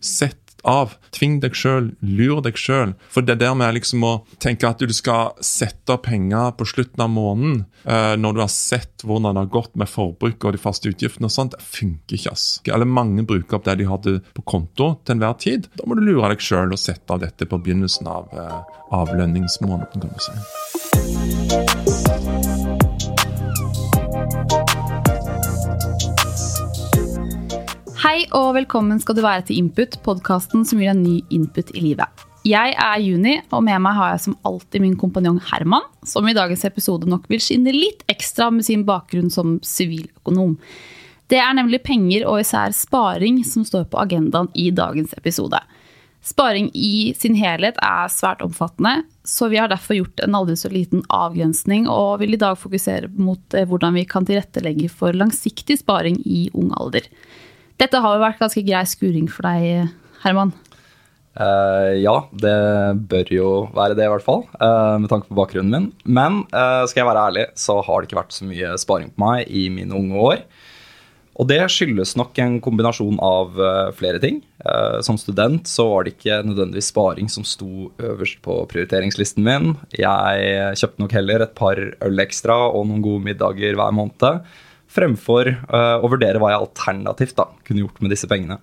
Sett 0.00 0.50
av. 0.64 0.94
Tving 1.14 1.38
deg 1.42 1.56
sjøl, 1.56 1.90
lur 2.04 2.40
deg 2.44 2.58
sjøl. 2.58 2.94
For 3.12 3.24
det 3.26 3.38
der 3.40 3.54
med 3.58 3.74
liksom 3.76 4.04
å 4.06 4.12
tenke 4.42 4.68
at 4.68 4.82
du 4.82 4.92
skal 4.94 5.34
sette 5.44 5.96
penger 6.04 6.52
på 6.58 6.66
slutten 6.68 7.04
av 7.04 7.10
måneden, 7.12 7.64
eh, 7.84 8.14
når 8.20 8.36
du 8.36 8.42
har 8.44 8.52
sett 8.52 9.04
hvordan 9.04 9.34
det 9.34 9.44
har 9.44 9.52
gått 9.56 9.76
med 9.80 9.90
forbruk 9.90 10.44
og 10.44 10.56
de 10.56 10.62
faste 10.62 10.90
utgiftene 10.92 11.30
og 11.30 11.34
sånt, 11.34 11.56
det 11.56 11.64
funker 11.64 12.18
ikke. 12.18 12.32
ass. 12.32 12.60
Eller 12.68 12.86
mange 12.86 13.24
bruker 13.26 13.58
opp 13.58 13.64
det 13.64 13.78
de 13.80 13.88
hadde 13.88 14.18
på 14.36 14.44
konto 14.44 14.92
til 15.04 15.16
enhver 15.16 15.38
tid. 15.40 15.70
Da 15.76 15.86
må 15.86 15.96
du 15.96 16.04
lure 16.04 16.28
deg 16.32 16.44
sjøl 16.44 16.72
og 16.72 16.78
sette 16.80 17.10
av 17.10 17.24
dette 17.24 17.48
på 17.48 17.58
begynnelsen 17.58 18.06
av 18.10 18.28
eh, 18.36 18.60
avlønningsmåneden, 19.00 20.00
kan 20.00 20.12
du 20.12 20.20
si. 21.86 21.89
Hei 28.10 28.24
og 28.34 28.56
velkommen 28.56 28.98
skal 28.98 29.14
du 29.14 29.20
være 29.22 29.44
til 29.46 29.60
Input, 29.60 29.92
podkasten 30.02 30.64
som 30.66 30.80
gir 30.82 30.88
deg 30.90 30.98
ny 30.98 31.12
input 31.30 31.68
i 31.78 31.82
livet. 31.84 32.22
Jeg 32.42 32.72
er 32.74 33.02
Juni, 33.04 33.36
og 33.54 33.62
med 33.62 33.78
meg 33.84 33.94
har 33.94 34.08
jeg 34.10 34.22
som 34.24 34.34
alltid 34.50 34.82
min 34.82 34.96
kompanjong 34.98 35.36
Herman, 35.46 35.84
som 36.02 36.26
i 36.26 36.34
dagens 36.34 36.64
episode 36.66 37.06
nok 37.06 37.28
vil 37.30 37.38
skinne 37.38 37.70
litt 37.70 38.00
ekstra 38.10 38.48
med 38.50 38.66
sin 38.66 38.82
bakgrunn 38.88 39.30
som 39.30 39.60
siviløkonom. 39.62 40.56
Det 41.30 41.38
er 41.38 41.54
nemlig 41.54 41.84
penger 41.86 42.24
og 42.26 42.40
især 42.42 42.74
sparing 42.74 43.44
som 43.46 43.62
står 43.68 43.86
på 43.92 44.00
agendaen 44.02 44.50
i 44.58 44.72
dagens 44.74 45.14
episode. 45.14 45.60
Sparing 46.26 46.66
i 46.74 47.12
sin 47.14 47.38
helhet 47.38 47.78
er 47.78 48.10
svært 48.10 48.42
omfattende, 48.42 49.04
så 49.22 49.46
vi 49.52 49.60
har 49.62 49.70
derfor 49.70 50.00
gjort 50.00 50.24
en 50.26 50.34
aldri 50.40 50.56
så 50.58 50.72
liten 50.72 51.06
avgrensning 51.14 51.86
og 51.86 52.24
vil 52.24 52.34
i 52.34 52.42
dag 52.42 52.58
fokusere 52.58 53.12
mot 53.22 53.54
eh, 53.54 53.68
hvordan 53.70 53.94
vi 54.00 54.02
kan 54.10 54.26
tilrettelegge 54.26 54.90
for 54.90 55.14
langsiktig 55.14 55.78
sparing 55.84 56.18
i 56.26 56.48
ung 56.58 56.74
alder. 56.74 57.06
Dette 57.80 58.00
har 58.04 58.16
jo 58.16 58.20
vært 58.20 58.42
ganske 58.42 58.60
grei 58.66 58.82
skuring 58.88 59.30
for 59.32 59.48
deg, 59.48 59.88
Herman. 60.20 60.52
Uh, 61.40 61.94
ja, 61.96 62.16
det 62.42 62.56
bør 63.08 63.30
jo 63.32 63.50
være 63.72 63.94
det, 63.96 64.04
i 64.04 64.12
hvert 64.12 64.26
fall, 64.26 64.42
Uh, 64.60 64.98
med 65.00 65.08
tanke 65.08 65.30
på 65.30 65.38
bakgrunnen 65.38 65.72
min. 65.72 65.86
Men 66.04 66.42
uh, 66.50 66.84
skal 66.90 67.04
jeg 67.04 67.08
være 67.08 67.22
ærlig, 67.30 67.46
så 67.56 67.78
har 67.86 68.00
det 68.00 68.10
ikke 68.10 68.18
vært 68.18 68.36
så 68.36 68.48
mye 68.48 68.74
sparing 68.82 69.14
på 69.14 69.24
meg 69.24 69.48
i 69.48 69.68
mine 69.72 69.96
unge 69.96 70.26
år. 70.26 70.42
Og 71.40 71.48
det 71.48 71.62
skyldes 71.72 72.18
nok 72.20 72.36
en 72.42 72.58
kombinasjon 72.60 73.16
av 73.24 73.54
flere 73.96 74.18
ting. 74.20 74.42
Som 75.06 75.16
student 75.16 75.64
så 75.70 75.86
var 75.88 76.04
det 76.04 76.10
ikke 76.12 76.42
nødvendigvis 76.44 76.90
sparing 76.92 77.30
som 77.32 77.46
sto 77.48 77.86
øverst 77.96 78.42
på 78.44 78.58
prioriteringslisten 78.68 79.46
min. 79.46 79.70
Jeg 79.96 80.74
kjøpte 80.76 81.00
nok 81.00 81.14
heller 81.16 81.46
et 81.46 81.54
par 81.56 81.80
øl 81.80 82.24
ekstra 82.26 82.58
og 82.74 82.90
noen 82.90 83.00
gode 83.06 83.24
middager 83.30 83.78
hver 83.78 83.96
måned 83.96 84.42
fremfor 84.90 85.52
uh, 85.70 85.98
å 86.02 86.08
vurdere 86.10 86.40
hva 86.42 86.52
jeg 86.52 86.64
alternativt 86.64 87.36
da, 87.38 87.46
kunne 87.66 87.84
gjort 87.84 88.00
med 88.02 88.12
disse 88.14 88.28
pengene. 88.30 88.58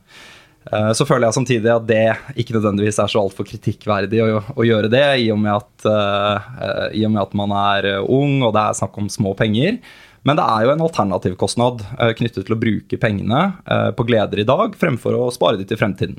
Uh, 0.68 0.92
Så 0.98 1.08
føler 1.08 1.28
jeg 1.28 1.38
samtidig 1.38 1.72
at 1.72 1.88
det 1.88 2.04
ikke 2.36 2.58
nødvendigvis 2.58 3.00
er 3.00 3.12
så 3.12 3.22
altfor 3.24 3.48
kritikkverdig 3.48 4.20
å, 4.26 4.42
å 4.56 4.68
gjøre 4.68 4.92
det, 4.92 5.06
i 5.24 5.30
og, 5.32 5.40
med 5.46 5.56
at, 5.56 5.88
uh, 5.88 6.90
i 6.92 7.06
og 7.08 7.14
med 7.16 7.24
at 7.24 7.38
man 7.40 7.56
er 7.56 7.90
ung 8.04 8.42
og 8.42 8.52
det 8.58 8.66
er 8.66 8.80
snakk 8.82 9.00
om 9.00 9.08
små 9.12 9.32
penger. 9.40 9.80
Men 10.28 10.36
det 10.36 10.44
er 10.44 10.66
jo 10.66 10.74
en 10.74 10.82
alternativkostnad 10.84 11.84
knyttet 12.20 12.44
til 12.44 12.56
å 12.56 12.60
bruke 12.60 12.98
pengene 13.00 13.46
på 13.96 14.04
gleder 14.10 14.42
i 14.42 14.46
dag, 14.50 14.74
fremfor 14.76 15.16
å 15.16 15.30
spare 15.32 15.56
de 15.56 15.64
til 15.70 15.80
fremtiden. 15.80 16.18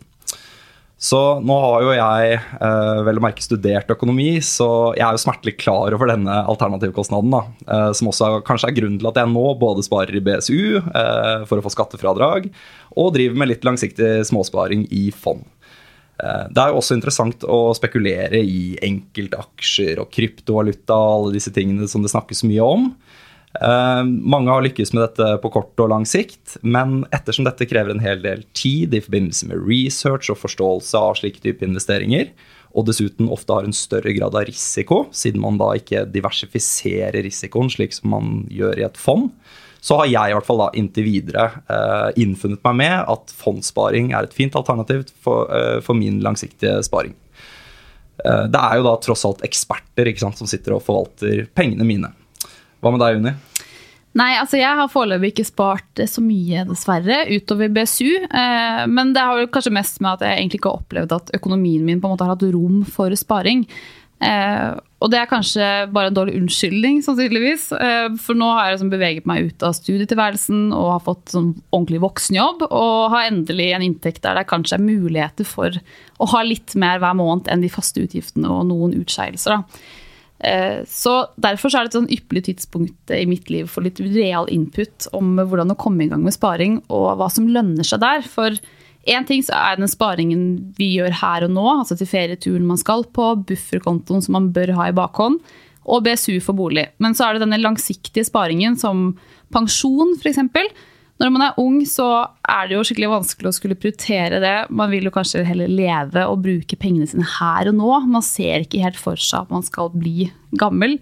Så 0.98 1.18
nå 1.46 1.54
har 1.62 1.84
jo 1.84 1.92
jeg 1.94 2.38
eh, 2.58 3.00
vel 3.06 3.20
å 3.20 3.22
merke 3.22 3.42
studert 3.44 3.90
økonomi, 3.94 4.40
så 4.42 4.66
jeg 4.98 5.04
er 5.06 5.14
jo 5.14 5.20
smertelig 5.22 5.54
klar 5.60 5.94
over 5.94 6.10
denne 6.10 6.40
alternativkostnaden. 6.50 7.30
da, 7.30 7.42
eh, 7.70 7.90
Som 7.94 8.10
også 8.10 8.26
er, 8.26 8.40
kanskje 8.46 8.72
er 8.72 8.74
grunnen 8.80 8.98
til 8.98 9.06
at 9.06 9.20
jeg 9.20 9.30
nå 9.30 9.44
både 9.60 9.84
sparer 9.86 10.18
i 10.18 10.24
BSU 10.26 10.80
eh, 10.82 11.44
for 11.46 11.60
å 11.60 11.62
få 11.62 11.70
skattefradrag, 11.70 12.50
og 12.98 13.14
driver 13.14 13.38
med 13.38 13.52
litt 13.52 13.68
langsiktig 13.68 14.26
småsparing 14.26 14.88
i 14.90 15.12
fond. 15.14 15.46
Det 16.18 16.58
er 16.58 16.72
jo 16.72 16.80
også 16.80 16.96
interessant 16.96 17.44
å 17.46 17.70
spekulere 17.78 18.40
i 18.42 18.72
enkeltaksjer 18.82 20.00
og 20.02 20.08
kryptovaluta, 20.10 20.96
og 20.96 21.12
alle 21.12 21.36
disse 21.36 21.52
tingene 21.54 21.86
som 21.86 22.02
det 22.02 22.10
snakkes 22.10 22.42
mye 22.42 22.64
om. 22.66 22.88
Eh, 23.56 24.04
mange 24.04 24.52
har 24.52 24.62
lykkes 24.62 24.92
med 24.92 25.06
dette 25.06 25.30
på 25.42 25.50
kort 25.54 25.80
og 25.80 25.90
lang 25.92 26.04
sikt, 26.08 26.58
men 26.60 27.00
ettersom 27.16 27.46
dette 27.48 27.66
krever 27.68 27.94
en 27.94 28.04
hel 28.04 28.20
del 28.24 28.44
tid 28.58 28.94
i 28.94 29.00
forbindelse 29.02 29.48
med 29.48 29.64
research 29.64 30.28
og 30.32 30.40
forståelse 30.42 31.00
av 31.00 31.16
slike 31.20 31.40
type 31.44 31.64
investeringer, 31.64 32.28
og 32.76 32.84
dessuten 32.90 33.30
ofte 33.32 33.54
har 33.56 33.64
en 33.64 33.74
større 33.74 34.12
grad 34.12 34.36
av 34.36 34.44
risiko, 34.46 35.06
siden 35.16 35.40
man 35.42 35.56
da 35.60 35.72
ikke 35.78 36.04
diversifiserer 36.12 37.16
risikoen 37.24 37.72
slik 37.72 37.96
som 37.96 38.12
man 38.12 38.42
gjør 38.52 38.82
i 38.82 38.86
et 38.86 39.00
fond, 39.00 39.30
så 39.80 40.00
har 40.00 40.10
jeg 40.10 40.30
i 40.30 40.34
hvert 40.36 40.46
fall 40.46 40.60
da 40.60 40.68
inntil 40.76 41.06
videre 41.06 41.46
uh, 41.70 42.10
innfunnet 42.18 42.60
meg 42.66 42.76
med 42.80 43.10
at 43.14 43.32
fondssparing 43.38 44.10
er 44.10 44.26
et 44.26 44.34
fint 44.34 44.56
alternativ 44.58 45.06
for, 45.22 45.46
uh, 45.48 45.78
for 45.84 45.96
min 45.96 46.18
langsiktige 46.24 46.80
sparing. 46.84 47.14
Uh, 48.18 48.50
det 48.50 48.58
er 48.60 48.80
jo 48.80 48.88
da 48.88 48.96
tross 49.00 49.24
alt 49.24 49.44
eksperter 49.46 50.10
sant, 50.18 50.36
som 50.36 50.50
sitter 50.50 50.76
og 50.76 50.84
forvalter 50.84 51.46
pengene 51.56 51.86
mine. 51.88 52.10
Hva 52.78 52.94
med 52.94 53.02
deg, 53.02 53.20
Unni? 53.20 53.34
Nei, 54.18 54.32
altså 54.40 54.58
jeg 54.58 54.78
har 54.80 54.90
foreløpig 54.90 55.30
ikke 55.34 55.46
spart 55.46 56.00
så 56.10 56.22
mye, 56.24 56.64
dessverre, 56.66 57.20
utover 57.30 57.70
BSU. 57.70 58.08
Eh, 58.24 58.82
men 58.90 59.12
det 59.14 59.22
har 59.22 59.44
kanskje 59.52 59.74
mest 59.76 60.00
med 60.02 60.16
at 60.16 60.26
jeg 60.26 60.40
egentlig 60.40 60.62
ikke 60.62 60.72
har 60.72 60.82
opplevd 60.82 61.14
at 61.14 61.32
økonomien 61.38 61.84
min 61.86 62.00
på 62.00 62.08
en 62.08 62.16
måte 62.16 62.26
har 62.26 62.34
hatt 62.34 62.46
rom 62.54 62.80
for 62.88 63.14
sparing. 63.18 63.66
Eh, 64.18 64.70
og 64.98 65.12
det 65.12 65.20
er 65.20 65.30
kanskje 65.30 65.66
bare 65.94 66.10
en 66.10 66.16
dårlig 66.16 66.34
unnskyldning, 66.40 66.98
sannsynligvis. 67.06 67.68
Eh, 67.76 68.08
for 68.24 68.38
nå 68.38 68.48
har 68.50 68.66
jeg 68.66 68.78
liksom 68.78 68.90
beveget 68.96 69.28
meg 69.30 69.52
ut 69.52 69.68
av 69.68 69.76
studietilværelsen 69.78 70.64
og 70.72 70.90
har 70.96 71.04
fått 71.04 71.36
sånn 71.36 71.52
ordentlig 71.68 72.02
voksenjobb. 72.02 72.66
Og 72.66 73.12
har 73.14 73.28
endelig 73.28 73.70
en 73.76 73.86
inntekt 73.86 74.24
der 74.26 74.40
det 74.40 74.48
kanskje 74.50 74.80
er 74.80 74.88
muligheter 74.88 75.46
for 75.46 75.78
å 76.18 76.32
ha 76.34 76.42
litt 76.42 76.74
mer 76.80 76.98
hver 77.04 77.14
måned 77.20 77.52
enn 77.52 77.62
de 77.62 77.70
faste 77.70 78.02
utgiftene 78.02 78.50
og 78.50 78.66
noen 78.72 78.98
utskeielser. 78.98 79.60
da. 79.60 79.84
Eh, 80.40 80.84
Så 80.86 81.28
Derfor 81.36 81.70
så 81.70 81.78
er 81.78 81.86
det 81.86 81.94
et 81.94 81.98
sånn 81.98 82.12
ypperlig 82.14 82.44
tidspunkt 82.46 83.14
i 83.14 83.24
mitt 83.26 83.50
liv 83.50 83.66
for 83.70 83.82
litt 83.82 84.00
real 84.00 84.48
input 84.52 85.08
om 85.12 85.36
hvordan 85.38 85.74
å 85.74 85.78
komme 85.78 86.04
i 86.04 86.10
gang 86.10 86.22
med 86.22 86.36
sparing 86.36 86.82
og 86.88 87.18
hva 87.18 87.30
som 87.32 87.48
lønner 87.50 87.86
seg 87.86 88.02
der. 88.04 88.22
For 88.22 88.54
én 89.08 89.26
ting 89.26 89.42
så 89.42 89.56
er 89.56 89.78
den 89.80 89.90
sparingen 89.90 90.74
vi 90.78 90.92
gjør 90.98 91.16
her 91.22 91.46
og 91.48 91.54
nå, 91.56 91.66
altså 91.80 91.96
til 91.98 92.10
ferieturen 92.10 92.66
man 92.68 92.78
skal 92.80 93.04
på, 93.04 93.32
bufferkontoen 93.48 94.22
som 94.22 94.38
man 94.38 94.52
bør 94.54 94.74
ha 94.78 94.90
i 94.90 94.96
bakhånd, 94.96 95.40
og 95.88 96.04
BSU 96.04 96.38
for 96.44 96.52
bolig. 96.54 96.84
Men 97.00 97.16
så 97.16 97.26
er 97.26 97.34
det 97.34 97.46
denne 97.46 97.62
langsiktige 97.62 98.26
sparingen 98.28 98.76
som 98.76 99.14
pensjon 99.54 100.14
f.eks. 100.20 100.42
Når 101.18 101.32
man 101.34 101.42
er 101.48 101.56
ung, 101.58 101.80
så 101.88 102.06
er 102.46 102.68
det 102.68 102.76
jo 102.76 102.84
skikkelig 102.86 103.08
vanskelig 103.10 103.50
å 103.50 103.56
skulle 103.56 103.78
prioritere 103.78 104.38
det. 104.42 104.54
Man 104.70 104.92
vil 104.92 105.08
jo 105.08 105.14
kanskje 105.14 105.42
heller 105.46 105.70
leve 105.70 106.22
og 106.30 106.44
bruke 106.44 106.78
pengene 106.78 107.08
sine 107.10 107.26
her 107.26 107.70
og 107.72 107.74
nå. 107.80 107.90
Man 108.06 108.22
ser 108.22 108.62
ikke 108.62 108.84
helt 108.84 109.00
for 109.00 109.18
seg 109.18 109.48
at 109.48 109.54
man 109.54 109.66
skal 109.66 109.90
bli 109.94 110.28
gammel. 110.60 110.94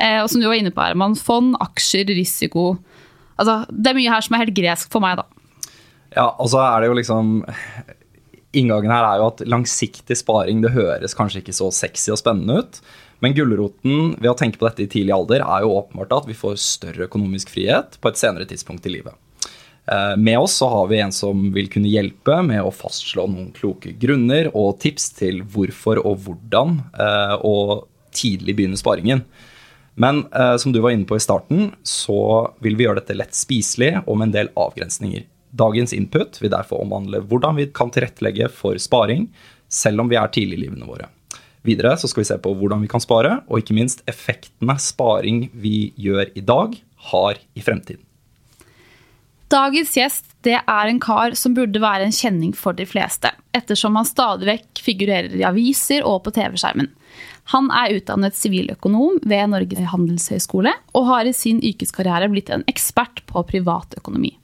Eh, 0.00 0.22
og 0.22 0.30
som 0.32 0.40
du 0.40 0.48
var 0.48 0.56
inne 0.56 0.72
på, 0.72 0.80
Herman, 0.80 1.18
fond, 1.18 1.52
aksjer, 1.60 2.08
risiko. 2.16 2.72
Altså, 3.36 3.60
det 3.68 3.92
er 3.92 4.00
mye 4.00 4.14
her 4.14 4.24
som 4.24 4.36
er 4.36 4.44
helt 4.46 4.56
gresk 4.56 4.92
for 4.92 5.04
meg, 5.04 5.20
da. 5.20 5.28
Ja, 6.16 6.30
og 6.40 6.48
så 6.52 6.62
er 6.64 6.80
det 6.80 6.90
jo 6.90 6.96
liksom 6.98 7.36
Inngangen 8.58 8.90
her 8.90 9.04
er 9.06 9.20
jo 9.20 9.28
at 9.28 9.44
langsiktig 9.46 10.16
sparing 10.18 10.58
det 10.64 10.72
høres 10.74 11.12
kanskje 11.14 11.38
ikke 11.38 11.54
så 11.54 11.68
sexy 11.70 12.10
og 12.10 12.18
spennende 12.18 12.56
ut. 12.58 12.80
Men 13.22 13.36
gulroten 13.36 14.16
ved 14.16 14.26
å 14.32 14.34
tenke 14.34 14.58
på 14.58 14.66
dette 14.66 14.82
i 14.82 14.90
tidlig 14.90 15.14
alder 15.14 15.44
er 15.44 15.62
jo 15.62 15.76
åpenbart 15.76 16.16
at 16.16 16.26
vi 16.26 16.34
får 16.34 16.56
større 16.58 17.06
økonomisk 17.06 17.52
frihet 17.54 18.00
på 18.02 18.10
et 18.10 18.18
senere 18.18 18.48
tidspunkt 18.50 18.88
i 18.90 18.96
livet. 18.96 19.14
Eh, 19.90 20.16
Med 20.16 20.38
oss 20.38 20.54
så 20.60 20.68
har 20.68 20.86
vi 20.86 21.00
en 21.00 21.12
som 21.12 21.52
vil 21.52 21.68
kunne 21.70 21.90
hjelpe 21.90 22.40
med 22.46 22.62
å 22.62 22.70
fastslå 22.74 23.26
noen 23.26 23.50
kloke 23.56 23.92
grunner 23.98 24.50
og 24.54 24.78
tips 24.82 25.10
til 25.18 25.42
hvorfor 25.42 26.02
og 26.04 26.20
hvordan 26.26 26.78
eh, 26.94 27.36
å 27.42 27.56
tidlig 28.14 28.56
begynne 28.58 28.78
sparingen. 28.78 29.24
Men 30.00 30.24
eh, 30.30 30.56
som 30.62 30.72
du 30.72 30.80
var 30.80 30.94
inne 30.94 31.08
på 31.08 31.18
i 31.18 31.22
starten, 31.22 31.72
så 31.82 32.50
vil 32.62 32.78
vi 32.78 32.86
gjøre 32.86 33.02
dette 33.02 33.18
lett 33.18 33.34
spiselig 33.36 33.96
og 34.04 34.20
med 34.20 34.30
en 34.30 34.36
del 34.38 34.52
avgrensninger. 34.58 35.26
Dagens 35.50 35.94
input 35.96 36.38
vil 36.38 36.52
derfor 36.52 36.84
omhandle 36.84 37.24
hvordan 37.26 37.58
vi 37.58 37.66
kan 37.74 37.90
tilrettelegge 37.90 38.50
for 38.54 38.78
sparing, 38.78 39.26
selv 39.70 40.04
om 40.04 40.10
vi 40.10 40.18
er 40.18 40.30
tidlig 40.30 40.60
i 40.60 40.68
livene 40.68 40.86
våre. 40.86 41.10
Videre 41.66 41.96
så 42.00 42.08
skal 42.08 42.22
vi 42.22 42.30
se 42.30 42.38
på 42.40 42.54
hvordan 42.56 42.86
vi 42.86 42.90
kan 42.90 43.02
spare, 43.02 43.40
og 43.50 43.60
ikke 43.60 43.76
minst 43.76 44.06
effektene 44.10 44.78
sparing 44.80 45.48
vi 45.52 45.90
gjør 45.98 46.30
i 46.38 46.44
dag, 46.46 46.78
har 47.10 47.42
i 47.58 47.64
fremtiden. 47.64 48.04
Dagens 49.50 49.96
gjest 49.96 50.28
det 50.46 50.60
er 50.60 50.88
en 50.88 51.00
kar 51.02 51.34
som 51.34 51.56
burde 51.56 51.80
være 51.82 52.06
en 52.06 52.14
kjenning 52.14 52.52
for 52.54 52.76
de 52.76 52.84
fleste, 52.86 53.32
ettersom 53.56 53.96
han 53.98 54.06
stadig 54.06 54.46
vekk 54.46 54.82
figurerer 54.84 55.34
i 55.36 55.42
aviser 55.46 56.06
og 56.06 56.22
på 56.24 56.32
TV-skjermen. 56.36 56.86
Han 57.50 57.66
er 57.74 57.96
utdannet 57.96 58.38
siviløkonom 58.38 59.18
ved 59.26 59.50
Norges 59.50 59.90
handelshøyskole, 59.90 60.70
og 60.94 61.08
har 61.08 61.26
i 61.26 61.34
sin 61.34 61.58
yrkeskarriere 61.66 62.30
blitt 62.30 62.52
en 62.54 62.62
ekspert 62.70 63.24
på 63.26 63.42
privatøkonomi. 63.50 64.36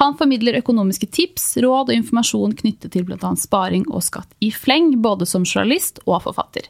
Han 0.00 0.16
formidler 0.18 0.58
økonomiske 0.58 1.06
tips, 1.14 1.52
råd 1.62 1.92
og 1.92 1.94
informasjon 1.94 2.56
knyttet 2.58 2.96
til 2.96 3.06
bl.a. 3.06 3.34
sparing 3.38 3.86
og 3.92 4.02
skatt 4.02 4.30
i 4.42 4.50
fleng, 4.50 4.96
både 5.04 5.28
som 5.28 5.46
journalist 5.46 6.02
og 6.06 6.24
forfatter. 6.26 6.66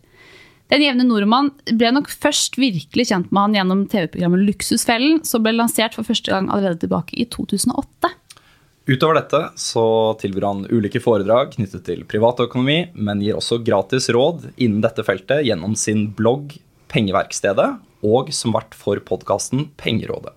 Den 0.73 0.81
jevne 0.81 1.05
nordmann 1.05 1.51
ble 1.69 1.91
nok 1.93 2.07
først 2.09 2.57
virkelig 2.57 3.11
kjent 3.11 3.29
med 3.29 3.43
han 3.43 3.57
gjennom 3.59 3.81
TV-programmet 3.93 4.41
Luksusfellen, 4.47 5.19
som 5.29 5.45
ble 5.45 5.53
lansert 5.53 5.99
for 5.99 6.09
første 6.09 6.33
gang 6.33 6.49
allerede 6.49 6.81
tilbake 6.81 7.19
i 7.21 7.27
2008. 7.29 8.09
Utover 8.89 9.19
dette 9.21 9.41
så 9.61 9.85
tilbyr 10.23 10.47
han 10.49 10.65
ulike 10.73 11.03
foredrag 11.05 11.53
knyttet 11.59 11.85
til 11.91 12.07
privatøkonomi, 12.09 12.79
men 12.97 13.21
gir 13.21 13.37
også 13.37 13.61
gratis 13.63 14.09
råd 14.17 14.49
innen 14.57 14.81
dette 14.83 15.05
feltet 15.05 15.45
gjennom 15.45 15.77
sin 15.77 16.09
blogg 16.17 16.57
Pengeverkstedet 16.93 17.69
og 18.09 18.33
som 18.33 18.57
vert 18.57 18.73
for 18.77 18.97
podkasten 19.05 19.69
Pengerådet. 19.77 20.33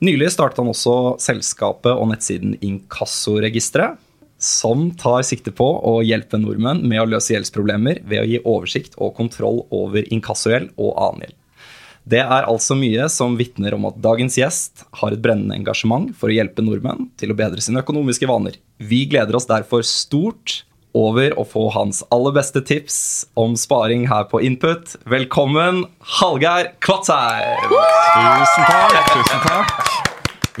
Nylig 0.00 0.32
startet 0.32 0.62
han 0.62 0.72
også 0.72 1.18
selskapet 1.20 1.92
og 1.92 2.08
nettsiden 2.08 2.56
Inkassoregisteret, 2.64 4.00
som 4.38 4.90
tar 4.94 5.24
sikte 5.26 5.52
på 5.54 5.66
å 5.66 5.98
hjelpe 6.06 6.38
nordmenn 6.40 6.84
med 6.86 7.02
å 7.02 7.08
løse 7.10 7.34
gjeldsproblemer 7.34 8.04
ved 8.06 8.22
å 8.22 8.28
gi 8.28 8.40
oversikt 8.44 8.94
og 8.96 9.16
kontroll 9.18 9.64
over 9.74 10.06
inkassogjeld 10.14 10.72
og 10.78 10.94
annen 10.94 11.26
gjeld. 11.26 11.36
Det 12.08 12.22
er 12.22 12.46
altså 12.48 12.72
mye 12.78 13.04
som 13.12 13.34
vitner 13.36 13.74
om 13.76 13.84
at 13.90 13.98
dagens 14.00 14.38
gjest 14.38 14.86
har 15.02 15.12
et 15.12 15.20
brennende 15.20 15.58
engasjement 15.58 16.14
for 16.16 16.30
å 16.30 16.36
hjelpe 16.38 16.64
nordmenn 16.64 17.10
til 17.20 17.34
å 17.34 17.36
bedre 17.36 17.60
sine 17.60 17.82
økonomiske 17.82 18.30
vaner. 18.30 18.56
Vi 18.80 19.02
gleder 19.10 19.36
oss 19.36 19.48
derfor 19.50 19.84
stort 19.84 20.62
over 20.96 21.36
å 21.36 21.44
få 21.44 21.66
hans 21.74 22.00
aller 22.14 22.32
beste 22.38 22.62
tips 22.64 23.28
om 23.36 23.58
sparing 23.60 24.06
her 24.08 24.24
på 24.30 24.40
Input. 24.40 24.96
Velkommen, 25.04 25.84
Hallgeir 26.16 26.72
Kvatsheim! 26.80 27.68
Tusen 27.68 28.72
takk. 28.72 29.12
tusen 29.12 29.44
takk. 29.44 29.94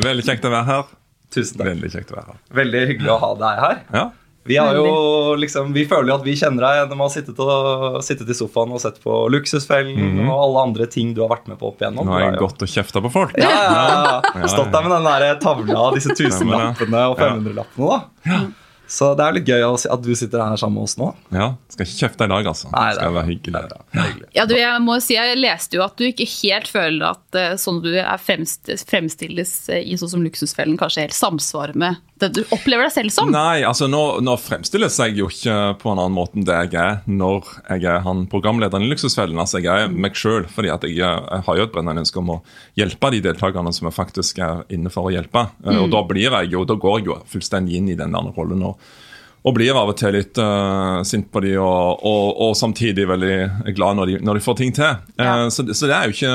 Veldig 0.04 0.28
kjekt 0.28 0.44
å 0.44 0.52
være 0.52 0.68
her. 0.68 0.97
Tusen 1.34 1.58
takk. 1.60 1.68
Veldig 1.74 1.90
kjekt 1.92 2.12
å 2.14 2.16
være 2.20 2.32
her. 2.32 2.40
Veldig 2.62 2.86
hyggelig 2.92 3.12
å 3.12 3.18
ha 3.24 3.34
deg 3.42 3.60
her. 3.64 3.78
Ja, 3.92 4.04
Vi, 4.48 4.56
har 4.56 4.72
jo, 4.78 5.34
liksom, 5.36 5.74
vi 5.76 5.82
føler 5.84 6.08
jo 6.08 6.14
at 6.14 6.22
vi 6.24 6.32
kjenner 6.40 6.64
deg 6.64 6.76
gjennom 6.78 7.02
å 7.04 7.08
ha 7.08 7.12
sittet, 7.12 7.40
og, 7.44 7.98
sittet 8.06 8.30
i 8.32 8.36
sofaen 8.38 8.70
og 8.72 8.80
sett 8.80 8.96
på 9.02 9.16
Luksusfellen 9.34 10.22
og 10.24 10.32
alle 10.46 10.62
andre 10.70 10.86
ting 10.88 11.10
du 11.12 11.20
har 11.20 11.28
vært 11.34 11.50
med 11.52 11.58
på 11.60 11.68
opp 11.68 11.82
igjennom. 11.84 12.06
Nå 12.08 12.14
har 12.16 12.22
jeg 12.22 12.30
er 12.32 12.38
jo- 12.38 12.46
gått 12.46 12.64
og 12.64 12.72
kjefta 12.72 13.02
på 13.04 13.10
folk. 13.12 13.36
ja, 13.36 13.50
ja, 13.50 13.74
ja. 13.74 14.22
ja. 14.40 14.48
Stått 14.48 14.72
der 14.72 14.86
med 14.88 14.94
den 14.96 15.04
der 15.10 15.36
tavla, 15.42 15.90
disse 15.98 16.16
tusenlappene 16.16 17.04
og 17.10 17.18
500-lappene. 17.20 18.00
da. 18.24 18.40
Så 18.88 19.10
det 19.18 19.24
er 19.24 19.34
litt 19.36 19.48
gøy 19.50 19.62
å 19.66 19.74
si 19.80 19.88
at 19.92 20.00
du 20.00 20.10
sitter 20.16 20.40
her 20.40 20.56
sammen 20.60 20.80
med 20.80 20.88
oss 20.88 20.96
nå. 20.96 21.10
Ja, 21.34 21.50
Skal 21.68 21.84
ikke 21.84 21.98
kjefte 22.06 22.24
i 22.24 22.32
dag, 22.32 22.46
altså. 22.48 22.70
Nei, 22.72 22.86
Det 22.88 22.96
skal 23.02 23.16
være 23.18 23.28
hyggelig. 23.28 23.52
Det 23.52 23.60
er. 23.60 23.84
Det 23.92 24.06
hyggelig. 24.06 24.28
Ja, 24.38 24.46
du, 24.48 24.54
jeg 24.56 24.84
må 24.86 24.96
si, 25.04 25.16
jeg 25.18 25.38
leste 25.38 25.76
jo 25.76 25.84
at 25.84 26.00
du 26.00 26.06
ikke 26.08 26.28
helt 26.32 26.70
føler 26.72 27.04
at 27.10 27.38
eh, 27.38 27.56
sånn 27.60 27.82
du 27.84 27.90
er 28.00 28.22
fremst, 28.22 28.72
fremstilles 28.88 29.52
eh, 29.74 29.84
i 29.84 29.98
sånn 30.00 30.14
som 30.16 30.24
Luksusfellen, 30.24 30.78
kanskje 30.80 31.04
helt 31.04 31.18
samsvarer 31.18 31.76
med 31.78 32.00
det 32.22 32.30
du 32.36 32.40
opplever 32.54 32.88
deg 32.88 32.94
selv 32.94 33.14
som. 33.14 33.32
Nei, 33.32 33.62
altså 33.66 33.88
nå, 33.90 34.02
nå 34.24 34.36
fremstilles 34.40 34.98
jeg 35.02 35.16
jo 35.18 35.28
ikke 35.32 35.56
på 35.80 35.92
en 35.92 36.02
annen 36.02 36.16
måte 36.16 36.38
enn 36.38 36.46
det 36.48 36.58
jeg 36.58 36.78
er 36.82 37.00
når 37.06 37.48
jeg 37.68 37.88
er 37.92 38.04
han 38.06 38.24
programlederen 38.30 38.86
i 38.86 38.90
Luksusfellen. 38.92 39.38
Altså 39.38 39.62
Jeg 39.62 39.86
er 39.86 39.92
meg 39.92 40.18
sjøl, 40.18 40.46
fordi 40.52 40.72
at 40.74 40.86
jeg, 40.88 40.98
jeg 40.98 41.44
har 41.46 41.58
jo 41.58 41.66
et 41.66 41.74
brennende 41.74 42.04
ønske 42.04 42.22
om 42.22 42.36
å 42.36 42.40
hjelpe 42.78 43.12
de 43.14 43.22
deltakerne 43.28 43.72
som 43.74 43.90
jeg 43.90 43.98
faktisk 43.98 44.40
er 44.44 44.64
inne 44.74 44.92
for 44.92 45.08
å 45.08 45.14
hjelpe. 45.14 45.48
Mm. 45.64 45.84
Og 45.84 45.92
da 45.94 46.04
blir 46.08 46.28
jeg 46.28 46.54
jo, 46.54 46.64
da 46.68 46.78
går 46.78 47.00
jeg 47.00 47.10
jo 47.10 47.20
fullstendig 47.34 47.78
inn 47.78 47.92
i 47.92 47.98
den 47.98 48.16
der 48.16 48.32
rollen. 48.36 48.64
og 48.72 49.06
og 49.48 49.54
blir 49.56 49.72
av 49.72 49.88
og 49.88 49.96
til 49.96 50.12
litt 50.12 50.36
uh, 50.42 51.00
sint 51.08 51.30
på 51.32 51.40
de, 51.44 51.54
og, 51.56 52.02
og, 52.04 52.24
og 52.44 52.56
samtidig 52.58 53.06
veldig 53.08 53.36
glad 53.76 53.96
når 53.96 54.10
de, 54.10 54.18
når 54.28 54.38
de 54.38 54.44
får 54.44 54.58
ting 54.60 54.74
til. 54.76 54.98
Ja. 55.16 55.46
Uh, 55.46 55.46
så, 55.54 55.64
så 55.72 55.88
det 55.88 55.96
er 55.96 56.10
jo 56.10 56.16
ikke 56.16 56.34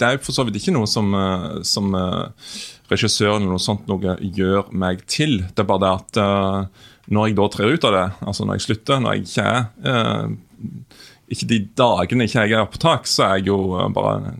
Det 0.00 0.08
er 0.08 0.22
for 0.24 0.36
så 0.36 0.46
vidt 0.48 0.56
ikke 0.62 0.74
noe 0.76 0.88
som, 0.90 1.12
uh, 1.12 1.60
som 1.66 1.92
eh, 1.98 2.54
regissøren 2.92 3.42
eller 3.42 3.54
noe 3.54 3.62
sånt 3.62 3.86
noe 3.90 4.16
gjør 4.20 4.70
meg 4.76 5.04
til. 5.10 5.40
Det 5.52 5.64
er 5.64 5.68
bare 5.68 5.84
det 5.84 5.92
at 5.92 6.20
eh, 6.24 6.88
når 7.14 7.28
jeg 7.28 7.38
da 7.38 7.48
trer 7.52 7.74
ut 7.74 7.86
av 7.88 7.96
det, 7.96 8.06
altså 8.24 8.46
når 8.46 8.58
jeg 8.58 8.66
slutter, 8.66 9.00
når 9.00 9.16
jeg 9.16 9.26
ikke 9.28 9.46
er 9.50 9.94
eh, 9.94 11.06
Ikke 11.34 11.48
de 11.48 11.58
dagene 11.80 12.26
ikke 12.28 12.44
jeg 12.44 12.58
er 12.58 12.66
på 12.68 12.80
tak, 12.82 13.08
så 13.08 13.26
er 13.26 13.38
jeg 13.38 13.48
jo 13.52 13.58
eh, 13.78 13.88
bare 13.96 14.34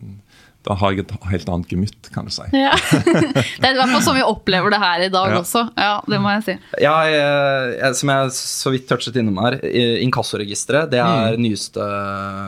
Da 0.65 0.73
har 0.81 0.91
jeg 0.95 1.03
et 1.05 1.11
helt 1.29 1.49
annet 1.53 1.69
gemytt, 1.69 2.07
kan 2.13 2.25
du 2.25 2.31
si. 2.33 2.41
Ja. 2.57 2.71
Det 3.61 3.67
er 3.67 3.75
i 3.75 3.77
hvert 3.77 3.91
fall 3.91 4.01
sånn 4.01 4.17
vi 4.17 4.23
opplever 4.25 4.73
det 4.73 4.79
her 4.81 5.03
i 5.05 5.09
dag 5.13 5.29
Ja. 5.35 5.41
også. 5.43 5.61
Ja, 5.77 5.91
det 6.09 6.17
må 6.23 6.31
jeg 6.33 6.43
si. 6.47 6.55
Jeg, 6.81 7.11
jeg, 7.77 7.95
som 7.99 8.11
jeg 8.13 8.31
så 8.39 8.73
vidt 8.73 8.87
touchet 8.89 9.19
innom 9.21 9.37
her, 9.43 9.59
i- 9.61 10.01
Inkassoregisteret, 10.05 10.89
det 10.91 11.03
er 11.03 11.37
nyeste, 11.37 11.85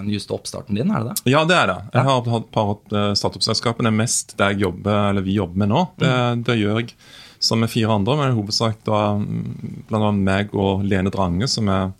nyeste 0.08 0.34
oppstarten 0.34 0.76
din, 0.80 0.90
er 0.92 1.04
det 1.06 1.14
det? 1.14 1.32
Ja, 1.36 1.44
det 1.46 1.56
er 1.60 1.72
det. 1.72 1.78
Jeg 1.94 2.08
har 2.10 2.20
hatt 2.26 2.34
et 2.42 2.52
par 2.58 2.74
uh, 2.74 3.14
startup-selskaper. 3.18 3.86
Det 3.86 3.94
er 3.94 4.00
mest 4.02 4.36
det 4.40 4.52
jeg 4.54 4.64
jobber, 4.66 5.00
eller 5.12 5.26
vi 5.26 5.38
jobber 5.38 5.62
med 5.64 5.72
nå. 5.76 5.86
Det, 6.02 6.12
det 6.50 6.58
gjør 6.62 6.82
jeg 6.82 6.96
som 7.40 7.60
med 7.62 7.70
fire 7.70 7.94
andre, 7.94 8.16
men 8.18 8.32
i 8.34 8.38
hovedsak 8.40 8.80
da 8.88 9.00
mm, 9.22 9.84
blant 9.92 10.08
annet 10.10 10.26
meg 10.26 10.56
og 10.58 10.82
Lene 10.90 11.12
Drange, 11.14 11.46
som 11.52 11.70
er 11.70 11.92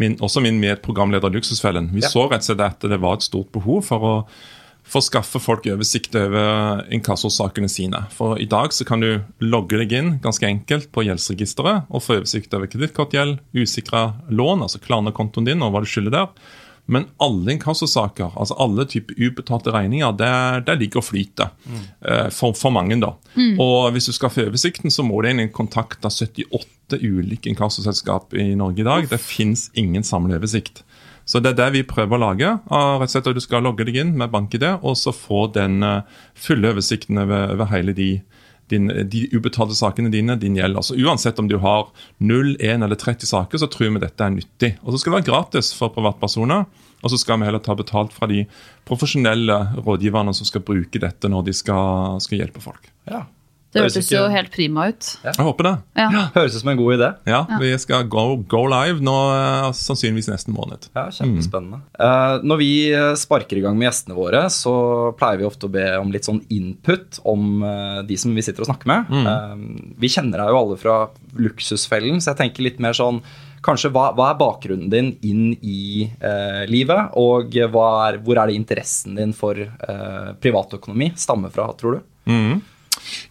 min, 0.00 0.16
også 0.24 0.40
min 0.44 0.56
medprogramleder 0.60 1.28
i 1.28 1.36
Luksusfellen. 1.36 1.90
Vi 1.92 2.00
Ja. 2.04 2.08
så 2.12 2.26
rett 2.30 2.40
og 2.44 2.48
slett 2.50 2.64
at 2.64 2.80
det 2.88 2.98
var 3.00 3.18
et 3.18 3.24
stort 3.28 3.50
behov 3.52 3.84
for 3.84 4.00
å 4.08 4.14
for 4.86 5.02
å 5.02 5.06
skaffe 5.06 5.40
folk 5.42 5.66
oversikt 5.70 6.14
over 6.18 6.84
inkassosakene 6.94 7.68
sine. 7.70 8.04
For 8.14 8.38
i 8.42 8.46
dag 8.50 8.74
så 8.74 8.86
kan 8.86 9.02
du 9.02 9.10
logge 9.42 9.80
deg 9.80 9.96
inn 9.98 10.12
ganske 10.24 10.46
enkelt 10.46 10.92
på 10.94 11.06
gjeldsregisteret 11.08 11.90
og 11.90 12.04
få 12.04 12.20
oversikt 12.20 12.54
over 12.54 12.70
kredittkortgjeld, 12.70 13.40
usikra 13.56 14.12
lån, 14.30 14.62
altså 14.66 14.82
Klarna-kontoen 14.84 15.48
din 15.48 15.66
og 15.66 15.74
hva 15.74 15.82
du 15.82 15.90
skylder 15.90 16.14
der. 16.14 16.54
Men 16.86 17.08
alle 17.18 17.56
inkassosaker, 17.56 18.30
altså 18.38 18.54
alle 18.62 18.84
typer 18.86 19.18
ubetalte 19.18 19.72
regninger, 19.74 20.12
det, 20.20 20.30
det 20.68 20.76
ligger 20.78 21.02
og 21.02 21.08
flyter. 21.08 21.50
Mm. 21.66 21.80
For, 22.30 22.54
for 22.54 22.74
mange, 22.74 23.00
da. 23.02 23.16
Og 23.62 23.90
hvis 23.94 24.06
du 24.06 24.14
skal 24.14 24.30
få 24.30 24.44
oversikten, 24.46 24.94
så 24.94 25.02
må 25.02 25.18
du 25.18 25.32
inn 25.32 25.42
i 25.42 25.48
kontakt 25.50 26.06
av 26.06 26.14
78 26.14 27.00
ulike 27.02 27.50
inkassoselskap 27.50 28.36
i 28.38 28.52
Norge 28.58 28.84
i 28.84 28.86
dag. 28.86 29.10
Det 29.10 29.18
fins 29.18 29.66
ingen 29.74 30.06
samlet 30.06 30.38
oversikt. 30.38 30.84
Så 31.26 31.42
det 31.42 31.52
er 31.52 31.58
det 31.58 31.70
vi 31.74 31.86
prøver 31.86 32.16
å 32.16 32.22
lage. 32.22 32.52
rett 32.70 33.08
og 33.08 33.10
slett 33.10 33.26
at 33.26 33.34
Du 33.34 33.42
skal 33.42 33.64
logge 33.66 33.84
deg 33.84 33.98
inn 33.98 34.16
med 34.16 34.30
BankID, 34.30 34.64
og 34.82 34.96
så 34.96 35.12
få 35.12 35.46
den 35.52 35.82
eh, 35.82 36.02
fulle 36.34 36.70
oversikten 36.70 37.18
over, 37.18 37.50
over 37.56 37.70
hele 37.72 37.92
de, 37.92 38.22
din, 38.70 38.86
de 38.86 39.26
ubetalte 39.34 39.74
sakene 39.74 40.12
dine, 40.14 40.38
din 40.38 40.56
gjeld. 40.56 40.78
Altså 40.78 40.94
Uansett 40.94 41.42
om 41.42 41.50
du 41.50 41.58
har 41.58 41.90
0, 42.18 42.54
1 42.60 42.86
eller 42.86 42.94
30 42.94 43.26
saker, 43.26 43.58
så 43.58 43.66
tror 43.66 43.90
vi 43.90 44.04
dette 44.06 44.22
er 44.22 44.36
nyttig. 44.38 44.76
Og 44.84 44.94
så 44.94 45.02
skal 45.02 45.12
det 45.12 45.20
være 45.20 45.30
gratis 45.32 45.72
for 45.74 45.94
privatpersoner. 45.94 46.66
Og 47.02 47.12
så 47.12 47.18
skal 47.20 47.40
vi 47.40 47.50
heller 47.50 47.62
ta 47.62 47.74
betalt 47.76 48.14
fra 48.14 48.28
de 48.30 48.46
profesjonelle 48.88 49.58
rådgiverne 49.82 50.32
som 50.34 50.48
skal 50.48 50.64
bruke 50.66 51.02
dette 51.02 51.28
når 51.30 51.50
de 51.50 51.54
skal, 51.54 52.22
skal 52.22 52.40
hjelpe 52.40 52.62
folk. 52.62 52.86
Ja. 53.10 53.26
Det 53.74 53.82
hørtes 53.82 54.06
ikke- 54.06 54.16
jo 54.16 54.28
helt 54.32 54.50
prima 54.54 54.88
ut. 54.88 55.08
Jeg 55.24 55.34
håper 55.44 55.62
det. 55.66 55.72
Ja. 55.96 56.08
Høres 56.34 56.54
ut 56.56 56.60
som 56.62 56.68
en 56.70 56.76
god 56.78 56.94
idé. 56.98 57.08
Ja, 57.26 57.42
Vi 57.60 57.72
skal 57.78 58.04
go, 58.08 58.36
go 58.36 58.64
live 58.66 59.00
nå 59.04 59.16
eh, 59.34 59.72
sannsynligvis 59.76 60.28
nesten 60.32 60.54
måned. 60.54 60.88
Ja, 60.94 61.08
Kjempespennende. 61.10 61.80
Eh, 61.98 62.38
når 62.46 62.56
vi 62.62 62.70
eh, 62.94 63.14
sparker 63.14 63.58
i 63.58 63.60
gang 63.60 63.76
med 63.76 63.90
gjestene 63.90 64.14
våre, 64.16 64.46
så 64.48 65.12
pleier 65.18 65.38
vi 65.38 65.44
ofte 65.44 65.66
å 65.68 65.72
be 65.72 65.84
om 65.98 66.10
litt 66.14 66.24
sånn 66.24 66.40
input 66.48 67.20
om 67.24 67.62
uh, 67.62 68.02
de 68.02 68.16
som 68.16 68.34
vi 68.34 68.40
sitter 68.46 68.62
og 68.64 68.70
snakker 68.70 68.86
med. 68.86 69.10
Eh, 69.10 69.92
vi 69.98 70.08
kjenner 70.08 70.38
deg 70.40 70.48
jo 70.54 70.60
alle 70.62 70.76
fra 70.80 70.96
Luksusfellen, 71.36 72.22
så 72.22 72.32
jeg 72.32 72.40
tenker 72.44 72.62
litt 72.64 72.80
mer 72.80 72.92
sånn 72.96 73.20
Kanskje 73.66 73.88
hva, 73.90 74.12
hva 74.14 74.28
er 74.30 74.36
bakgrunnen 74.38 74.88
din 74.92 75.08
inn 75.26 75.46
i 75.64 76.04
eh, 76.22 76.66
livet, 76.70 77.08
og 77.18 77.50
hva 77.50 77.86
er, 78.12 78.18
hvor 78.22 78.38
er 78.38 78.46
det 78.46 78.54
interessen 78.54 79.16
din 79.18 79.32
for 79.34 79.58
eh, 79.58 80.28
privatøkonomi 80.38 81.08
stammer 81.18 81.50
fra, 81.50 81.72
tror 81.74 81.96
du? 81.98 82.04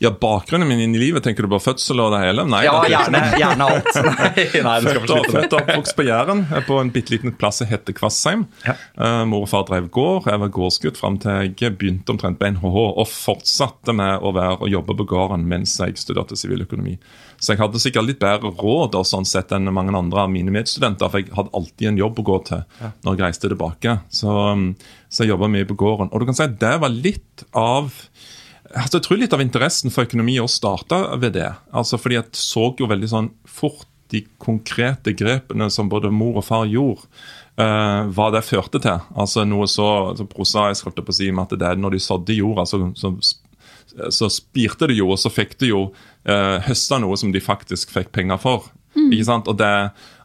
Ja, 0.04 0.12
Bakgrunnen 0.22 0.68
min 0.68 0.82
inn 0.84 0.96
i 0.96 1.02
livet, 1.02 1.24
tenker 1.24 1.46
du 1.46 1.52
på 1.52 1.60
fødsel 1.64 2.02
og 2.04 2.14
det 2.16 2.22
hele? 2.24 2.46
Nei, 2.50 2.64
Ja, 2.66 2.76
er 2.84 2.92
gjerne, 2.94 3.22
gjerne 3.40 3.68
alt. 3.72 3.92
Nei, 4.06 4.46
nei, 4.66 4.76
Født 4.86 5.54
og, 5.54 5.60
oppvokst 5.60 5.96
på 5.98 6.06
Jæren, 6.08 6.46
eh, 6.50 6.64
på 6.68 6.80
en 6.82 6.92
bitte 6.94 7.14
liten 7.14 7.34
plass 7.40 7.62
som 7.62 7.70
heter 7.70 7.96
Kvassheim. 7.96 8.46
Ja. 8.66 8.76
Uh, 9.00 9.24
mor 9.30 9.46
og 9.46 9.52
far 9.52 9.66
drev 9.68 9.90
gård. 9.94 10.30
Jeg 10.32 10.42
var 10.42 10.54
gårdsgutt 10.56 11.00
fram 11.00 11.20
til 11.22 11.54
jeg 11.60 11.78
begynte 11.80 12.14
omtrent 12.14 12.40
på 12.40 12.50
NHH, 12.56 12.80
og 13.02 13.08
fortsatte 13.12 13.96
med 13.96 14.24
å 14.26 14.34
være 14.36 14.60
og 14.66 14.72
jobbe 14.72 14.98
på 15.02 15.08
gården 15.16 15.46
mens 15.50 15.78
jeg 15.82 15.98
studerte 16.00 16.38
siviløkonomi. 16.40 16.98
Så 17.40 17.54
jeg 17.54 17.62
hadde 17.62 17.82
sikkert 17.82 18.08
litt 18.08 18.22
bedre 18.22 18.52
råd 18.56 18.96
og 18.98 19.08
sånn 19.08 19.28
sett 19.28 19.52
enn 19.56 19.68
mange 19.76 19.94
andre 19.96 20.24
av 20.24 20.32
mine 20.32 20.54
medstudenter, 20.56 21.12
for 21.12 21.22
jeg 21.22 21.34
hadde 21.36 21.54
alltid 21.58 21.92
en 21.92 22.00
jobb 22.00 22.22
å 22.22 22.28
gå 22.30 22.38
til 22.48 22.64
når 23.06 23.12
jeg 23.12 23.26
reiste 23.26 23.52
tilbake. 23.52 23.98
Så, 24.10 24.32
um, 24.32 24.70
så 25.10 25.26
jeg 25.26 25.34
jobba 25.34 25.52
mye 25.52 25.68
på 25.68 25.78
gården. 25.80 26.12
Og 26.12 26.22
du 26.22 26.30
kan 26.30 26.38
si 26.38 26.46
at 26.48 26.58
det 26.62 26.76
var 26.82 26.94
litt 26.94 27.46
av 27.52 27.92
altså 28.74 28.98
Jeg 28.98 29.06
tror 29.08 29.20
litt 29.22 29.36
av 29.36 29.44
interessen 29.44 29.94
for 29.94 30.08
økonomi 30.08 30.40
også 30.42 30.62
starta 30.62 31.02
ved 31.22 31.36
det. 31.38 31.52
Altså 31.76 32.00
fordi 32.02 32.20
jeg 32.20 32.40
så 32.40 32.70
jo 32.80 32.90
veldig 32.90 33.12
sånn 33.12 33.32
fort 33.46 33.88
de 34.14 34.22
konkrete 34.42 35.16
grepene 35.18 35.68
som 35.74 35.90
både 35.90 36.12
mor 36.14 36.40
og 36.42 36.46
far 36.46 36.68
gjorde. 36.70 37.08
uh, 37.56 38.04
hva 38.12 38.28
det 38.36 38.44
førte 38.44 38.82
til. 38.84 39.00
Altså 39.16 39.46
Noe 39.48 39.68
så, 39.72 39.88
så 40.18 40.26
prosaisk 40.28 40.86
holdt 40.86 41.00
jeg 41.00 41.08
på 41.08 41.14
å 41.14 41.18
si, 41.22 41.32
med 41.32 41.46
at 41.46 41.60
det 41.60 41.68
er 41.70 41.80
når 41.80 41.96
de 41.96 42.02
sådde 42.04 42.36
jorda, 42.36 42.66
så, 42.68 42.82
så 43.00 43.16
så 44.10 44.30
spirte 44.34 44.90
det 44.90 44.98
jo, 44.98 45.08
og 45.14 45.20
så 45.22 45.32
fikk 45.32 45.56
de 45.62 45.70
jo 45.70 45.82
uh, 45.88 46.58
høsta 46.66 47.00
noe 47.00 47.16
som 47.20 47.32
de 47.32 47.42
faktisk 47.44 47.94
fikk 47.96 48.12
penger 48.16 48.42
for. 48.42 48.68
Ikke 48.96 49.28
sant? 49.28 49.48
Og 49.52 49.58
det, 49.60 49.72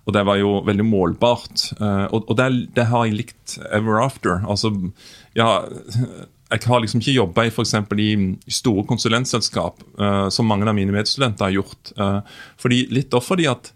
og 0.06 0.14
det 0.16 0.24
var 0.26 0.40
jo 0.40 0.56
veldig 0.66 0.86
målbart. 0.86 1.68
Uh, 1.78 2.06
og, 2.10 2.24
og 2.24 2.36
det, 2.40 2.48
det, 2.76 2.88
har 2.90 3.06
jeg 3.06 3.18
likt 3.20 3.56
ever 3.70 4.00
after. 4.02 4.40
Altså, 4.50 4.72
ja 5.38 5.52
jeg 6.50 6.66
har 6.66 6.82
liksom 6.82 7.00
ikke 7.02 7.14
jobba 7.14 7.46
i, 7.46 7.52
for 7.54 8.00
i 8.02 8.10
store 8.50 8.82
konsulentselskap, 8.88 9.84
uh, 10.00 10.28
som 10.34 10.48
mange 10.50 10.66
av 10.66 10.74
mine 10.74 10.94
medstudenter 10.94 11.46
har 11.46 11.56
gjort. 11.60 11.92
Uh, 11.94 12.20
fordi, 12.58 12.84
litt 12.90 13.14
også 13.14 13.34
fordi 13.34 13.46
at 13.50 13.72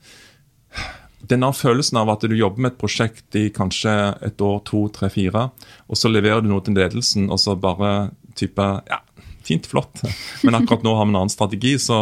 denne 1.25 1.49
følelsen 1.57 2.01
av 2.03 2.11
at 2.13 2.27
du 2.27 2.35
jobber 2.37 2.65
med 2.65 2.75
et 2.75 2.81
prosjekt 2.81 3.39
i 3.39 3.47
kanskje 3.55 3.93
et 4.27 4.43
år, 4.45 4.61
to, 4.69 4.85
tre, 4.93 5.09
fire, 5.13 5.49
og 5.89 5.99
så 5.99 6.11
leverer 6.11 6.45
du 6.45 6.51
noe 6.51 6.65
til 6.65 6.77
ledelsen, 6.77 7.31
og 7.33 7.41
så 7.41 7.57
bare 7.57 8.11
type 8.37 8.67
Ja, 8.91 9.01
fint, 9.47 9.69
flott, 9.71 10.03
men 10.43 10.59
akkurat 10.59 10.85
nå 10.85 10.97
har 10.99 11.07
vi 11.07 11.15
en 11.15 11.21
annen 11.23 11.33
strategi, 11.33 11.77
så 11.81 11.97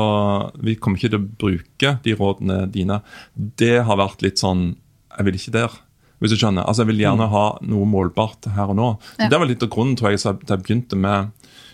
vi 0.58 0.78
kommer 0.80 0.98
ikke 0.98 1.12
til 1.12 1.20
å 1.20 1.30
bruke 1.44 1.96
de 2.02 2.16
rådene 2.18 2.64
dine. 2.72 3.02
Det 3.34 3.82
har 3.86 4.00
vært 4.00 4.24
litt 4.24 4.42
sånn 4.42 4.72
Jeg 5.12 5.26
vil 5.28 5.36
ikke 5.36 5.56
der. 5.58 5.80
Hvis 6.22 6.34
du 6.34 6.38
skjønner. 6.38 6.62
Altså, 6.62 6.84
Jeg 6.84 6.92
vil 6.92 7.02
gjerne 7.02 7.26
ha 7.32 7.44
noe 7.66 7.88
målbart 7.90 8.46
her 8.54 8.70
og 8.70 8.78
nå. 8.78 8.88
Ja. 9.18 9.28
Det 9.32 9.40
var 9.42 9.50
litt 9.50 9.64
av 9.66 9.72
grunnen 9.74 9.98
tror 9.98 10.14
jeg, 10.14 10.22
til 10.22 10.54
jeg 10.54 10.62
begynte 10.62 10.98
med 10.98 11.32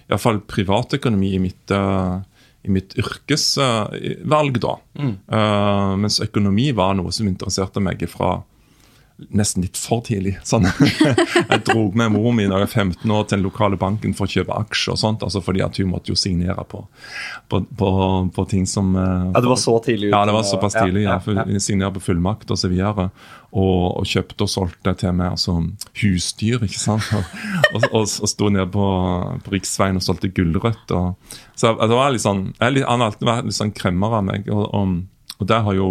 i 0.09 0.15
hvert 0.15 0.25
fall 0.25 0.41
privatøkonomi 0.49 1.35
i 1.37 1.41
mitt 1.43 1.73
uh, 1.77 2.23
i 2.65 2.73
mitt 2.73 2.95
yrkesvalg, 2.99 4.57
da. 4.61 4.75
Mm. 4.99 5.13
Uh, 5.31 5.93
mens 6.01 6.19
økonomi 6.25 6.71
var 6.77 6.97
noe 6.99 7.13
som 7.15 7.29
interesserte 7.31 7.83
meg 7.85 8.03
fra 8.11 8.39
nesten 9.35 9.65
litt 9.65 9.79
for 9.79 10.03
tidlig. 10.07 10.37
Sånn. 10.47 10.67
jeg 11.51 11.63
dro 11.67 11.89
med 11.99 12.13
mor 12.15 12.31
mi 12.37 12.47
da 12.47 12.61
jeg 12.61 12.69
var 12.69 12.75
15 12.85 13.15
år 13.15 13.25
til 13.27 13.39
den 13.39 13.47
lokale 13.49 13.79
banken 13.81 14.15
for 14.17 14.29
å 14.29 14.31
kjøpe 14.31 14.55
aksjer. 14.55 14.95
og 14.95 15.01
sånt, 15.01 15.25
altså 15.27 15.43
fordi 15.43 15.63
at 15.65 15.81
hun 15.81 15.91
måtte 15.91 16.13
jo 16.13 16.19
signere 16.19 16.63
på, 16.71 16.85
på, 17.51 17.63
på, 17.81 17.91
på 18.35 18.45
ting 18.51 18.69
som 18.71 18.93
uh, 18.95 19.33
Ja, 19.33 19.43
Det 19.43 19.51
var 19.51 19.61
så 19.61 19.75
tidlig? 19.85 20.13
Ja, 20.13 20.23
det 20.29 20.37
var 20.37 20.47
såpass 20.47 20.79
tidlig. 20.79 21.03
ja, 21.09 21.19
ja, 21.27 21.47
ja. 21.49 21.63
Signere 21.63 21.91
på 21.97 22.05
fullmakt 22.07 22.55
osv. 22.55 22.77
Og, 22.79 23.03
og, 23.59 23.75
og 23.99 24.07
kjøpte 24.07 24.47
og 24.47 24.53
solgte 24.53 24.95
til 25.03 25.19
meg 25.19 25.35
altså, 25.35 25.57
husdyr. 26.03 26.63
ikke 26.69 26.81
sant? 26.81 27.11
Og, 27.69 27.83
og, 27.83 27.85
og, 27.91 28.05
og 28.25 28.31
sto 28.31 28.49
nede 28.53 28.69
på, 28.73 28.87
på 29.45 29.53
riksveien 29.53 29.99
og 29.99 30.05
solgte 30.05 30.31
gulrøtter. 30.33 31.11
Så 31.59 31.73
altså, 31.75 31.89
det 31.91 31.99
var 31.99 32.15
litt 32.15 32.25
sånn, 32.25 32.47
jeg, 32.55 32.85
Han 32.87 33.03
har 33.03 33.11
alltid 33.11 33.29
vært 33.29 33.49
litt 33.51 33.59
sånn 33.59 33.75
kremmer 33.77 34.15
av 34.21 34.25
meg. 34.25 34.49
og, 34.53 34.65
og, 34.73 34.95
og 35.39 35.51
det 35.51 35.61
har 35.67 35.77
jo 35.77 35.91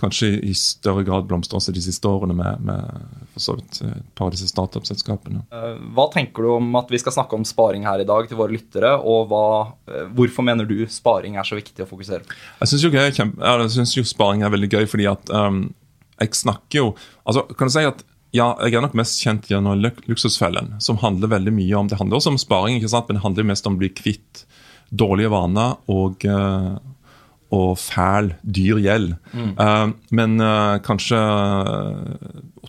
kanskje 0.00 0.32
i 0.48 0.54
større 0.56 1.04
grad 1.06 1.28
blomstre 1.28 1.58
også 1.58 1.74
de 1.76 1.82
siste 1.84 2.08
årene 2.08 2.34
med, 2.36 2.64
med 2.64 3.24
for 3.34 3.44
så 3.44 3.56
vidt 3.58 3.80
et 3.86 4.06
par 4.18 4.30
av 4.30 4.34
disse 4.34 4.48
startup-selskapene. 4.50 5.44
Eh, 5.52 5.80
hva 5.96 6.06
tenker 6.12 6.46
du 6.46 6.52
om 6.56 6.70
at 6.80 6.90
vi 6.92 7.00
skal 7.02 7.14
snakke 7.14 7.36
om 7.36 7.46
sparing 7.48 7.86
her 7.88 8.02
i 8.02 8.08
dag 8.08 8.28
til 8.28 8.40
våre 8.40 8.54
lyttere, 8.56 8.94
og 8.98 9.30
hva, 9.30 9.44
eh, 9.90 10.06
hvorfor 10.16 10.46
mener 10.46 10.68
du 10.68 10.78
sparing 10.90 11.36
er 11.40 11.48
så 11.48 11.58
viktig 11.58 11.84
å 11.84 11.90
fokusere 11.90 12.24
på? 12.24 12.38
Jeg 12.62 12.72
syns 12.72 12.86
jo, 12.86 14.00
jo, 14.00 14.06
sparing 14.08 14.44
er 14.46 14.54
veldig 14.54 14.72
gøy, 14.72 14.86
fordi 14.90 15.08
at 15.10 15.34
um, 15.34 15.66
jeg 16.20 16.36
snakker 16.36 16.82
jo 16.82 16.88
altså 17.24 17.46
kan 17.56 17.70
du 17.70 17.74
si 17.74 17.84
at 17.88 18.04
ja, 18.36 18.52
jeg 18.62 18.76
er 18.78 18.84
nok 18.84 18.94
mest 18.94 19.18
kjent 19.18 19.48
gjennom 19.50 19.80
Luksusfellen, 20.06 20.76
som 20.82 21.00
handler 21.02 21.32
veldig 21.32 21.50
mye 21.50 21.78
om 21.80 21.88
Det 21.90 21.96
handler 21.98 22.20
også 22.20 22.30
om 22.30 22.38
sparing, 22.38 22.76
ikke 22.78 22.92
sant? 22.92 23.08
men 23.08 23.18
det 23.18 23.24
handler 23.24 23.48
mest 23.48 23.66
om 23.66 23.74
å 23.74 23.80
bli 23.80 23.90
kvitt 23.90 24.44
dårlige 24.90 25.32
vaner 25.32 25.74
og, 25.90 26.26
og 27.54 27.78
fæl, 27.82 28.32
dyr 28.42 28.78
gjeld. 28.82 29.14
Mm. 29.34 29.52
Uh, 29.58 29.92
men 30.14 30.38
uh, 30.42 30.78
kanskje 30.86 31.18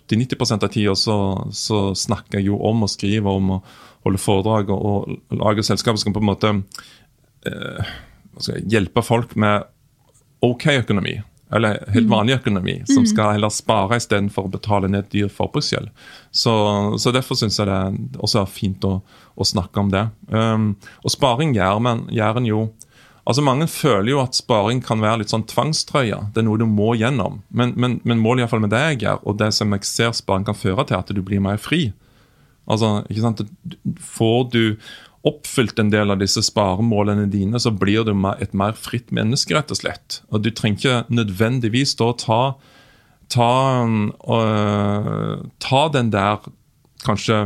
80-90% 0.09 0.65
av 0.65 0.73
tida 0.73 0.95
så, 0.97 1.17
så, 1.53 1.83
snakker 1.97 2.39
jeg 2.39 2.49
jo 2.49 2.59
om 2.69 2.85
og 2.85 2.91
skriver 2.91 3.29
om 3.29 3.57
å 3.57 3.59
holde 4.07 4.21
foredrag 4.21 4.71
og, 4.73 5.11
og 5.13 5.37
lage 5.37 5.65
selskap 5.65 5.99
som 6.01 6.15
på 6.15 6.23
en 6.23 6.31
måte 6.31 6.53
uh, 7.45 7.91
hjelpe 8.65 9.05
folk 9.05 9.37
med 9.37 9.69
OK 10.41 10.71
økonomi. 10.79 11.19
Eller 11.51 11.81
helt 11.91 12.07
mm. 12.07 12.11
vanlig 12.11 12.37
økonomi, 12.39 12.77
som 12.87 13.03
mm. 13.03 13.09
skal 13.11 13.33
heller 13.35 13.51
spare 13.51 13.97
istedenfor 13.99 14.47
å 14.47 14.51
betale 14.53 14.87
ned 14.89 15.09
dyr 15.11 15.27
forbruksgjeld. 15.29 15.89
Så, 16.31 16.53
så, 16.95 17.11
derfor 17.11 17.35
syns 17.37 17.59
jeg 17.59 17.67
det 17.67 18.21
også 18.23 18.39
er 18.41 18.53
fint 18.53 18.87
å, 18.87 19.01
å 19.35 19.47
snakke 19.47 19.83
om 19.83 19.91
det. 19.91 20.05
Um, 20.31 20.71
og 21.03 21.11
sparing 21.11 21.51
gjør, 21.57 21.81
men, 21.83 22.05
gjør 22.15 22.39
en 22.39 22.47
jo 22.47 22.61
Altså 23.27 23.43
Mange 23.45 23.67
føler 23.69 24.09
jo 24.13 24.21
at 24.23 24.37
sparing 24.37 24.81
kan 24.83 25.01
være 25.03 25.21
litt 25.21 25.33
sånn 25.33 25.45
tvangstrøye. 25.49 26.17
Det 26.33 26.41
er 26.41 26.47
noe 26.47 26.61
du 26.61 26.65
må 26.65 26.95
gjennom. 26.97 27.41
Men, 27.53 27.75
men, 27.77 27.99
men 28.07 28.21
målet 28.21 28.45
iallfall 28.45 28.63
med 28.63 28.73
det 28.73 28.81
jeg 28.81 29.03
gjør, 29.03 29.21
og 29.29 29.37
det 29.41 29.51
som 29.57 29.75
jeg 29.75 29.87
ser 29.87 30.15
sparing 30.17 30.47
kan 30.47 30.57
føre 30.57 30.87
til, 30.89 30.97
at 30.97 31.13
du 31.13 31.21
blir 31.25 31.43
mer 31.43 31.61
fri. 31.61 31.91
Altså, 32.71 33.01
ikke 33.09 33.25
sant? 33.25 33.43
Får 34.01 34.43
du 34.55 34.63
oppfylt 35.27 35.77
en 35.79 35.91
del 35.93 36.09
av 36.13 36.17
disse 36.21 36.41
sparemålene 36.45 37.27
dine, 37.29 37.59
så 37.61 37.69
blir 37.73 38.07
du 38.07 38.13
et 38.31 38.55
mer 38.57 38.73
fritt 38.77 39.11
menneske, 39.13 39.53
rett 39.53 39.73
og 39.73 39.77
slett. 39.77 40.21
Og 40.33 40.41
du 40.41 40.49
trenger 40.49 40.79
ikke 40.79 41.13
nødvendigvis 41.13 41.93
da 41.99 42.09
ta, 42.17 42.41
ta, 43.29 43.51
øh, 43.85 45.45
ta 45.61 45.83
den 45.93 46.09
der 46.13 46.41
kanskje 47.05 47.43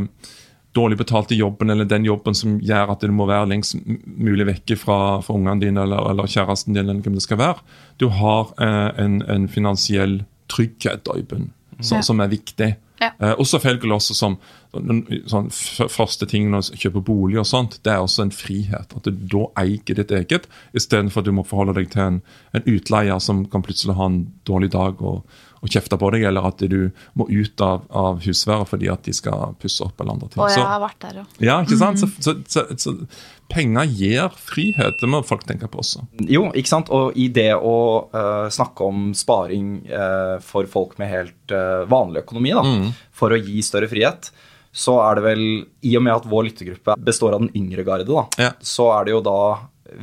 dårlig 0.76 0.98
betalte 1.00 1.36
jobben 1.36 1.70
eller 1.70 1.88
den 1.88 2.06
jobben 2.06 2.36
som 2.36 2.58
gjør 2.64 2.96
at 2.96 3.04
du 3.04 3.14
må 3.16 3.28
være 3.30 3.50
lengst 3.52 3.78
mulig 4.06 4.48
vekke 4.50 4.78
fra, 4.80 5.22
fra 5.26 5.36
ungene 5.38 5.64
dine 5.64 5.86
eller, 5.86 6.10
eller, 6.12 6.30
kjæresten 6.30 6.76
din, 6.76 6.90
eller 6.90 7.04
hvem 7.06 7.18
det 7.18 7.26
skal 7.26 7.40
være. 7.42 7.62
Du 8.02 8.10
har 8.12 8.52
eh, 8.62 8.90
en, 9.04 9.22
en, 9.32 9.48
finansiell 9.52 10.24
trygghet 10.52 11.08
i 11.16 11.24
bunnen, 11.24 11.54
som, 11.80 12.04
som 12.06 12.20
er 12.24 12.34
viktig. 12.34 12.76
Ja. 13.02 13.12
Eh, 13.20 13.34
og 13.34 13.48
selvfølgelig 13.48 13.98
også 13.98 14.16
som 14.18 14.38
sånn, 14.76 15.48
første 15.92 16.28
ting 16.30 16.50
når 16.52 16.70
du 16.70 16.80
kjøper 16.84 17.04
bolig 17.08 17.40
og 17.40 17.48
sånt, 17.48 17.80
det 17.88 17.94
er 17.94 18.04
også 18.04 18.26
en 18.26 18.36
frihet. 18.36 18.96
At 18.96 19.08
du 19.08 19.26
da 19.32 19.48
eier 19.64 20.00
ditt 20.00 20.12
eget, 20.16 20.48
istedenfor 20.76 21.24
at 21.24 21.30
du 21.30 21.36
må 21.36 21.46
forholde 21.48 21.78
deg 21.80 21.92
til 21.94 22.04
en, 22.04 22.22
en 22.56 22.68
utleier 22.68 23.20
som 23.24 23.46
kan 23.52 23.64
plutselig 23.66 23.98
ha 24.00 24.10
en 24.12 24.22
dårlig 24.48 24.74
dag 24.76 25.02
og, 25.02 25.24
og 25.66 25.74
kjefter 25.74 26.00
på 26.02 26.12
deg, 26.14 26.28
eller 26.30 26.46
at 26.48 26.62
du 26.70 26.92
må 27.18 27.28
ut 27.30 27.66
av, 27.66 27.86
av 27.90 28.22
husværet 28.26 28.70
fordi 28.70 28.90
at 28.94 29.06
de 29.08 29.14
skal 29.16 29.56
pusse 29.62 29.84
opp 29.84 30.00
eller 30.00 30.16
andre 30.16 30.30
ting. 30.32 30.44
Og 30.46 30.54
jeg 30.54 30.66
har 30.66 30.82
vært 30.84 31.02
der, 31.02 31.22
jo. 31.22 31.26
ja 31.50 31.60
ikke 31.66 31.80
sant? 31.82 32.02
Mm 32.02 32.06
så, 32.06 32.12
så, 32.20 32.34
så, 32.48 32.66
så, 32.78 32.94
penger 33.52 33.86
gir 33.94 34.34
frihet, 34.42 34.98
det 35.02 35.10
må 35.10 35.22
folk 35.26 35.46
tenke 35.46 35.68
på 35.70 35.82
også. 35.84 36.06
Jo, 36.26 36.48
ikke 36.58 36.72
sant. 36.72 36.90
Og 36.94 37.16
i 37.20 37.28
det 37.34 37.52
å 37.56 37.76
uh, 38.10 38.48
snakke 38.54 38.88
om 38.88 39.12
sparing 39.18 39.78
uh, 39.92 40.42
for 40.44 40.70
folk 40.70 40.98
med 41.02 41.12
helt 41.12 41.54
uh, 41.54 41.86
vanlig 41.90 42.24
økonomi, 42.26 42.56
da, 42.58 42.66
mm. 42.66 42.90
for 43.16 43.36
å 43.36 43.40
gi 43.40 43.62
større 43.66 43.90
frihet, 43.92 44.32
så 44.76 44.98
er 45.06 45.20
det 45.20 45.26
vel, 45.28 45.46
i 45.88 45.94
og 45.96 46.04
med 46.04 46.18
at 46.18 46.28
vår 46.28 46.50
lyttergruppe 46.50 46.98
består 47.06 47.38
av 47.38 47.46
den 47.46 47.54
yngre 47.56 47.86
garde, 47.88 48.10
da, 48.10 48.26
ja. 48.42 48.52
så 48.66 48.90
er 48.98 49.08
det 49.08 49.16
jo 49.16 49.24
da 49.26 49.40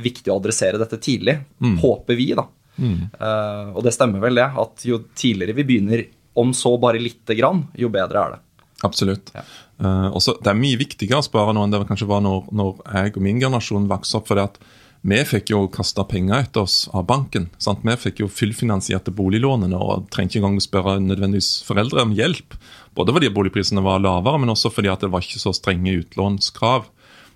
viktig 0.03 0.31
å 0.31 0.39
adressere 0.39 0.79
dette 0.81 0.97
tidlig, 1.03 1.37
mm. 1.61 1.77
håper 1.83 2.17
vi, 2.17 2.31
da. 2.39 2.47
Mm. 2.77 3.09
Uh, 3.19 3.73
og 3.75 3.83
det 3.85 3.93
stemmer 3.95 4.23
vel 4.23 4.39
det, 4.41 4.49
at 4.63 4.85
jo 4.87 5.01
tidligere 5.17 5.57
vi 5.57 5.67
begynner, 5.69 6.05
om 6.39 6.53
så 6.57 6.73
bare 6.81 7.01
lite 7.01 7.35
grann, 7.37 7.67
jo 7.77 7.91
bedre 7.93 8.21
er 8.23 8.35
det. 8.35 8.39
Absolutt. 8.83 9.29
Ja. 9.35 9.43
Uh, 9.83 10.09
også, 10.15 10.37
det 10.41 10.51
er 10.51 10.59
mye 10.59 10.79
viktigere 10.79 11.21
å 11.21 11.25
spare 11.25 11.53
nå 11.55 11.65
enn 11.65 11.73
det 11.73 11.83
kanskje 11.89 12.09
var 12.09 12.23
når, 12.25 12.47
når 12.55 12.79
jeg 12.87 13.13
og 13.13 13.25
min 13.25 13.41
generasjon 13.41 13.89
vokste 13.91 14.19
opp. 14.19 14.29
for 14.29 14.39
det 14.39 14.47
at 14.51 14.63
vi 15.03 15.17
fikk 15.27 15.51
jo 15.51 15.65
kasta 15.67 16.05
penger 16.07 16.45
etter 16.45 16.63
oss 16.63 16.85
av 16.95 17.03
banken. 17.09 17.49
Sant? 17.59 17.81
Vi 17.83 17.95
fikk 17.99 18.21
jo 18.21 18.29
fullfinansierte 18.31 19.11
boliglånene 19.11 19.75
og 19.75 20.05
trengte 20.15 20.37
ikke 20.37 20.45
engang 20.45 20.61
å 20.61 20.63
spørre 20.63 20.93
nødvendigvis 21.03 21.49
foreldre 21.67 22.05
om 22.05 22.13
hjelp. 22.15 22.55
Både 22.95 23.11
fordi 23.11 23.31
boligprisene 23.35 23.83
var 23.83 23.99
lavere, 23.99 24.39
men 24.39 24.53
også 24.53 24.71
fordi 24.71 24.91
at 24.93 25.03
det 25.03 25.11
var 25.11 25.25
ikke 25.25 25.41
så 25.43 25.51
strenge 25.57 25.97
utlånskrav. 26.05 26.87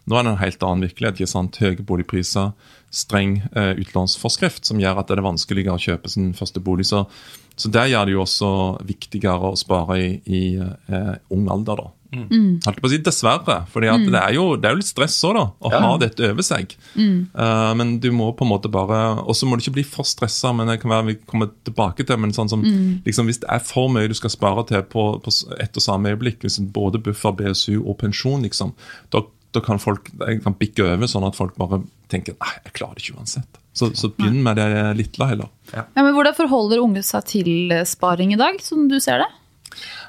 Nå 0.07 0.17
er 0.17 0.23
det 0.23 0.33
en 0.33 0.41
helt 0.41 0.63
annen 0.63 0.87
virkelighet. 0.87 1.19
ikke 1.19 1.31
sant? 1.31 1.59
Høye 1.59 1.83
boligpriser, 1.87 2.53
streng 2.93 3.41
eh, 3.51 3.73
utlånsforskrift 3.83 4.69
som 4.69 4.79
gjør 4.79 5.01
at 5.01 5.11
det 5.11 5.17
er 5.17 5.27
vanskeligere 5.27 5.75
å 5.75 5.83
kjøpe 5.83 6.11
sin 6.11 6.31
første 6.37 6.63
bolig. 6.63 6.87
Så, 6.87 7.03
så 7.59 7.71
det 7.73 7.89
gjør 7.91 8.07
det 8.07 8.15
jo 8.15 8.23
også 8.23 8.51
viktigere 8.87 9.51
å 9.51 9.59
spare 9.59 9.99
i, 9.99 10.09
i 10.25 10.43
eh, 10.57 11.13
ung 11.35 11.47
alder. 11.51 11.83
da. 11.83 11.93
Mm. 12.07 12.59
Holdt 12.63 12.79
på 12.79 12.87
å 12.87 12.91
si 12.91 12.99
Dessverre. 13.03 13.57
for 13.71 13.83
mm. 13.83 14.07
det, 14.07 14.19
er 14.21 14.35
jo, 14.37 14.45
det 14.55 14.69
er 14.69 14.75
jo 14.75 14.79
litt 14.79 14.89
stress 14.89 15.17
også, 15.17 15.33
da, 15.35 15.43
å 15.59 15.71
ja. 15.73 15.81
ha 15.83 15.97
dette 16.01 16.29
over 16.31 16.45
seg. 16.45 16.75
Mm. 16.95 17.17
Uh, 17.35 17.71
men 17.79 17.95
du 18.03 18.09
må 18.15 18.29
på 18.37 18.45
en 18.47 18.51
måte 18.53 18.71
bare 18.71 18.99
Og 19.25 19.35
så 19.37 19.47
må 19.47 19.57
du 19.57 19.65
ikke 19.65 19.77
bli 19.79 19.85
for 19.87 20.07
stressa, 20.07 20.53
men 20.55 20.71
det 20.71 20.79
kan 20.81 20.93
være 20.93 21.09
vi 21.11 21.17
kommer 21.27 21.51
tilbake 21.67 22.07
til 22.07 22.19
men 22.21 22.35
sånn 22.35 22.51
som, 22.51 22.63
mm. 22.63 23.03
liksom, 23.07 23.27
hvis 23.29 23.41
det 23.43 23.51
er 23.51 23.63
for 23.65 23.91
mye 23.91 24.09
du 24.09 24.15
skal 24.17 24.33
spare 24.33 24.63
til 24.69 24.85
på, 24.87 25.07
på 25.23 25.33
ett 25.59 25.79
og 25.79 25.83
samme 25.83 26.13
øyeblikk, 26.13 26.43
hvis 26.45 26.61
både 26.73 27.01
buffer, 27.03 27.35
BSU 27.41 27.81
og 27.81 27.97
pensjon, 28.01 28.45
liksom, 28.47 28.73
da 29.13 29.25
da 29.55 29.61
kan 29.63 29.79
folk 29.79 30.11
kan 30.43 30.55
bikke 30.59 30.85
over, 30.85 31.09
sånn 31.09 31.25
at 31.27 31.37
folk 31.37 31.55
bare 31.59 31.81
tenker 32.11 32.35
nei, 32.37 32.53
jeg 32.65 32.75
klarer 32.77 32.97
det 32.97 33.05
ikke 33.05 33.19
uansett. 33.21 33.59
Så, 33.77 33.91
så 33.93 34.09
begynn 34.09 34.39
med 34.45 34.57
det 34.57 34.67
lille 34.97 35.27
heller. 35.29 35.49
Ja. 35.71 35.83
ja. 35.85 36.01
men 36.01 36.15
Hvordan 36.15 36.35
forholder 36.37 36.81
unge 36.81 37.03
seg 37.05 37.27
til 37.29 37.73
sparing 37.85 38.33
i 38.33 38.39
dag, 38.39 38.57
som 38.65 38.87
du 38.89 38.97
ser 39.03 39.21
det? 39.21 39.29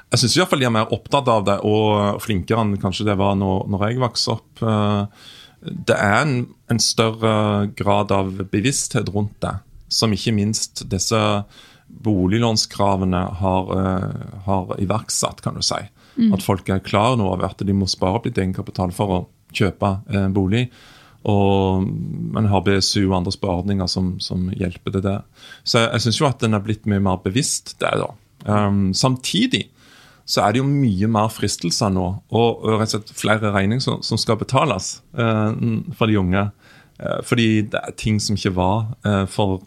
Jeg 0.09 0.23
syns 0.23 0.37
de 0.49 0.65
er 0.65 0.73
mer 0.73 0.93
opptatt 0.95 1.27
av 1.29 1.43
det, 1.45 1.59
og 1.67 2.21
flinkere 2.23 2.63
enn 2.65 2.79
kanskje 2.81 3.05
det 3.11 3.17
var 3.19 3.35
når, 3.37 3.67
når 3.69 3.85
jeg 3.85 4.01
vokste 4.01 4.33
opp. 4.33 4.63
Eh, 4.65 5.27
det 5.59 5.97
er 5.97 6.21
en, 6.23 6.35
en, 6.71 6.81
større 6.81 7.33
grad 7.77 8.13
av 8.15 8.31
bevissthet 8.49 9.11
rundt 9.13 9.37
det, 9.43 9.53
som 9.91 10.13
ikke 10.15 10.33
minst 10.33 10.85
disse 10.89 11.19
boliglånskravene 11.89 13.21
har, 13.41 13.71
eh, 13.77 14.25
har 14.47 14.73
iverksatt, 14.81 15.43
kan 15.45 15.59
du 15.59 15.65
si. 15.65 15.81
Mm. 16.19 16.33
At 16.35 16.43
folk 16.43 16.69
er 16.69 16.83
klar 16.83 17.15
nå 17.17 17.27
over 17.31 17.49
at 17.49 17.61
de 17.65 17.75
må 17.75 17.87
spare 17.89 18.19
opp 18.19 18.27
litt 18.27 18.39
egenkapital 18.39 18.91
for 18.95 19.15
å 19.15 19.19
kjøpe 19.55 19.95
en 20.13 20.33
bolig. 20.35 20.67
og 21.27 21.83
man 22.31 22.45
har 22.47 22.61
BSU 22.63 23.09
og 23.09 23.17
andre 23.17 23.31
spareordninger 23.35 23.87
som, 23.91 24.13
som 24.23 24.47
hjelper 24.55 25.01
det. 25.03 25.17
Så 25.63 25.81
jeg, 25.81 25.89
jeg 25.93 26.03
syns 26.05 26.19
jo 26.21 26.27
at 26.29 26.39
den 26.39 26.55
er 26.55 26.63
blitt 26.63 26.87
mye 26.87 27.03
mer 27.03 27.19
bevisst 27.23 27.75
der, 27.81 27.99
da. 27.99 28.13
Um, 28.47 28.93
samtidig 28.95 29.65
så 30.29 30.45
er 30.45 30.53
det 30.53 30.61
jo 30.61 30.69
mye 30.69 31.09
mer 31.09 31.31
fristelser 31.33 31.89
nå, 31.91 32.05
og, 32.29 32.61
og 32.61 32.79
rett 32.79 32.93
og 32.93 33.01
slett 33.01 33.15
flere 33.17 33.51
regninger 33.51 33.81
som, 33.83 34.03
som 34.05 34.19
skal 34.21 34.37
betales 34.39 34.99
uh, 35.17 35.51
for 35.97 36.07
de 36.07 36.19
unge. 36.21 36.45
Uh, 37.01 37.19
fordi 37.25 37.65
det 37.73 37.81
er 37.81 37.97
ting 37.97 38.19
som 38.21 38.37
ikke 38.37 38.53
var 38.55 38.91
uh, 39.07 39.25
for 39.27 39.63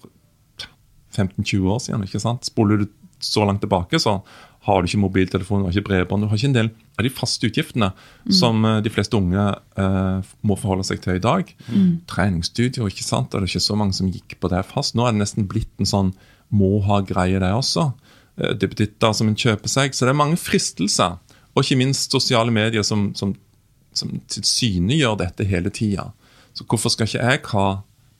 15-20 1.17 1.67
år 1.69 1.83
siden. 1.83 2.07
ikke 2.07 2.23
sant? 2.23 2.47
Spoler 2.47 2.81
du 2.81 2.87
så 3.23 3.45
langt 3.45 3.61
tilbake, 3.61 3.99
så 4.01 4.21
har 4.63 4.81
du 4.81 4.89
ikke 4.89 5.03
mobiltelefon, 5.03 5.65
har 5.67 5.75
ikke 5.75 5.89
bredbånd. 5.89 6.23
Du 6.23 6.31
har 6.31 6.39
ikke 6.39 6.51
en 6.53 6.59
del 6.59 6.69
av 6.99 7.07
de 7.07 7.11
faste 7.11 7.49
utgiftene 7.49 7.89
mm. 7.93 8.35
som 8.39 8.63
de 8.85 8.93
fleste 8.95 9.19
unge 9.19 9.47
må 10.47 10.57
forholde 10.61 10.87
seg 10.87 11.01
til 11.03 11.17
i 11.19 11.23
dag. 11.25 11.49
Mm. 11.67 12.05
Treningsstudio, 12.07 12.87
ikke 12.87 13.03
sant? 13.03 13.33
Det 13.33 13.41
er 13.41 13.49
ikke 13.49 13.65
så 13.65 13.79
mange 13.81 13.97
som 13.99 14.13
gikk 14.13 14.37
på 14.39 14.53
det 14.53 14.63
fast. 14.69 14.95
Nå 14.95 15.09
er 15.09 15.17
det 15.17 15.25
nesten 15.25 15.49
blitt 15.51 15.83
en 15.83 15.91
sånn 15.91 16.13
må 16.53 16.77
ha-greie, 16.87 17.41
det 17.41 17.51
også. 17.57 17.89
Eh, 18.37 18.55
debutitter 18.57 19.13
som 19.13 19.29
en 19.29 19.39
kjøper 19.39 19.69
seg. 19.69 19.95
Så 19.95 20.07
det 20.07 20.13
er 20.13 20.21
mange 20.21 20.41
fristelser. 20.41 21.19
Og 21.53 21.65
ikke 21.65 21.81
minst 21.81 22.13
sosiale 22.13 22.53
medier 22.53 22.85
som, 22.87 23.11
som, 23.19 23.35
som 23.97 24.13
tilsynegjør 24.33 25.19
dette 25.21 25.49
hele 25.49 25.73
tida. 25.73 26.11
Så 26.57 26.65
hvorfor 26.69 26.93
skal 26.93 27.09
ikke 27.09 27.25
jeg 27.25 27.43
ha 27.53 27.67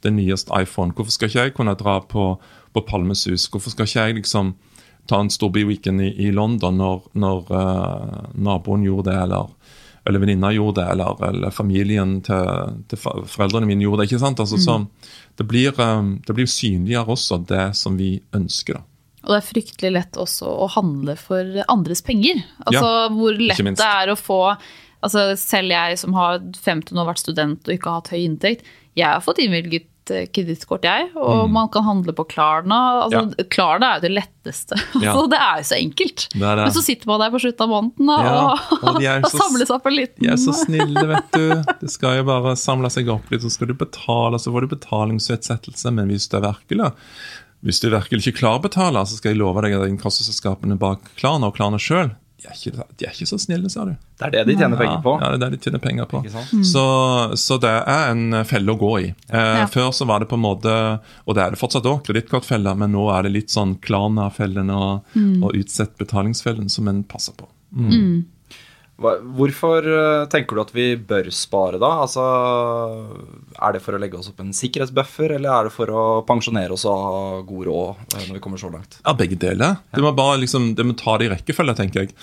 den 0.05 0.19
nyeste 0.19 0.53
iPhone? 0.57 0.93
Hvorfor 0.97 1.15
skal 1.15 1.31
ikke 1.31 1.47
jeg 1.47 1.55
kunne 1.57 1.77
dra 1.81 1.99
på, 2.01 2.35
på 2.73 2.85
Palmesus? 2.89 3.47
Hvorfor 3.49 3.73
skal 3.73 3.89
ikke 3.89 4.07
jeg 4.07 4.21
liksom 4.21 4.55
ta 5.11 5.21
en 5.21 5.31
storbyweekend 5.33 6.03
i, 6.03 6.11
i 6.27 6.33
London 6.35 6.79
når, 6.79 7.09
når 7.19 7.51
uh, 7.51 8.21
naboen 8.39 8.85
gjorde 8.87 9.11
det, 9.11 9.17
eller, 9.25 9.51
eller 10.09 10.23
venninna 10.23 10.53
gjorde 10.55 10.81
det, 10.81 10.87
eller, 10.95 11.25
eller 11.29 11.55
familien 11.55 12.21
til, 12.27 12.79
til, 12.91 13.03
foreldrene 13.03 13.69
mine 13.69 13.85
gjorde 13.87 14.03
det. 14.03 14.11
ikke 14.11 14.23
sant? 14.23 14.43
Altså, 14.45 14.61
mm. 14.61 14.65
så 14.67 15.37
det 15.41 15.49
blir, 15.51 15.75
um, 15.81 16.15
det 16.27 16.39
blir 16.39 16.51
synligere 16.51 17.17
også 17.17 17.43
det 17.51 17.67
som 17.79 17.99
vi 17.99 18.15
ønsker. 18.37 18.79
da. 18.79 18.87
Og 19.23 19.31
det 19.31 19.39
er 19.39 19.47
fryktelig 19.47 19.91
lett 19.95 20.19
også 20.19 20.51
å 20.65 20.69
handle 20.75 21.15
for 21.21 21.61
andres 21.71 22.03
penger. 22.03 22.43
Altså 22.67 22.87
ja, 22.87 23.11
Hvor 23.15 23.39
lett 23.39 23.69
det 23.71 23.91
er 23.91 24.11
å 24.11 24.19
få 24.19 24.41
altså 25.03 25.33
Selv 25.39 25.75
jeg 25.75 25.99
som 25.99 26.15
har 26.15 26.41
15 26.41 26.95
år 26.95 27.09
vært 27.09 27.23
student 27.23 27.67
og 27.67 27.75
ikke 27.75 27.91
har 27.91 28.03
hatt 28.03 28.13
høy 28.15 28.21
inntekt, 28.23 28.69
jeg 28.95 29.09
har 29.09 29.23
fått 29.25 29.41
innvilget 29.43 29.89
eh, 30.11 30.25
kredittkort, 30.35 30.87
jeg. 30.87 31.11
Og 31.15 31.47
mm. 31.47 31.53
man 31.55 31.69
kan 31.73 31.85
handle 31.87 32.15
på 32.17 32.25
Klarna. 32.33 32.79
Altså, 33.05 33.23
ja. 33.39 33.47
Klarna 33.53 33.93
er 33.93 34.01
jo 34.01 34.07
det 34.09 34.15
letteste. 34.19 34.79
Ja. 35.03 35.13
Altså, 35.13 35.29
det 35.33 35.39
er 35.41 35.61
jo 35.61 35.67
så 35.67 35.77
enkelt. 35.79 36.25
Det 36.33 36.41
det. 36.41 36.63
Men 36.63 36.75
så 36.75 36.83
sitter 36.85 37.09
man 37.11 37.23
der 37.23 37.31
på 37.33 37.41
slutten 37.43 37.65
av 37.65 37.71
måneden 37.73 38.11
og, 38.13 38.27
ja, 38.27 38.43
og, 38.77 38.99
og 39.27 39.31
samles 39.41 39.73
opp 39.75 39.87
en 39.89 39.97
liten 39.97 40.23
De 40.23 40.31
er 40.31 40.39
så 40.39 40.55
snille, 40.55 41.05
vet 41.09 41.35
du. 41.35 41.73
Det 41.81 41.91
skal 41.91 42.21
jo 42.21 42.27
bare 42.29 42.55
samle 42.61 42.91
seg 42.93 43.11
opp 43.13 43.31
litt, 43.33 43.43
så 43.43 43.51
skal 43.51 43.73
du 43.73 43.77
betale, 43.79 44.39
så 44.39 44.53
får 44.55 44.67
du 44.67 44.75
betalingsutsettelse. 44.77 45.95
Men 45.97 46.13
hvis 46.13 46.29
du 46.31 46.39
er 46.39 46.47
virkelig 46.51 46.93
hvis 47.63 47.79
du 47.79 47.93
virkelig 47.93 48.27
ikke 48.27 48.41
klarer 48.41 48.59
å 48.59 48.65
betale, 48.65 49.05
så 49.07 49.19
skal 49.19 49.33
jeg 49.33 49.39
love 49.39 49.63
deg 49.63 49.77
at 49.77 49.87
inkassoselskapene 49.87 50.75
bak 50.83 51.13
Klarna 51.21 51.51
og 51.51 51.59
Klarna 51.59 51.79
sjøl 51.83 52.11
de, 52.43 52.71
de, 52.99 53.07
er 53.07 53.13
ikke 53.13 53.29
så 53.29 53.39
snille, 53.39 53.71
sa 53.71 53.85
du. 53.87 53.93
Det 54.19 54.27
er 54.27 54.33
det 54.35 54.43
de 54.49 54.57
tjener 54.59 54.81
penger 54.81 54.99
på. 55.05 55.15
Ja, 55.23 55.31
det 55.31 55.39
er 55.39 55.43
det 55.45 55.59
de 55.59 55.67
tjener 55.67 55.83
penger 55.83 56.09
på. 56.11 56.23
Mm. 56.27 56.65
Så, 56.67 56.85
så, 57.39 57.59
det 57.63 57.71
er 57.71 58.11
en 58.11 58.43
felle 58.49 58.75
å 58.75 58.81
gå 58.81 58.93
i. 58.99 59.09
Eh, 59.29 59.61
ja. 59.63 59.69
Før 59.71 59.93
så 59.95 60.09
var 60.11 60.23
det 60.23 60.31
på 60.33 60.39
en 60.39 60.45
måte, 60.45 60.75
og 61.25 61.39
det 61.39 61.45
er 61.45 61.55
det 61.55 61.61
fortsatt 61.61 61.87
òg, 61.89 62.03
kredittkortfeller, 62.09 62.79
men 62.79 62.95
nå 62.97 63.07
er 63.15 63.27
det 63.27 63.35
litt 63.37 63.55
sånn 63.55 63.77
Klarna-fellen 63.85 64.73
og, 64.75 65.07
mm. 65.15 65.43
og 65.43 65.59
utsett 65.61 65.95
betalingsfellen 66.03 66.71
som 66.73 66.91
en 66.91 67.05
passer 67.07 67.37
på. 67.39 67.47
Mm. 67.73 68.25
Hvorfor 69.03 69.87
eh, 69.89 70.25
tenker 70.33 70.57
du 70.57 70.63
at 70.63 70.73
vi 70.75 70.87
bør 70.97 71.29
spare, 71.35 71.81
da? 71.83 71.91
Altså, 72.05 72.23
er 73.59 73.75
det 73.77 73.83
for 73.85 73.97
å 73.97 74.01
legge 74.03 74.19
oss 74.21 74.31
opp 74.31 74.41
en 74.45 74.55
sikkerhetsbuffer, 74.57 75.35
eller 75.37 75.51
er 75.53 75.69
det 75.69 75.75
for 75.75 75.93
å 75.93 76.05
pensjonere 76.29 76.77
oss 76.77 76.87
og 76.89 77.05
ha 77.07 77.21
god 77.49 77.69
råd 77.69 78.17
eh, 78.17 78.25
når 78.29 78.39
vi 78.39 78.43
kommer 78.45 78.63
så 78.63 78.73
langt? 78.73 78.99
Ja, 79.03 79.15
Begge 79.19 79.39
deler. 79.41 79.77
Ja. 79.91 79.99
Du 79.99 80.07
må 80.07 80.15
bare 80.17 80.41
liksom, 80.43 80.73
du 80.79 80.85
må 80.89 80.97
ta 80.99 81.19
det 81.21 81.29
i 81.29 81.33
rekkefølge, 81.35 81.77
tenker 81.79 82.05
jeg. 82.07 82.17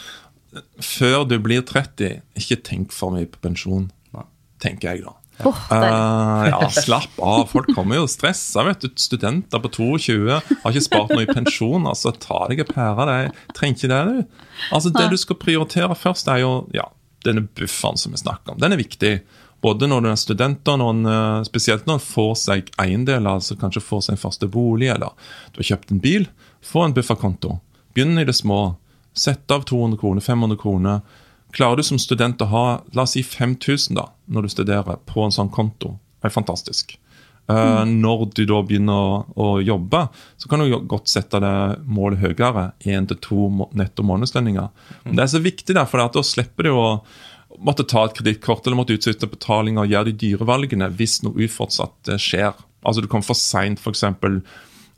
Før 0.82 1.28
du 1.30 1.38
blir 1.44 1.62
30, 1.68 2.22
ikke 2.42 2.62
tenk 2.66 2.96
for 2.96 3.14
mye 3.14 3.30
på 3.30 3.42
pensjon, 3.44 3.90
Nei. 4.18 4.26
tenker 4.64 4.94
jeg 4.94 5.06
da. 5.06 5.16
Oh, 5.48 5.56
uh, 5.72 6.48
ja, 6.50 6.70
slapp 6.70 7.20
av. 7.24 7.46
Folk 7.48 7.70
kommer 7.76 8.02
jo 8.02 8.08
stressa. 8.12 8.64
vet 8.68 8.82
du. 8.84 8.90
Studenter 9.00 9.62
på 9.64 9.72
22 9.72 10.18
har 10.36 10.74
ikke 10.74 10.84
spart 10.84 11.14
noe 11.14 11.24
i 11.24 11.30
pensjon. 11.30 11.88
altså 11.88 12.12
Ta 12.16 12.46
deg 12.52 12.66
en 12.66 12.72
pære. 12.74 13.06
deg, 13.10 13.44
trenger 13.56 13.78
ikke 13.78 13.92
det, 13.94 14.02
du. 14.10 14.48
Altså 14.76 14.92
Det 14.96 15.06
du 15.14 15.18
skal 15.20 15.40
prioritere 15.40 15.96
først, 15.96 16.28
er 16.28 16.44
jo 16.44 16.54
ja, 16.76 16.90
denne 17.26 17.46
bufferen 17.48 18.00
som 18.00 18.16
vi 18.16 18.20
snakker 18.20 18.56
om. 18.56 18.60
Den 18.60 18.76
er 18.76 18.82
viktig. 18.82 19.14
Både 19.64 19.88
når 19.92 20.04
du 20.04 20.10
er 20.12 20.20
student, 20.20 20.68
og 20.72 21.08
eh, 21.12 21.42
spesielt 21.48 21.88
når 21.88 21.98
en 22.00 22.06
får 22.06 22.36
seg 22.40 22.70
eiendeler, 22.80 23.28
altså 23.28 23.58
kanskje 23.60 23.84
får 23.84 24.06
seg 24.06 24.16
en 24.16 24.22
første 24.22 24.48
bolig, 24.48 24.88
eller 24.94 25.12
du 25.52 25.60
har 25.60 25.72
kjøpt 25.74 25.92
en 25.92 26.04
bil. 26.04 26.30
Få 26.64 26.86
en 26.86 26.96
bufferkonto. 26.96 27.58
Begynn 27.96 28.20
i 28.20 28.28
det 28.28 28.38
små. 28.38 28.78
Sett 29.16 29.52
av 29.52 29.66
200 29.68 30.00
kroner, 30.00 30.24
500 30.24 30.62
kroner 30.62 31.02
Klarer 31.56 31.80
du 31.80 31.84
som 31.84 32.00
student 32.02 32.42
å 32.42 32.50
ha 32.52 32.66
la 32.94 33.06
oss 33.06 33.16
si 33.18 33.24
5000 33.26 33.98
da, 33.98 34.10
når 34.30 34.46
du 34.46 34.54
studerer, 34.54 35.00
på 35.10 35.24
en 35.26 35.34
sånn 35.34 35.52
konto, 35.54 35.96
er 36.22 36.34
fantastisk. 36.34 36.98
Uh, 37.50 37.82
mm. 37.82 37.96
Når 38.04 38.28
du 38.38 38.44
da 38.46 38.60
begynner 38.62 38.94
å, 38.94 39.16
å, 39.34 39.48
jobbe, 39.66 40.04
så 40.38 40.52
kan 40.52 40.62
du 40.62 40.76
godt 40.86 41.10
sette 41.10 41.42
det 41.42 41.56
målet 41.90 42.22
høyere. 42.22 42.68
Én 42.86 43.10
til 43.10 43.18
to 43.26 43.50
netto 43.74 44.06
månedslønninger. 44.06 44.70
Mm. 45.08 45.16
Det 45.16 45.26
er 45.26 45.34
så 45.34 45.42
viktig, 45.42 45.74
der, 45.74 45.90
for 45.90 46.04
da 46.04 46.24
slipper 46.26 46.70
du 46.70 46.76
å 46.78 46.88
måtte 47.66 47.88
ta 47.90 48.06
et 48.06 48.14
kredittkort 48.16 48.68
eller 48.68 48.78
måtte 48.78 48.94
utsette 48.94 49.28
betalinger 49.28 49.82
og 49.88 49.94
gjøre 49.94 50.12
de 50.12 50.18
dyre 50.22 50.46
valgene 50.46 50.92
hvis 51.00 51.24
noe 51.26 51.48
ufortsatt 51.50 52.14
skjer. 52.22 52.54
Altså 52.86 53.02
Du 53.02 53.10
kommer 53.10 53.26
for 53.26 53.40
seint, 53.40 53.82
f.eks 53.82 54.06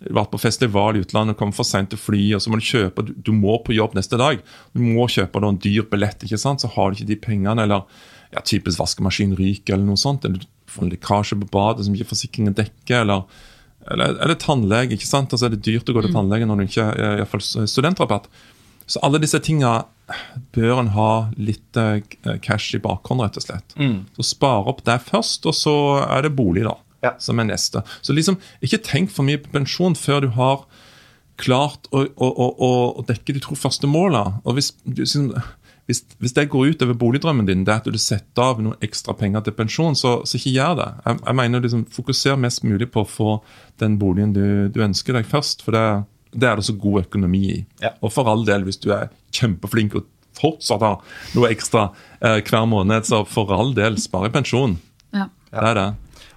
vært 0.09 0.31
på 0.33 0.39
festival 0.41 0.97
i 0.97 1.03
utlandet, 1.03 1.37
kommer 1.37 1.55
for 1.55 1.67
seint 1.67 1.91
til 1.91 1.99
fly, 2.01 2.21
og 2.35 2.41
så 2.41 2.51
må 2.51 2.57
du 2.57 2.65
kjøpe 2.65 3.05
du, 3.05 3.13
du, 3.27 3.31
må 3.35 3.59
på 3.65 3.75
jobb 3.75 3.93
neste 3.97 4.17
dag. 4.21 4.41
Du 4.73 4.81
må 4.81 5.05
kjøpe 5.11 5.43
en 5.45 5.61
dyr 5.61 5.85
billett, 5.91 6.25
ikke 6.25 6.41
sant? 6.41 6.63
så 6.63 6.71
har 6.73 6.89
du 6.89 6.97
ikke 6.97 7.11
de 7.11 7.19
pengene. 7.27 7.67
Eller 7.67 7.85
ja, 8.33 8.41
typisk 8.41 8.81
vaskemaskin 8.81 9.35
ryker, 9.37 9.75
eller 9.75 9.91
noe 9.91 10.01
sånt. 10.01 10.25
Eller 10.25 10.41
du 10.41 10.47
får 10.71 10.87
en 10.87 10.93
lekkasje 10.95 11.39
på 11.43 11.49
badet 11.53 11.85
som 11.85 11.97
ikke 11.97 12.11
forsikringen 12.13 12.57
dekker. 12.57 13.03
eller 13.05 13.25
eller, 13.89 14.13
eller 14.21 14.37
tannlege. 14.37 14.93
ikke 14.93 15.09
sant? 15.09 15.31
Altså 15.33 15.47
er 15.47 15.55
det 15.55 15.63
dyrt 15.65 15.89
å 15.89 15.95
gå 15.95 16.03
til 16.03 16.11
mm. 16.11 16.17
tannlege 16.19 16.45
når 16.45 16.59
du 16.59 16.65
ikke 16.67 16.89
er 16.93 17.65
studentrabatt. 17.65 18.27
Så 18.85 19.01
alle 19.05 19.21
disse 19.23 19.39
tinga 19.41 19.87
bør 20.53 20.81
en 20.81 20.91
ha 20.93 21.11
litt 21.39 21.77
eh, 21.79 22.03
cash 22.43 22.75
i 22.75 22.81
bakhånd, 22.83 23.23
rett 23.23 23.39
og 23.39 23.45
slett. 23.45 23.75
Mm. 23.79 23.95
Så 24.17 24.27
spare 24.33 24.69
opp 24.69 24.83
det 24.85 24.99
først, 25.07 25.47
og 25.49 25.55
så 25.55 25.75
er 26.03 26.27
det 26.27 26.35
bolig, 26.37 26.65
da 26.67 26.75
ja. 27.03 27.15
som 27.19 27.41
er 27.41 27.49
neste. 27.49 27.83
Så 28.01 28.15
liksom, 28.15 28.39
ikke 28.63 28.81
tenk 28.85 29.13
for 29.13 29.27
mye 29.27 29.41
på 29.41 29.53
pensjon 29.53 29.97
før 29.97 30.25
du 30.25 30.31
har 30.37 30.65
klart 31.41 31.89
å, 31.91 32.05
å, 32.05 32.29
å, 32.29 32.69
å 33.01 33.07
dekke 33.07 33.35
de 33.35 33.41
to 33.43 33.57
første 33.57 33.89
målene. 33.89 34.41
Og 34.45 34.57
hvis, 34.57 34.71
liksom, 34.85 35.31
hvis, 35.89 36.03
hvis, 36.21 36.35
det 36.37 36.49
går 36.53 36.73
ut 36.73 36.85
over 36.85 36.99
boligdrømmen 37.01 37.49
din, 37.49 37.65
det 37.65 37.73
er 37.73 37.81
at 37.81 37.89
du 37.89 37.99
setter 38.01 38.45
av 38.45 38.61
noen 38.61 38.77
ekstra 38.85 39.15
penger 39.17 39.47
til 39.47 39.57
pensjon, 39.57 39.97
så, 39.97 40.19
så 40.27 40.37
ikke 40.37 40.55
gjør 40.55 40.77
det. 40.81 40.89
Jeg, 41.07 41.19
jeg 41.25 41.39
mener 41.41 41.65
liksom, 41.65 41.83
Fokuser 41.91 42.39
mest 42.39 42.65
mulig 42.67 42.91
på 42.93 43.03
å 43.03 43.09
få 43.09 43.35
den 43.81 43.97
boligen 44.01 44.35
du, 44.37 44.45
du 44.73 44.81
ønsker 44.85 45.17
deg 45.17 45.29
først. 45.29 45.65
for 45.65 45.77
det, 45.77 45.85
det 46.31 46.47
er 46.47 46.59
det 46.59 46.67
så 46.69 46.77
god 46.79 47.07
økonomi 47.07 47.43
i. 47.57 47.59
Ja. 47.83 47.95
Og 48.01 48.13
for 48.13 48.29
all 48.29 48.45
del, 48.47 48.67
hvis 48.67 48.81
du 48.83 48.91
er 48.95 49.09
kjempeflink 49.35 49.97
og 49.99 50.07
fortsatt 50.37 50.83
har 50.85 51.01
noe 51.35 51.49
ekstra 51.51 51.89
eh, 52.21 52.39
hver 52.39 52.69
måned, 52.69 53.07
så 53.07 53.23
for 53.27 53.51
all 53.55 53.73
del, 53.77 53.99
spar 54.01 54.29
i 54.29 54.33
pensjon. 54.33 54.77
Ja. 55.15 55.27
Det 55.51 55.65
er 55.71 55.77
det. 55.77 55.89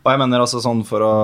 Og 0.04 0.10
jeg 0.12 0.20
mener 0.20 0.42
altså 0.44 0.60
sånn 0.60 0.82
for 0.84 1.04
å, 1.04 1.14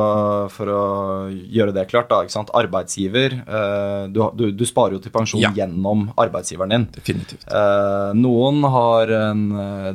for 0.52 0.72
å 0.72 0.82
gjøre 1.30 1.74
det 1.76 1.84
klart, 1.90 2.08
da, 2.08 2.22
ikke 2.24 2.32
sant? 2.32 2.52
Arbeidsgiver 2.56 3.36
eh, 3.40 4.04
du, 4.08 4.22
du, 4.36 4.46
du, 4.56 4.64
sparer 4.68 4.96
jo 4.96 5.02
til 5.04 5.12
pensjon 5.12 5.42
ja. 5.42 5.52
gjennom 5.56 6.06
arbeidsgiveren 6.20 6.72
din. 6.72 6.86
Definitivt. 6.96 7.44
Eh, 7.44 8.12
noen 8.16 8.64
har 8.72 9.14
en 9.20 9.44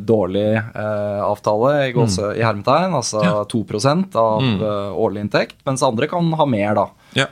dårlig 0.06 0.26
dårlig 0.26 0.60
avtale 1.26 1.71
i, 1.88 1.91
gåse, 1.95 2.21
mm. 2.21 2.38
i 2.39 2.43
hermetegn, 2.45 2.95
altså 2.98 3.24
ja. 3.24 3.34
2% 3.52 4.15
av 4.19 4.43
mm. 4.43 4.63
årlig 5.02 5.26
inntekt, 5.26 5.58
mens 5.67 5.84
andre 5.86 6.10
kan 6.12 6.32
ha 6.39 6.48
mer, 6.50 6.78
da. 6.78 6.86
Ja. 7.15 7.28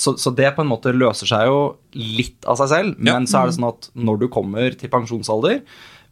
Så, 0.00 0.14
så, 0.20 0.32
det 0.32 0.54
på 0.56 0.64
en 0.64 0.70
måte 0.70 0.94
løser 0.94 1.28
seg 1.28 1.48
jo 1.50 1.58
litt 1.94 2.46
av 2.48 2.58
seg 2.60 2.70
selv, 2.72 2.94
men 2.98 3.28
så 3.30 3.42
er 3.42 3.50
det 3.50 3.58
sånn 3.58 3.68
at 3.68 3.90
når 3.92 4.22
du 4.22 4.28
kommer 4.32 4.76
til 4.78 4.92
pensjonsalder, 4.92 5.60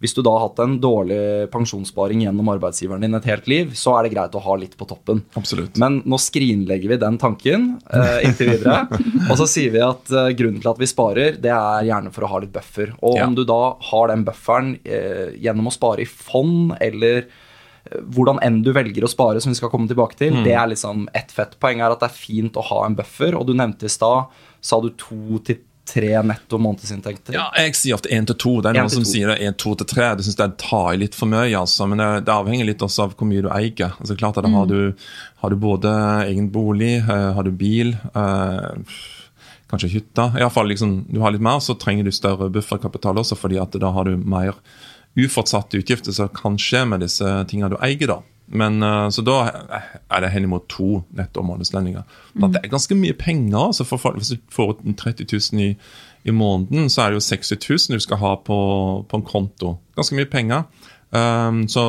hvis 0.02 0.16
du 0.16 0.20
da 0.26 0.32
har 0.34 0.48
hatt 0.48 0.58
en 0.64 0.72
dårlig 0.82 1.46
pensjonssparing 1.52 2.24
gjennom 2.24 2.48
arbeidsgiveren 2.56 3.04
din 3.04 3.14
et 3.14 3.28
helt 3.30 3.46
liv, 3.50 3.70
så 3.78 3.94
er 3.94 4.04
det 4.06 4.16
greit 4.16 4.34
å 4.34 4.42
ha 4.42 4.56
litt 4.58 4.74
på 4.78 4.88
toppen. 4.90 5.20
Absolutt. 5.38 5.78
Men 5.78 6.00
nå 6.02 6.18
skrinlegger 6.18 6.90
vi 6.90 6.98
den 6.98 7.20
tanken 7.22 7.68
eh, 7.86 8.24
inntil 8.26 8.50
videre. 8.56 8.80
og 9.30 9.38
så 9.38 9.46
sier 9.46 9.70
vi 9.70 9.84
at 9.86 10.10
eh, 10.10 10.32
grunnen 10.34 10.58
til 10.58 10.72
at 10.72 10.82
vi 10.82 10.90
sparer, 10.90 11.38
det 11.38 11.54
er 11.54 11.86
gjerne 11.86 12.10
for 12.14 12.26
å 12.26 12.32
ha 12.34 12.42
litt 12.42 12.54
buffer. 12.54 12.90
Og 12.98 13.20
ja. 13.20 13.30
om 13.30 13.38
du 13.38 13.44
da 13.46 13.60
har 13.92 14.10
den 14.10 14.26
bufferen 14.26 14.74
eh, 14.82 15.38
gjennom 15.38 15.70
å 15.70 15.76
spare 15.78 16.02
i 16.02 16.10
fond 16.10 16.74
eller 16.82 17.28
hvordan 17.92 18.38
enn 18.46 18.60
du 18.62 18.70
velger 18.74 19.04
å 19.04 19.10
spare, 19.10 19.40
som 19.42 19.50
vi 19.50 19.58
skal 19.58 19.70
komme 19.70 19.90
tilbake 19.90 20.16
til, 20.18 20.36
mm. 20.36 20.44
det 20.46 20.54
er 20.54 20.70
liksom 20.70 21.08
ett 21.18 21.34
fett. 21.34 21.58
poeng 21.62 21.82
er 21.82 21.90
at 21.92 22.02
det 22.02 22.08
er 22.08 22.14
fint 22.14 22.58
å 22.58 22.64
ha 22.68 22.84
en 22.86 22.94
buffer, 22.98 23.34
og 23.38 23.46
du 23.48 23.54
nevnte 23.58 23.90
i 23.90 23.92
stad 23.92 24.32
Sa 24.62 24.78
du 24.78 24.92
to 24.94 25.40
til 25.42 25.58
tre 25.88 26.22
netto 26.22 26.58
månedsinntekter? 26.62 27.34
Ja, 27.34 27.48
jeg 27.58 27.74
sier 27.76 27.96
ofte 27.96 28.10
én 28.14 28.26
til 28.28 28.38
to. 28.38 28.52
Det 28.62 28.70
er 28.70 28.78
noen 28.78 28.92
som 28.92 29.06
sier 29.06 29.32
det 29.32 29.54
to 29.60 29.74
til 29.78 29.88
tre. 29.90 30.12
Det 30.18 30.26
syns 30.26 30.38
jeg 30.38 30.54
tar 30.62 30.92
i 30.94 31.00
litt 31.02 31.16
for 31.18 31.30
mye, 31.30 31.50
altså. 31.58 31.88
Men 31.90 32.02
det, 32.02 32.10
det 32.28 32.34
avhenger 32.34 32.68
litt 32.68 32.84
også 32.84 33.06
av 33.06 33.16
hvor 33.18 33.28
mye 33.28 33.44
du 33.44 33.50
eier. 33.52 33.96
Altså 33.98 34.16
klart 34.18 34.38
at 34.40 34.48
har, 34.52 34.70
du, 34.70 34.94
har 35.42 35.52
du 35.52 35.58
både 35.60 35.92
egen 36.28 36.48
bolig, 36.54 36.94
eh, 37.02 37.28
har 37.36 37.48
du 37.48 37.52
bil, 37.56 37.96
eh, 38.14 38.96
kanskje 39.72 39.88
hytte 39.94 40.28
Iallfall 40.36 40.68
liksom, 40.68 41.06
du 41.08 41.22
har 41.24 41.32
litt 41.32 41.44
mer, 41.44 41.62
så 41.64 41.76
trenger 41.80 42.04
du 42.04 42.12
større 42.12 42.50
bufferkapital 42.52 43.22
også, 43.22 43.38
fordi 43.40 43.60
at 43.62 43.76
da 43.80 43.92
har 43.94 44.08
du 44.08 44.18
mer 44.20 44.58
uforutsatte 45.16 45.80
utgifter 45.80 46.12
som 46.12 46.28
kan 46.32 46.58
skje 46.60 46.84
med 46.88 47.02
disse 47.04 47.28
tingene 47.48 47.72
du 47.72 47.80
eier, 47.80 48.08
da. 48.08 48.20
Men, 48.52 48.82
eh, 48.82 49.08
så 49.08 49.24
da 49.24 49.36
er 50.12 50.20
det 50.20 50.32
henimot 50.34 50.68
to 50.68 51.02
netto 51.16 51.44
månedslendinger. 51.46 52.04
Da 52.34 52.48
Det 52.52 52.60
er 52.62 52.68
ganske 52.68 52.94
mye 52.94 53.16
penger. 53.16 53.58
altså 53.58 53.84
for 53.84 53.96
folk, 53.96 54.16
Hvis 54.16 54.28
du 54.28 54.36
får 54.50 54.70
ut 54.70 54.96
30 54.96 55.26
000 55.32 55.62
i, 55.62 55.76
i 56.24 56.30
måneden, 56.30 56.90
så 56.90 57.02
er 57.02 57.10
det 57.10 57.20
jo 57.22 57.28
60 57.28 57.56
000 57.88 57.96
du 57.96 58.00
skal 58.00 58.16
ha 58.16 58.36
på, 58.36 59.06
på 59.08 59.16
en 59.16 59.22
konto. 59.22 59.78
Ganske 59.96 60.16
mye 60.16 60.30
penger. 60.30 60.64
Um, 61.12 61.68
så, 61.68 61.82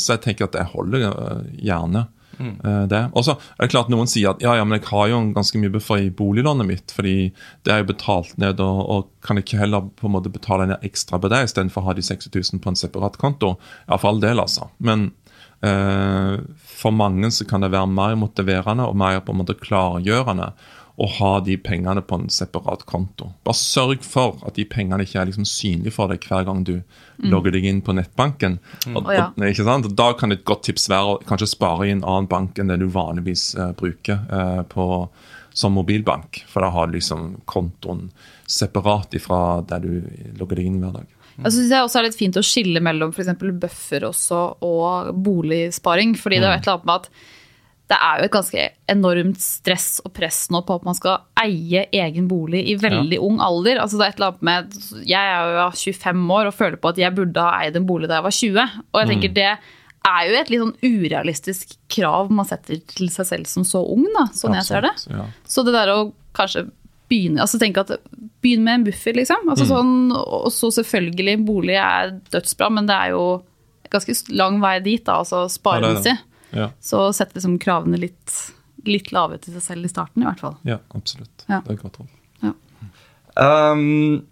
så 0.00 0.14
jeg 0.14 0.22
tenker 0.24 0.48
at 0.48 0.54
jeg 0.56 0.64
holder 0.72 1.10
uh, 1.12 1.40
gjerne 1.60 2.06
uh, 2.40 2.84
det. 2.88 3.02
Og 3.12 3.24
så 3.26 3.34
er 3.36 3.66
det 3.66 3.72
klart 3.74 3.90
Noen 3.92 4.08
sier 4.08 4.32
at 4.32 4.40
ja, 4.40 4.54
ja, 4.56 4.64
men 4.64 4.78
jeg 4.78 4.88
har 4.88 5.10
jo 5.10 5.18
ganske 5.36 5.60
mye 5.60 5.72
buffer 5.74 6.06
i 6.06 6.10
boliglånet 6.10 6.66
mitt, 6.66 6.94
fordi 6.96 7.32
det 7.66 7.74
er 7.74 7.82
jo 7.82 7.90
betalt 7.92 8.32
ned, 8.40 8.60
og, 8.64 8.80
og 8.88 9.10
kan 9.24 9.40
ikke 9.40 9.60
heller 9.60 9.90
på 9.98 10.08
en 10.08 10.16
måte 10.16 10.32
betale 10.32 10.70
ned 10.70 10.86
ekstra 10.88 11.20
på 11.20 11.28
det 11.32 11.44
istedenfor 11.50 11.84
å 11.84 11.90
ha 11.90 11.96
de 11.98 12.06
60 12.06 12.32
000 12.32 12.62
på 12.64 12.72
en 12.72 12.80
separat 12.80 13.20
konto. 13.20 13.58
Ja, 13.86 13.98
for 13.98 14.12
all 14.12 14.22
del, 14.24 14.40
altså. 14.40 14.70
Men 14.78 15.10
eh, 15.10 15.21
for 15.62 16.90
mange 16.90 17.28
så 17.30 17.44
kan 17.46 17.62
det 17.62 17.68
være 17.70 17.86
mer 17.86 18.16
motiverende 18.18 18.88
og 18.90 18.96
mer 18.98 19.20
på 19.22 19.30
en 19.30 19.38
måte 19.44 19.54
klargjørende 19.54 20.48
å 21.00 21.08
ha 21.18 21.30
de 21.40 21.56
pengene 21.56 22.02
på 22.04 22.18
en 22.18 22.28
separat 22.30 22.84
konto. 22.88 23.30
Bare 23.46 23.56
sørg 23.56 24.04
for 24.04 24.42
at 24.46 24.58
de 24.58 24.66
pengene 24.68 25.06
ikke 25.06 25.22
er 25.22 25.30
liksom 25.30 25.46
synlige 25.48 25.94
for 25.96 26.12
deg 26.12 26.24
hver 26.28 26.44
gang 26.48 26.60
du 26.68 26.74
logger 27.32 27.54
deg 27.56 27.66
inn 27.68 27.80
på 27.84 27.94
nettbanken. 27.96 28.58
Og, 28.92 29.08
og, 29.08 29.42
sant? 29.56 29.88
Da 29.96 30.10
kan 30.18 30.34
et 30.34 30.44
godt 30.48 30.66
tips 30.68 30.90
være 30.92 31.14
å 31.14 31.20
kanskje 31.28 31.52
spare 31.54 31.88
i 31.88 31.94
en 31.94 32.04
annen 32.04 32.28
bank 32.30 32.60
enn 32.60 32.72
det 32.72 32.80
du 32.82 32.90
vanligvis 32.92 33.52
uh, 33.56 33.70
bruker 33.78 34.20
uh, 34.28 34.60
på, 34.68 34.86
som 35.56 35.74
mobilbank. 35.78 36.44
For 36.50 36.64
da 36.64 36.72
har 36.76 36.90
du 36.90 36.98
liksom 36.98 37.40
kontoen 37.48 38.10
separat 38.46 39.16
ifra 39.16 39.62
der 39.64 39.86
du 39.86 40.36
logger 40.36 40.60
deg 40.60 40.68
inn 40.68 40.80
hver 40.84 41.00
dag. 41.00 41.18
Jeg 41.44 41.54
synes 41.56 41.70
det 41.72 41.82
også 41.82 42.00
er 42.00 42.08
litt 42.08 42.18
fint 42.18 42.38
å 42.38 42.44
skille 42.46 42.82
mellom 42.84 43.12
f.eks. 43.14 43.32
buffer 43.62 44.08
også 44.08 44.40
og 44.64 45.12
boligsparing. 45.24 46.16
fordi 46.18 46.40
det 46.40 46.48
er 46.48 46.54
jo 46.54 46.60
et 46.60 46.66
eller 46.66 46.78
annet 46.78 46.90
med 46.90 47.00
at 47.00 47.08
det 47.92 47.98
er 48.00 48.20
jo 48.20 48.24
et 48.24 48.32
ganske 48.32 48.62
enormt 48.88 49.42
stress 49.42 49.88
og 50.06 50.14
press 50.16 50.46
nå 50.54 50.62
på 50.64 50.78
at 50.78 50.86
man 50.86 50.96
skal 50.96 51.26
eie 51.42 51.82
egen 51.92 52.28
bolig 52.30 52.62
i 52.70 52.76
veldig 52.80 53.18
ung 53.20 53.42
alder. 53.44 53.82
Altså 53.82 53.98
det 54.00 54.06
er 54.06 54.14
et 54.14 54.20
eller 54.20 54.30
annet 54.30 54.48
med, 54.48 54.80
Jeg 55.10 55.34
er 55.34 55.52
jo 55.58 55.66
25 55.92 56.34
år 56.38 56.48
og 56.48 56.56
føler 56.56 56.80
på 56.80 56.92
at 56.94 57.00
jeg 57.02 57.16
burde 57.18 57.44
ha 57.44 57.60
eid 57.66 57.76
en 57.76 57.88
bolig 57.88 58.08
da 58.08 58.20
jeg 58.20 58.28
var 58.28 58.38
20. 58.38 58.76
Og 58.92 59.00
jeg 59.02 59.10
tenker 59.12 59.34
det 59.36 59.50
er 60.02 60.22
jo 60.26 60.38
et 60.38 60.50
litt 60.50 60.62
sånn 60.62 60.76
urealistisk 60.82 61.76
krav 61.92 62.32
man 62.34 62.48
setter 62.48 62.80
til 62.90 63.10
seg 63.12 63.28
selv 63.28 63.50
som 63.50 63.66
så 63.66 63.82
ung, 63.84 64.06
da, 64.16 64.26
sånn 64.34 64.56
jeg 64.58 64.68
ser 64.70 64.86
det. 64.86 64.94
Ja. 65.12 65.26
Så 65.46 65.66
det 65.66 65.76
der 65.76 65.92
å 65.92 65.98
kanskje 66.36 66.66
begynne 67.12 67.44
altså 67.44 67.60
tenke 67.60 67.84
at 67.84 67.92
Begynn 68.42 68.64
med 68.66 68.74
en 68.80 68.84
buffer, 68.88 69.14
liksom. 69.14 69.48
Altså 69.52 69.66
sånn, 69.68 69.92
og 70.18 70.48
så 70.50 70.70
selvfølgelig, 70.74 71.36
bolig 71.46 71.76
er 71.78 72.10
dødsbra, 72.34 72.70
men 72.74 72.88
det 72.90 72.96
er 72.96 73.12
jo 73.14 73.24
ganske 73.92 74.16
lang 74.34 74.56
vei 74.62 74.78
dit, 74.82 75.04
da, 75.06 75.20
altså 75.22 75.44
sparemessig. 75.52 76.16
Ja, 76.18 76.28
Ja, 76.52 76.66
Så 76.84 77.06
setter 77.16 77.38
liksom 77.38 77.54
kravene 77.62 77.96
litt, 78.02 78.32
litt 78.84 79.12
lave 79.12 79.38
til 79.40 79.54
seg 79.54 79.62
selv 79.62 79.86
i 79.86 79.92
starten, 79.92 80.20
i 80.22 80.26
hvert 80.26 80.40
fall. 80.42 80.56
ja, 80.68 80.76
absolutt. 80.94 81.46
Ja. 81.48 81.62
Det 81.64 81.76
er 81.78 81.82
godt 81.84 82.00
råd. 82.02 82.10
Um, 83.36 84.26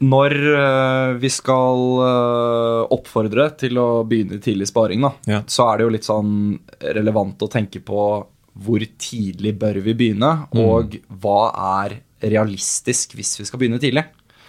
når 0.00 0.32
eh, 0.56 1.12
vi 1.20 1.28
skal 1.32 1.80
eh, 2.04 2.82
oppfordre 2.92 3.46
til 3.60 3.76
å 3.80 3.86
begynne 4.08 4.38
tidlig 4.40 4.68
sparing, 4.68 5.00
da, 5.04 5.10
Ja. 5.28 5.40
så 5.48 5.66
er 5.72 5.78
det 5.80 5.84
jo 5.86 5.92
litt 5.94 6.08
sånn 6.08 6.34
relevant 6.80 7.40
å 7.44 7.48
tenke 7.52 7.80
på 7.84 8.26
hvor 8.58 8.82
tidlig 8.98 9.58
bør 9.58 9.80
vi 9.84 9.94
begynne, 9.94 10.46
Mm. 10.52 10.60
og 10.60 10.96
hva 11.22 11.52
er 11.88 12.00
realistisk 12.22 13.14
hvis 13.14 13.38
vi 13.40 13.44
skal 13.44 13.58
begynne 13.58 13.80
tidlig. 13.80 14.04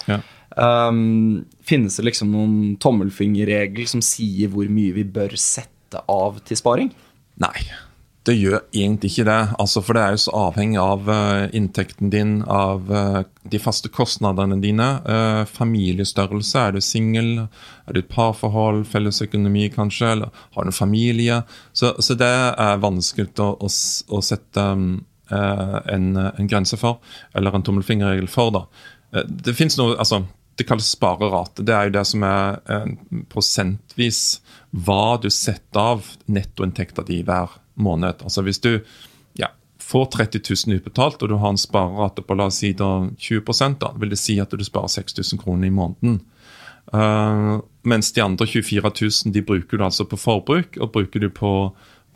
Ja. 0.08 0.20
Um, 0.58 1.46
finnes 1.64 1.96
det 1.96 2.06
liksom 2.10 2.32
noen 2.34 2.78
tommelfingerregel 2.82 3.88
som 3.88 4.02
sier 4.04 4.50
hvor 4.52 4.68
mye 4.68 4.92
vi 4.94 5.04
bør 5.04 5.38
sette 5.40 6.02
av 6.10 6.42
til 6.44 6.58
sparing? 6.58 6.92
Nei, 7.40 7.56
det 8.28 8.36
gjør 8.38 8.60
egentlig 8.70 9.10
ikke 9.12 9.26
det. 9.26 9.40
Altså, 9.62 9.82
for 9.82 9.98
det 9.98 10.02
er 10.02 10.14
jo 10.14 10.22
så 10.22 10.34
avhengig 10.38 10.78
av 10.78 11.08
uh, 11.10 11.48
inntekten 11.58 12.12
din, 12.14 12.34
av 12.46 12.92
uh, 12.94 13.22
de 13.50 13.60
faste 13.62 13.90
kostnadene 13.90 14.60
dine. 14.62 14.90
Uh, 15.08 15.42
familiestørrelse. 15.50 16.62
Er 16.62 16.76
du 16.76 16.82
singel? 16.86 17.32
Er 17.88 17.98
du 17.98 18.04
et 18.04 18.12
parforhold? 18.12 18.84
Felles 18.92 19.24
økonomi, 19.26 19.66
kanskje? 19.74 20.12
Eller 20.14 20.44
har 20.54 20.68
du 20.68 20.70
en 20.70 20.78
familie? 20.78 21.40
Så, 21.74 21.96
så 21.98 22.18
det 22.20 22.30
er 22.30 22.84
vanskelig 22.84 23.32
å, 23.42 23.56
å, 23.58 23.72
å 24.14 24.22
sette 24.26 24.68
um, 24.70 25.02
en, 25.32 26.06
en 26.20 26.52
grense 26.52 26.78
for, 26.78 27.00
eller 27.34 27.56
en 27.56 27.66
tommelfingerregel 27.66 28.30
for. 28.30 28.54
da. 28.54 29.26
Det 29.26 29.56
finnes 29.58 29.80
noe, 29.80 29.96
altså, 29.96 30.22
det 30.60 30.68
kalles 30.70 30.92
sparerate. 30.94 31.66
Det 31.66 31.74
er 31.74 31.90
jo 31.90 31.96
det 31.96 32.06
som 32.12 32.28
er 32.28 32.86
prosentvis 33.32 34.42
hva 34.70 35.18
du 35.24 35.30
setter 35.34 35.96
av 35.96 36.14
nettoinntekta 36.30 37.08
di 37.08 37.22
hver 37.26 37.61
måned. 37.82 38.24
Altså 38.24 38.44
Hvis 38.46 38.62
du 38.63 38.72
ja, 39.39 39.52
får 39.82 40.06
30 40.17 40.41
000 40.67 40.78
utbetalt, 40.80 41.22
og 41.22 41.30
du 41.30 41.36
har 41.36 41.54
en 41.54 41.60
sparerate 41.60 42.24
på 42.26 42.38
la 42.38 42.50
oss 42.52 42.62
si 42.63 42.74
da 42.78 43.08
20 43.17 43.78
da 43.82 43.94
vil 44.00 44.13
det 44.13 44.20
si 44.22 44.39
at 44.39 44.52
du 44.52 44.63
sparer 44.63 44.91
6000 44.91 45.41
kroner 45.41 45.67
i 45.67 45.76
måneden. 45.76 46.22
Uh, 46.94 47.62
mens 47.88 48.12
de 48.12 48.22
andre 48.22 48.46
24 48.48 48.91
000 49.02 49.34
de 49.34 49.41
bruker 49.41 49.78
du 49.78 49.86
altså 49.86 50.06
på 50.06 50.20
forbruk, 50.20 50.78
og 50.82 50.91
bruker 50.91 51.20
du 51.20 51.30
på, 51.30 51.54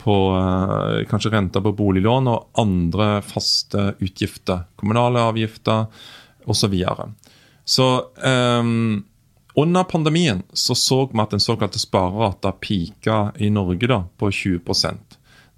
på 0.02 0.16
uh, 0.36 1.02
kanskje 1.08 1.32
renter 1.32 1.64
på 1.64 1.72
boliglån 1.76 2.28
og 2.28 2.60
andre 2.60 3.22
faste 3.24 3.94
utgifter. 4.00 4.66
Kommunale 4.76 5.22
avgifter 5.22 5.86
osv. 6.46 6.60
Så, 6.60 6.68
videre. 6.70 7.10
så 7.64 7.86
eh, 8.22 8.62
under 9.58 9.84
pandemien 9.84 10.42
så 10.52 10.74
så 10.74 11.06
vi 11.12 11.18
at 11.20 11.30
den 11.30 11.40
såkalte 11.40 11.78
sparerata 11.78 12.52
pika 12.52 13.32
i 13.36 13.50
Norge 13.50 13.86
da, 13.86 14.04
på 14.18 14.30
20 14.30 14.60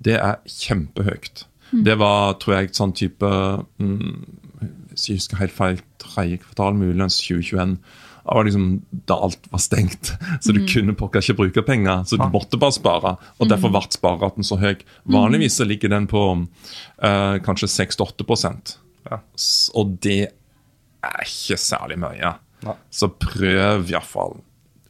Det 0.04 0.16
er 0.18 0.40
kjempehøyt. 0.46 1.46
Det 1.84 1.98
var, 2.00 2.38
tror 2.40 2.58
jeg, 2.58 2.70
sånn 2.76 2.94
type 2.96 3.28
mm, 3.28 4.12
Hvis 4.92 5.08
jeg 5.08 5.18
husker 5.18 5.42
helt 5.42 5.52
feil, 5.52 5.82
tredje 6.00 6.40
kvartal, 6.42 6.78
muligens 6.78 7.18
2021. 7.20 7.74
Det 8.28 8.36
var 8.36 8.44
liksom 8.44 8.64
da 9.08 9.16
alt 9.24 9.46
var 9.52 9.60
stengt, 9.64 10.10
så 10.44 10.52
du 10.52 10.60
kunne 10.68 10.96
pokker 10.98 11.24
ikke 11.24 11.38
bruke 11.38 11.64
penger. 11.64 12.02
Så 12.08 12.18
du 12.20 12.26
måtte 12.32 12.60
bare 12.60 12.76
spare, 12.76 13.14
og 13.38 13.48
derfor 13.48 13.72
ble 13.72 13.84
spareraten 13.94 14.44
så 14.44 14.58
høy. 14.60 14.82
Vanligvis 15.08 15.56
så 15.60 15.68
ligger 15.68 15.92
den 15.94 16.08
på 16.10 16.24
uh, 16.36 17.36
kanskje 17.44 17.70
6-8 17.72 18.26
Ja. 19.08 19.22
Og 19.80 19.96
det 20.04 20.20
er 20.28 21.24
ikke 21.24 21.56
særlig 21.56 22.00
mye. 22.02 22.34
Ja. 22.64 22.74
Så 22.90 23.08
prøv 23.08 23.88
iallfall. 23.88 24.40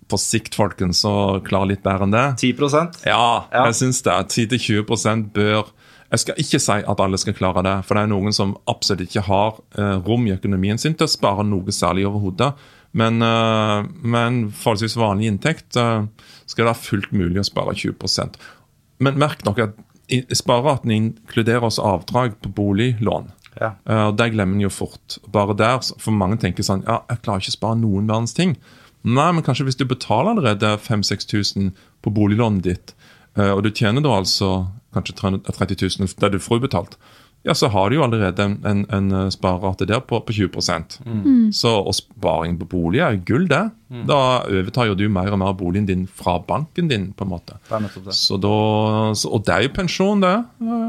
På 0.08 0.16
sikt, 0.16 0.54
folkens, 0.56 1.02
å 1.04 1.42
klare 1.44 1.68
litt 1.74 1.82
bedre 1.84 2.06
enn 2.06 2.14
det. 2.14 2.26
10 2.40 3.04
Ja, 3.06 3.44
Ja. 3.52 3.64
jeg 3.66 3.74
syns 3.74 4.02
det. 4.02 4.28
10-20% 4.28 5.32
bør 5.32 5.66
Jeg 6.10 6.20
skal 6.20 6.34
ikke 6.40 6.58
si 6.58 6.72
at 6.72 7.00
alle 7.04 7.18
skal 7.18 7.34
klare 7.34 7.62
det, 7.62 7.84
for 7.84 7.94
det 7.94 8.02
er 8.04 8.08
noen 8.08 8.32
som 8.32 8.56
absolutt 8.66 9.10
ikke 9.10 9.26
har 9.26 9.58
eh, 9.76 9.98
rom 10.06 10.24
i 10.26 10.32
økonomien 10.32 10.78
sin 10.80 10.94
til 10.94 11.04
å 11.04 11.10
spare 11.10 11.44
noe 11.44 11.68
særlig 11.68 12.06
overhodet. 12.08 12.54
Men, 12.94 13.20
eh, 13.20 13.82
men 14.02 14.50
forholdsvis 14.50 14.96
vanlig 14.96 15.28
inntekt 15.28 15.76
eh, 15.76 16.06
skal 16.46 16.64
det 16.64 16.70
være 16.70 16.86
fullt 16.86 17.12
mulig 17.12 17.42
å 17.42 17.44
spare 17.44 17.74
20% 17.76 18.38
Men 19.00 19.18
merk 19.20 19.44
nok 19.44 19.58
at 19.58 19.76
spareraten 20.32 20.90
inkluderer 20.90 21.68
også 21.68 21.84
avdrag 21.84 22.38
på 22.40 22.48
boliglån. 22.56 23.28
Ja. 23.60 23.74
Uh, 23.84 24.10
Det 24.16 24.30
glemmer 24.32 24.54
en 24.56 24.62
jo 24.64 24.70
fort. 24.70 25.18
Bare 25.28 25.54
der, 25.54 25.80
For 25.98 26.10
mange 26.14 26.38
tenker 26.38 26.62
sånn 26.64 26.84
Ja, 26.86 27.02
jeg 27.10 27.20
klarer 27.22 27.42
ikke 27.42 27.52
å 27.52 27.58
spare 27.58 27.76
noen 27.76 28.06
verdens 28.08 28.32
ting. 28.32 28.56
Nei, 29.08 29.28
men 29.32 29.44
kanskje 29.46 29.68
hvis 29.68 29.78
du 29.78 29.86
betaler 29.88 30.34
allerede 30.34 30.74
5000-6000 30.84 31.70
på 32.04 32.12
boliglånet 32.12 32.66
ditt, 32.66 32.94
eh, 33.38 33.52
og 33.54 33.62
du 33.64 33.70
tjener 33.70 34.04
da 34.04 34.16
altså 34.18 34.68
kanskje 34.96 35.16
30 35.16 35.78
000 36.00 36.14
der 36.20 36.34
du 36.34 36.40
får 36.42 36.60
utbetalt, 36.60 36.98
ja, 37.42 37.54
så 37.54 37.68
har 37.68 37.90
du 37.90 37.96
jo 37.96 38.04
allerede 38.04 38.42
en, 38.42 38.56
en, 38.66 38.84
en 38.92 39.12
eh, 39.12 39.28
sparerate 39.30 39.86
der 39.88 40.00
på, 40.04 40.20
på 40.20 40.32
20 40.32 40.50
mm. 41.04 41.52
Så 41.54 41.70
og 41.78 41.94
sparing 41.94 42.58
på 42.58 42.66
bolig 42.68 43.00
er 43.04 43.20
gull, 43.24 43.46
det. 43.48 43.68
Da 43.88 44.44
overtar 44.44 44.90
jo 44.90 44.96
du 44.98 45.06
mer 45.08 45.30
og 45.32 45.38
mer 45.40 45.54
boligen 45.56 45.86
din 45.88 46.02
fra 46.04 46.34
banken 46.44 46.90
din, 46.90 47.06
på 47.16 47.24
en 47.24 47.30
måte. 47.30 47.56
Det 47.70 47.78
det. 48.04 48.14
Så 48.16 48.36
da, 48.36 48.50
så, 49.16 49.30
og 49.32 49.46
det 49.48 49.54
er 49.54 49.64
jo 49.64 49.70
pensjon, 49.78 50.20
det. 50.20 50.34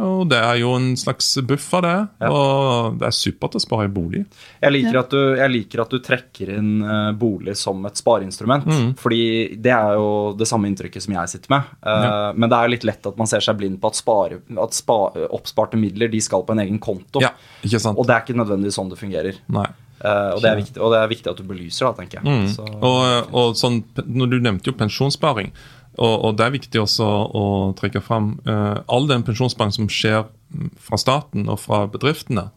Og 0.04 0.26
det 0.28 0.40
er 0.44 0.60
jo 0.60 0.74
en 0.76 0.90
slags 1.00 1.32
buffer, 1.48 1.86
det. 1.86 1.96
Ja. 2.26 2.32
Og 2.34 3.00
det 3.00 3.08
er 3.08 3.16
supert 3.16 3.56
å 3.56 3.62
spare 3.64 3.88
i 3.88 3.94
bolig. 3.94 4.26
Jeg 4.60 4.76
liker, 4.76 5.00
at 5.00 5.16
du, 5.16 5.22
jeg 5.40 5.54
liker 5.54 5.84
at 5.86 5.96
du 5.96 6.02
trekker 6.04 6.52
inn 6.58 6.74
eh, 6.84 7.12
bolig 7.20 7.56
som 7.60 7.88
et 7.88 8.02
spareinstrument. 8.04 8.68
Mm. 8.68 8.92
Fordi 9.00 9.24
det 9.56 9.74
er 9.78 9.96
jo 9.96 10.36
det 10.36 10.50
samme 10.50 10.68
inntrykket 10.68 11.08
som 11.08 11.16
jeg 11.16 11.36
sitter 11.38 11.56
med. 11.56 11.72
Ja. 11.88 12.34
Men 12.36 12.52
det 12.52 12.58
er 12.58 12.68
jo 12.68 12.76
litt 12.76 12.90
lett 12.90 13.08
at 13.08 13.20
man 13.22 13.32
ser 13.32 13.44
seg 13.46 13.62
blind 13.62 13.80
på 13.80 13.94
at, 13.94 14.02
spare, 14.02 14.42
at 14.60 14.76
spa, 14.76 15.00
oppsparte 15.40 15.80
midler 15.80 16.12
de 16.12 16.20
skal 16.24 16.39
skal 16.40 16.48
på 16.48 16.56
en 16.56 16.64
egen 16.66 16.80
konto. 16.82 17.22
Ja, 17.24 17.36
ikke 17.62 17.82
sant? 17.84 18.00
Og 18.00 18.08
det 18.08 18.16
er 18.16 18.26
ikke 18.26 18.40
nødvendigvis 18.40 18.80
sånn 18.80 18.92
det 18.92 19.00
fungerer. 19.00 19.40
Nei. 19.52 19.68
Eh, 20.00 20.30
og, 20.32 20.40
det 20.44 20.52
er 20.52 20.60
viktig, 20.62 20.80
og 20.80 20.94
det 20.94 21.02
er 21.02 21.12
viktig 21.12 21.32
at 21.32 21.42
du 21.42 21.48
belyser, 21.48 21.90
da, 21.90 21.94
tenker 21.98 22.22
jeg. 22.22 22.26
Mm. 22.30 22.48
Så, 22.54 22.68
Og, 22.80 23.34
og 23.36 23.60
sånn, 23.60 23.82
når 24.08 24.32
Du 24.32 24.40
nevnte 24.40 24.72
jo 24.72 24.78
pensjonssparing, 24.80 25.52
og, 26.00 26.14
og 26.30 26.38
det 26.40 26.46
er 26.46 26.56
viktig 26.56 26.80
også 26.80 27.08
å 27.36 27.46
trekke 27.76 28.00
fram 28.00 28.38
uh, 28.48 28.80
all 28.88 29.10
den 29.10 29.26
pensjonssparing 29.28 29.74
som 29.76 29.90
skjer 29.92 30.24
mm, 30.24 30.70
fra 30.80 31.00
staten 31.02 31.50
og 31.52 31.60
fra 31.60 31.84
bedriftene, 31.92 32.48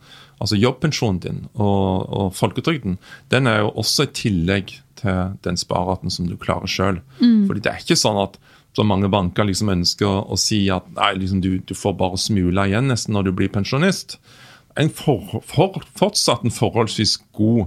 altså 0.43 0.59
jobbpensjonen 0.59 1.19
din 1.23 1.41
og, 1.55 2.07
og 2.07 2.31
folketrygden, 2.39 3.01
den 3.35 3.51
er 3.51 3.65
jo 3.65 3.73
også 3.83 4.07
i 4.07 4.15
tillegg 4.15 4.77
til 5.03 5.35
den 5.43 5.59
spareraten 5.59 6.13
som 6.15 6.29
du 6.31 6.37
klarer 6.39 6.71
sjøl. 6.71 7.01
Fordi 7.19 7.63
det 7.63 7.73
er 7.73 7.83
ikke 7.83 7.99
sånn 7.99 8.21
at 8.23 8.39
så 8.73 8.85
mange 8.89 9.11
banker 9.13 9.47
liksom 9.49 9.73
ønsker 9.75 10.09
å, 10.09 10.23
å 10.33 10.39
si 10.41 10.65
at 10.73 10.87
nei, 10.97 11.13
liksom 11.21 11.43
du, 11.45 11.57
du 11.61 11.75
får 11.77 11.97
bare 12.01 12.21
smula 12.21 12.67
igjen 12.71 12.89
nesten 12.89 13.17
når 13.17 13.29
du 13.29 13.33
blir 13.37 13.53
pensjonist. 13.53 14.17
En 14.81 14.89
for, 14.89 15.43
for, 15.45 15.83
fortsatt 15.99 16.47
en 16.47 16.55
forholdsvis 16.55 17.19
god 17.37 17.67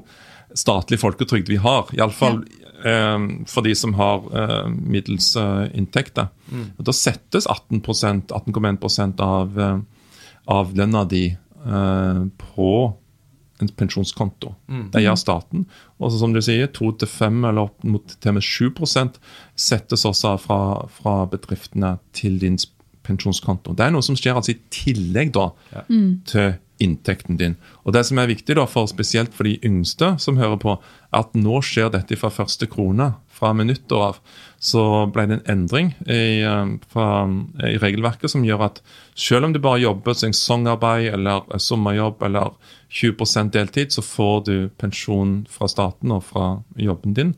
statlig 0.57 0.97
folketrygd 1.01 1.51
vi 1.51 1.59
har. 1.61 1.91
Iallfall 1.93 2.41
eh, 2.85 3.27
for 3.51 3.67
de 3.67 3.75
som 3.77 3.93
har 3.99 4.25
eh, 4.33 4.61
middels 4.73 5.35
eh, 5.37 5.67
inntekter. 5.77 6.31
Mm. 6.49 6.71
Da 6.81 6.95
settes 6.95 7.45
18,1 7.51 8.25
18 8.33 9.13
av, 9.21 9.59
eh, 9.59 9.79
av 10.57 10.73
lønna 10.77 11.05
di 11.11 11.27
eh, 11.35 12.21
på 12.55 12.71
en 13.63 13.71
pensjonskonto. 13.79 14.53
Det 14.91 15.03
gjør 15.03 15.15
staten. 15.19 15.65
Og 15.99 16.11
så 16.11 16.19
som 16.19 16.33
du 16.35 16.41
sier, 16.43 16.67
2-5 16.75 17.45
eller 17.49 17.69
opp 17.69 17.85
mot 17.87 18.15
til 18.19 18.33
og 18.33 18.37
med 18.39 18.43
7 18.43 18.67
settes 19.55 20.05
også 20.05 20.35
fra, 20.43 20.59
fra 20.91 21.15
bedriftene 21.31 21.97
til 22.13 22.39
din 22.41 22.57
pensjonskonto. 23.05 23.75
Det 23.77 23.85
er 23.85 23.93
noe 23.95 24.05
som 24.05 24.17
skjer 24.17 24.35
altså 24.35 24.55
i 24.55 24.61
tillegg 24.73 25.33
da 25.35 25.49
til 26.27 26.55
inntekten 26.79 27.37
din. 27.37 27.55
Og 27.85 27.93
Det 27.93 28.05
som 28.05 28.19
er 28.19 28.27
viktig 28.27 28.55
da, 28.55 28.65
for 28.65 28.87
spesielt 28.87 29.33
for 29.33 29.47
de 29.47 29.59
yngste 29.63 30.15
som 30.19 30.37
hører 30.37 30.57
på, 30.61 30.77
er 31.13 31.23
at 31.23 31.35
nå 31.37 31.61
skjer 31.63 31.91
dette 31.93 32.17
fra 32.19 32.29
første 32.33 32.67
krone. 32.67 33.13
Fra 33.35 33.53
minutter 33.53 33.99
av 33.99 34.19
så 34.59 35.05
ble 35.11 35.25
det 35.27 35.37
en 35.39 35.51
endring 35.57 35.91
i, 36.07 36.41
eh, 36.41 36.77
fra, 36.91 37.27
i 37.67 37.75
regelverket 37.77 38.31
som 38.31 38.45
gjør 38.45 38.65
at 38.69 38.81
selv 39.15 39.45
om 39.45 39.53
du 39.53 39.59
bare 39.59 39.83
jobber 39.83 40.13
sesongarbeid 40.13 41.13
eller 41.13 41.43
sommerjobb 41.59 42.23
eller 42.23 42.55
20% 42.89 43.51
deltid, 43.51 43.91
så 43.91 44.01
får 44.01 44.45
du 44.45 44.69
pensjon 44.79 45.45
fra 45.49 45.67
staten 45.67 46.11
og 46.11 46.23
fra 46.23 46.63
jobben 46.79 47.13
din. 47.13 47.35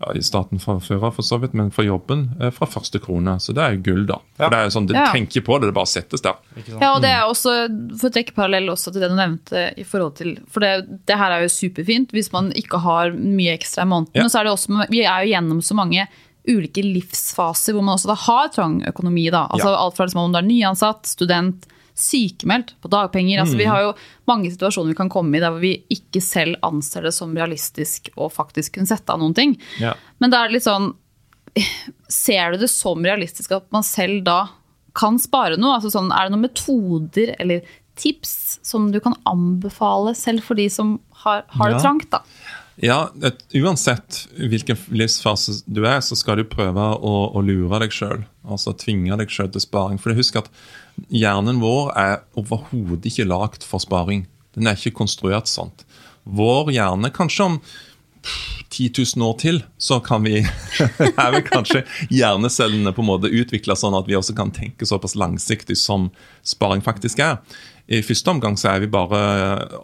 Ja, 0.00 0.14
I 0.16 0.22
staten 0.24 0.58
fra 0.62 0.78
før 0.80 1.02
av, 1.10 1.14
for 1.18 1.22
så 1.26 1.36
vidt, 1.42 1.52
men 1.52 1.70
fra 1.70 1.84
jobben 1.84 2.22
eh, 2.40 2.48
fra 2.56 2.64
første 2.66 2.98
krone. 3.04 3.34
Så 3.38 3.52
det 3.52 3.60
er 3.62 3.74
jo 3.76 3.82
gull, 3.84 4.06
da. 4.08 4.16
For 4.38 4.48
det 4.48 4.58
er 4.58 4.64
jo 4.64 4.72
sånn, 4.78 4.86
De 4.88 4.94
Ja. 4.96 5.06
tenker 5.12 5.44
på 5.44 5.58
det, 5.60 5.68
det 5.68 5.74
bare 5.76 5.90
settes 5.92 6.22
der. 6.24 6.34
Ja, 6.80 6.94
og 6.94 7.02
det 7.02 7.10
er 7.10 7.26
også, 7.28 7.52
For 8.00 8.08
å 8.08 8.12
trekke 8.14 8.34
parallell 8.34 8.70
også 8.72 8.92
til 8.94 9.02
det 9.02 9.10
du 9.10 9.16
nevnte 9.16 9.64
i 9.76 9.84
forhold 9.84 10.16
til 10.16 10.38
For 10.48 10.60
det, 10.60 11.04
det 11.06 11.18
her 11.20 11.30
er 11.36 11.42
jo 11.44 11.48
superfint 11.52 12.10
hvis 12.16 12.32
man 12.32 12.50
ikke 12.56 12.80
har 12.80 13.10
mye 13.12 13.52
ekstra 13.58 13.82
i 13.84 13.90
måneden. 13.92 14.14
Ja. 14.14 14.22
Men 14.22 14.30
så 14.30 14.40
er 14.40 14.44
det 14.44 14.52
også, 14.56 14.88
vi 14.90 15.04
er 15.04 15.24
jo 15.26 15.32
gjennom 15.34 15.60
så 15.62 15.74
mange 15.76 16.08
ulike 16.48 16.80
livsfaser 16.82 17.74
hvor 17.76 17.84
man 17.84 17.98
også 17.98 18.08
da 18.08 18.14
har 18.16 18.48
trang 18.48 18.80
økonomi. 18.88 19.30
da, 19.30 19.46
altså 19.52 19.68
Ja. 19.68 19.76
Alt 19.84 19.96
fra 19.96 20.06
liksom 20.06 20.24
om 20.24 20.32
du 20.32 20.38
er 20.38 20.48
nyansatt, 20.48 21.04
student, 21.06 21.66
sykemeldt, 22.00 22.74
på 22.80 22.88
dagpenger. 22.92 23.42
altså 23.42 23.58
Vi 23.60 23.68
har 23.68 23.82
jo 23.84 23.92
mange 24.30 24.50
situasjoner 24.52 24.94
vi 24.94 24.98
kan 25.02 25.12
komme 25.12 25.36
i 25.36 25.42
der 25.42 25.52
hvor 25.54 25.60
vi 25.62 25.74
ikke 25.92 26.22
selv 26.24 26.56
anser 26.66 27.04
det 27.06 27.12
som 27.16 27.34
realistisk 27.36 28.08
å 28.16 28.30
faktisk 28.32 28.78
kunne 28.78 28.88
sette 28.90 29.12
av 29.12 29.20
noen 29.22 29.36
ting. 29.36 29.54
Ja. 29.82 29.94
Men 30.18 30.32
da 30.32 30.42
er 30.44 30.48
det 30.50 30.58
litt 30.60 30.68
sånn 30.68 30.92
Ser 32.08 32.52
du 32.52 32.60
det 32.62 32.68
som 32.70 33.02
realistisk 33.04 33.50
at 33.56 33.64
man 33.74 33.82
selv 33.86 34.22
da 34.26 34.40
kan 34.94 35.18
spare 35.18 35.58
noe? 35.58 35.76
Altså 35.78 35.90
sånn, 35.90 36.12
er 36.14 36.28
det 36.28 36.34
noen 36.36 36.44
metoder 36.46 37.32
eller 37.42 37.66
tips 38.00 38.60
som 38.66 38.88
du 38.94 39.00
kan 39.02 39.16
anbefale 39.28 40.14
selv 40.18 40.44
for 40.46 40.58
de 40.58 40.68
som 40.72 40.96
har, 41.24 41.42
har 41.58 41.70
det 41.72 41.78
Ja. 41.80 41.82
trangt? 41.82 42.10
da? 42.10 42.22
Ja, 42.80 43.10
et, 43.22 43.42
Uansett 43.52 44.22
hvilken 44.38 44.78
livsfase 44.88 45.58
du 45.66 45.82
er, 45.84 45.98
så 46.00 46.16
skal 46.16 46.36
du 46.40 46.44
prøve 46.48 46.80
å, 46.96 47.14
å 47.36 47.42
lure 47.44 47.78
deg 47.82 47.92
sjøl. 47.92 48.22
Altså 48.48 48.72
tvinge 48.72 49.18
deg 49.20 49.28
sjøl 49.28 49.50
til 49.52 49.60
sparing. 49.60 49.98
For 50.00 50.14
husk 50.16 50.36
at 50.40 50.48
hjernen 51.08 51.60
vår 51.62 51.92
er 51.96 52.16
overhodet 52.38 53.06
ikke 53.10 53.28
lagd 53.28 53.64
for 53.66 53.82
sparing. 53.82 54.26
Den 54.56 54.66
er 54.66 54.76
ikke 54.78 54.96
konstruert 55.00 55.48
sånn. 55.50 55.70
Vår 56.26 56.72
hjerne, 56.74 57.10
kanskje 57.14 57.46
om 57.46 57.60
10 58.70 58.90
000 59.16 59.24
år 59.26 59.36
til, 59.40 59.62
så 59.80 59.96
kan 60.04 60.22
vi 60.26 60.42
er 61.24 61.32
vel 61.34 61.42
kanskje 61.46 61.82
hjernecellene 62.12 62.92
på 62.94 63.02
en 63.02 63.08
måte 63.08 63.30
utvikla 63.32 63.74
sånn 63.78 63.96
at 63.98 64.06
vi 64.10 64.18
også 64.18 64.34
kan 64.38 64.52
tenke 64.54 64.86
såpass 64.86 65.16
langsiktig 65.18 65.78
som 65.80 66.10
sparing 66.46 66.84
faktisk 66.84 67.22
er. 67.24 67.40
I 67.90 68.02
første 68.06 68.30
omgang 68.30 68.54
så 68.60 68.68
er 68.70 68.84
vi 68.84 68.90
bare 68.92 69.18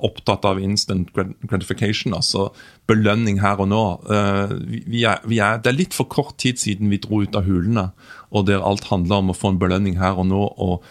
opptatt 0.07 0.45
av 0.47 0.61
instant 0.63 1.09
gratification, 1.17 2.15
altså 2.15 2.51
belønning 2.87 3.41
her 3.43 3.59
og 3.65 3.67
nå. 3.73 3.81
Eh, 4.07 4.53
vi- 4.93 5.03
er, 5.09 5.25
vi 5.27 5.41
er, 5.43 5.59
det 5.59 5.73
er 5.73 5.79
litt 5.81 5.97
for 5.97 6.07
kort 6.07 6.37
tid 6.39 6.61
siden 6.63 6.93
vi 6.93 7.01
dro 7.03 7.25
ut 7.25 7.35
av 7.35 7.49
hulene, 7.49 7.89
og 8.31 8.47
der 8.47 8.63
alt 8.63 8.87
handler 8.93 9.25
om 9.25 9.33
å 9.35 9.37
få 9.37 9.51
en 9.55 9.59
belønning 9.59 9.99
her 9.99 10.21
og 10.23 10.29
nå. 10.31 10.45
og 10.55 10.87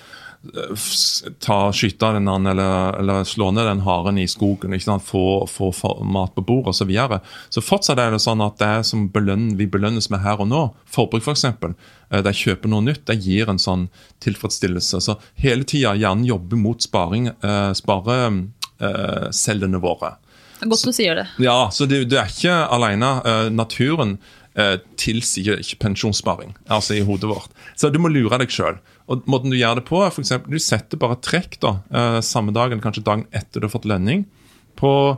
ta, 1.40 1.58
skyte 1.74 2.12
den 2.16 2.28
an, 2.32 2.48
eller, 2.48 2.98
eller 3.00 3.24
slå 3.28 3.52
ned 3.52 3.68
den 3.68 3.84
haren 3.86 4.18
i 4.22 4.28
skogen, 4.30 4.74
ikke 4.76 4.88
sant? 4.88 5.06
Få, 5.06 5.46
få, 5.50 5.72
få 5.76 5.92
mat 6.04 6.36
på 6.36 6.44
bordet 6.46 6.74
osv. 6.74 6.84
Så, 6.86 6.90
videre. 6.90 7.20
så 7.50 7.64
fortsatt 7.66 8.00
er 8.02 8.14
det 8.14 8.22
sånn 8.24 8.44
at 8.46 8.60
det 8.62 8.74
som 8.90 9.08
belønn, 9.14 9.56
vi 9.60 9.68
belønnes 9.72 10.10
med 10.14 10.22
her 10.26 10.44
og 10.44 10.52
nå. 10.52 10.66
Forbruk, 10.86 11.26
f.eks. 11.26 11.48
Det 12.12 12.34
å 12.34 12.38
kjøpe 12.38 12.70
noe 12.70 12.86
nytt 12.86 13.08
det 13.10 13.18
gir 13.26 13.50
en 13.50 13.62
sånn 13.62 13.88
tilfredsstillelse. 14.24 15.02
Så 15.02 15.18
hele 15.42 15.66
tida 15.68 15.96
hjernen 15.98 16.28
jobber 16.28 16.62
mot 16.62 16.84
sparing. 16.84 17.32
Eh, 17.34 17.72
spare 17.78 18.20
eh, 18.80 19.80
våre. 19.82 20.16
Det 20.56 20.64
er 20.64 20.72
godt 20.72 20.88
du 20.88 20.96
sier 20.96 21.20
det. 21.20 21.28
Ja, 21.44 21.70
så 21.72 21.88
du, 21.90 22.04
du 22.08 22.18
er 22.20 22.32
ikke 22.32 22.56
alene. 22.72 23.12
Eh, 23.28 23.48
naturen 23.52 24.18
eh, 24.56 24.78
tilsier 25.00 25.60
ikke 25.62 25.82
pensjonssparing 25.84 26.56
altså 26.72 26.96
i 26.96 27.04
hodet 27.06 27.30
vårt. 27.30 27.52
Så 27.76 27.92
du 27.92 28.00
må 28.02 28.12
lure 28.12 28.40
deg 28.42 28.54
sjøl. 28.54 28.80
Og 29.08 29.26
måten 29.30 29.54
du 29.54 29.58
gjør 29.58 29.80
det 29.80 29.86
på, 29.86 30.00
for 30.02 30.24
eksempel, 30.24 30.56
Du 30.56 30.60
setter 30.60 30.98
bare 30.98 31.20
trekk 31.22 31.60
da, 31.62 31.80
eh, 31.92 32.22
samme 32.22 32.54
dagen, 32.54 32.82
kanskje 32.82 33.06
dagen 33.06 33.28
etter 33.32 33.62
du 33.62 33.68
har 33.68 33.76
fått 33.76 33.90
lønning. 33.90 34.26
på 34.76 35.18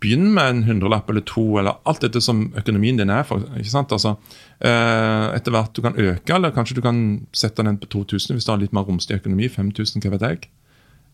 Begynn 0.00 0.34
med 0.34 0.50
en 0.50 0.62
hundrelapp 0.62 1.08
eller 1.10 1.24
to, 1.26 1.58
eller 1.58 1.78
alt 1.84 2.00
dette 2.00 2.20
som 2.20 2.52
økonomien 2.54 2.96
din 2.96 3.10
er. 3.10 3.24
For, 3.24 3.40
ikke 3.58 3.70
sant? 3.70 3.90
Altså, 3.90 4.16
eh, 4.60 5.34
etter 5.34 5.50
hvert 5.50 5.72
du 5.74 5.82
kan 5.82 5.96
øke, 5.96 6.34
eller 6.34 6.52
kanskje 6.54 6.76
du 6.76 6.82
kan 6.82 7.26
sette 7.32 7.64
den 7.64 7.78
på 7.78 7.88
2000 7.88 8.36
hvis 8.36 8.44
du 8.44 8.52
har 8.52 8.58
litt 8.58 8.72
mer 8.72 8.86
romslig 8.86 9.18
økonomi. 9.18 9.48
5000, 9.48 10.02
hva 10.02 10.10
vet 10.10 10.20
jeg. 10.20 10.48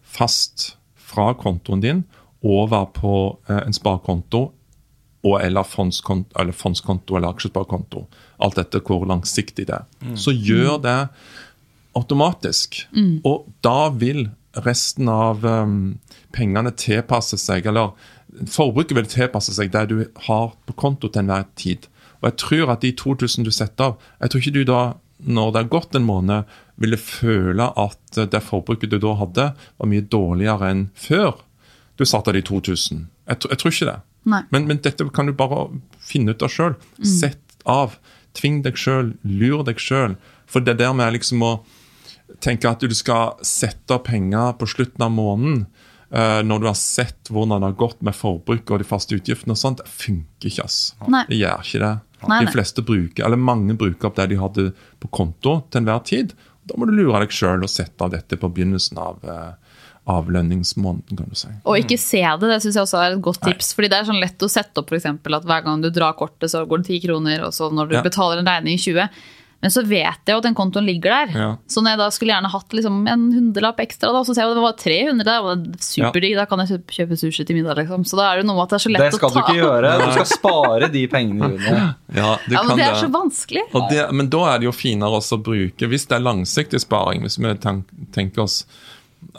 Fast 0.02 0.76
fra 0.96 1.32
kontoen 1.32 1.80
din 1.80 2.04
over 2.42 2.84
på 2.92 3.38
eh, 3.48 3.62
en 3.64 3.72
sparekonto 3.72 4.52
og 5.24 5.38
eller 5.40 5.64
fondskonto, 5.64 6.36
eller 6.40 6.52
fondskonto 6.52 7.16
eller 7.16 7.32
aksjesparekonto. 7.32 8.04
Alt 8.44 8.58
dette 8.60 8.82
hvor 8.84 9.06
langsiktig 9.08 9.64
det 9.70 9.78
er. 9.78 9.86
Så 10.20 10.34
gjør 10.36 10.76
det 10.84 10.98
automatisk. 11.98 12.84
Og 13.24 13.46
da 13.64 13.90
vil 13.90 14.28
resten 14.64 15.08
av 15.10 15.44
um, 15.44 15.98
pengene 16.34 16.70
tilpasse 16.78 17.38
seg, 17.40 17.66
eller 17.66 17.94
forbruket 18.50 18.96
vil 18.98 19.10
tilpasse 19.10 19.54
seg 19.54 19.72
det 19.74 19.86
du 19.90 19.96
har 20.28 20.52
på 20.66 20.76
konto 20.78 21.10
til 21.10 21.24
enhver 21.24 21.46
tid. 21.58 21.88
Og 22.20 22.30
jeg 22.30 22.38
tror 22.42 22.74
at 22.74 22.84
de 22.84 22.92
2000 22.96 23.46
du 23.46 23.50
setter 23.54 23.92
av, 23.92 23.98
jeg 24.20 24.30
tror 24.30 24.42
ikke 24.42 24.54
du 24.54 24.64
da, 24.68 24.82
når 25.24 25.50
det 25.52 25.62
har 25.62 25.72
gått 25.72 25.98
en 25.98 26.06
måned, 26.06 26.54
ville 26.80 26.98
føle 26.98 27.68
at 27.78 28.18
det 28.30 28.42
forbruket 28.42 28.90
du 28.90 28.98
da 29.02 29.14
hadde, 29.20 29.50
var 29.54 29.90
mye 29.90 30.06
dårligere 30.10 30.70
enn 30.72 30.88
før 30.98 31.38
du 31.98 32.04
satte 32.06 32.32
av 32.32 32.38
de 32.38 32.42
2000. 32.42 33.06
Jeg, 33.30 33.38
jeg 33.50 33.60
tror 33.60 33.74
ikke 33.74 33.90
det. 33.90 34.00
Men, 34.24 34.66
men 34.66 34.80
dette 34.82 35.06
kan 35.14 35.28
du 35.28 35.34
bare 35.36 35.68
finne 36.02 36.34
ut 36.34 36.42
av 36.42 36.50
sjøl. 36.50 36.74
Sett 37.04 37.58
av. 37.68 37.98
Tving 38.34 38.62
deg 38.64 38.78
sjøl. 38.80 39.12
Lur 39.22 39.62
deg 39.68 39.78
sjøl. 39.78 40.16
For 40.50 40.64
det 40.64 40.78
der 40.80 40.94
med 40.96 41.14
liksom 41.14 41.44
å 41.44 41.52
tenke 42.40 42.68
at 42.70 42.80
du 42.80 42.94
skal 42.94 43.36
sette 43.44 43.98
penger 44.04 44.54
på 44.58 44.66
slutten 44.70 45.02
av 45.06 45.10
måneden, 45.14 45.66
eh, 46.10 46.40
når 46.42 46.60
du 46.60 46.66
har 46.70 46.78
sett 46.78 47.30
hvordan 47.30 47.60
det 47.60 47.70
har 47.72 47.78
gått 47.88 48.02
med 48.02 48.14
forbruk 48.16 48.70
og 48.70 48.78
de 48.82 48.84
faste 48.88 49.16
utgiftene 49.18 49.52
og 49.56 49.60
sånt, 49.60 49.78
det 49.82 49.88
funker 49.90 50.48
ikke. 50.50 50.64
ass. 50.64 50.94
Nei. 51.08 51.24
Det 51.28 51.38
gjør 51.42 51.62
ikke 51.64 51.80
det. 51.84 51.94
Nei, 52.26 52.40
De 52.46 52.52
fleste 52.54 52.80
bruker, 52.82 53.24
eller 53.26 53.36
mange 53.36 53.74
bruker 53.76 54.08
opp 54.08 54.16
det 54.16 54.30
de 54.30 54.36
hadde 54.40 54.70
på 55.00 55.10
konto 55.12 55.58
til 55.70 55.82
enhver 55.82 56.02
tid. 56.08 56.32
Da 56.64 56.74
må 56.80 56.86
du 56.88 56.92
lure 56.96 57.20
deg 57.20 57.28
sjøl 57.28 57.62
og 57.62 57.68
sette 57.68 58.00
av 58.00 58.10
dette 58.14 58.38
på 58.40 58.48
begynnelsen 58.48 58.96
av, 58.96 59.20
avlønningsmåneden. 60.08 61.12
av 61.12 61.16
kan 61.16 61.28
du 61.28 61.36
si. 61.38 61.48
Og 61.64 61.78
ikke 61.80 61.98
se 62.00 62.20
det, 62.20 62.48
det 62.50 62.58
syns 62.64 62.76
jeg 62.76 62.84
også 62.86 63.00
er 63.00 63.14
et 63.16 63.22
godt 63.24 63.40
tips. 63.44 63.72
fordi 63.76 63.88
det 63.92 63.98
er 64.00 64.08
sånn 64.10 64.20
lett 64.20 64.38
å 64.44 64.50
sette 64.52 64.80
opp 64.80 64.88
for 64.92 64.96
eksempel, 64.98 65.36
at 65.36 65.44
hver 65.48 65.64
gang 65.64 65.80
du 65.84 65.90
drar 65.90 66.16
kortet, 66.18 66.50
så 66.52 66.64
går 66.68 66.82
det 66.82 67.00
10 67.00 67.06
kroner, 67.06 67.44
og 67.44 67.52
så 67.56 67.70
når 67.72 67.88
du 67.88 67.94
Ja. 67.96 68.02
betaler 68.02 68.38
en 68.38 68.46
regning 68.46 68.74
i 68.74 68.78
20. 68.78 69.08
Men 69.62 69.72
så 69.72 69.80
vet 69.86 70.20
jeg 70.26 70.34
jo 70.34 70.40
at 70.40 70.44
den 70.44 70.56
kontoen 70.56 70.84
ligger 70.84 71.14
der. 71.14 71.30
Ja. 71.38 71.46
Så 71.70 71.80
når 71.80 71.94
jeg 71.94 72.00
da 72.02 72.08
skulle 72.12 72.34
gjerne 72.34 72.50
hatt 72.52 72.74
liksom 72.76 72.98
en 73.08 73.22
hundrelapp 73.32 73.78
ekstra, 73.80 74.10
da, 74.12 74.20
så 74.26 74.34
ser 74.34 74.44
jeg 74.44 74.52
at 74.52 74.58
det 74.58 74.64
var 74.64 74.76
300 74.80 75.28
der. 75.28 75.46
Og 75.46 75.62
det 75.64 75.78
er 75.78 75.86
superdigg, 75.86 76.34
da 76.36 76.44
kan 76.50 76.60
jeg 76.64 76.82
kjøpe, 76.92 77.18
sushi 77.20 77.46
til 77.48 77.56
middag. 77.56 77.78
Liksom. 77.80 78.04
Så 78.08 78.18
da 78.20 78.26
er 78.30 78.42
det 78.42 78.48
noe 78.48 78.58
med 78.58 78.66
at 78.66 78.74
det 78.74 78.78
er 78.80 78.84
så 78.84 78.92
lett 78.92 79.00
å 79.00 79.04
ta. 79.04 79.10
Det 79.10 79.20
skal 79.20 79.32
du 79.32 79.40
ikke 79.40 79.56
gjøre. 79.62 79.94
Du 80.02 80.06
skal 80.18 80.28
spare 80.34 80.90
de 80.92 81.04
pengene. 81.12 81.52
June. 81.54 81.84
Ja, 82.14 82.36
du 82.46 82.52
Ja, 82.54 82.60
kan 82.60 82.68
men 82.68 82.78
det 82.78 82.84
er 82.86 82.98
så 83.00 83.08
vanskelig. 83.10 83.64
Og 83.74 83.88
det, 83.90 84.02
men 84.14 84.28
da 84.30 84.42
er 84.52 84.60
det 84.62 84.68
jo 84.68 84.74
finere 84.76 85.16
også 85.18 85.40
å 85.40 85.42
bruke, 85.42 85.88
hvis 85.90 86.04
det 86.06 86.14
er 86.18 86.22
langsiktig 86.22 86.78
sparing, 86.84 87.24
hvis 87.26 87.40
vi 87.42 87.54
tenker 88.14 88.44
oss 88.44 88.60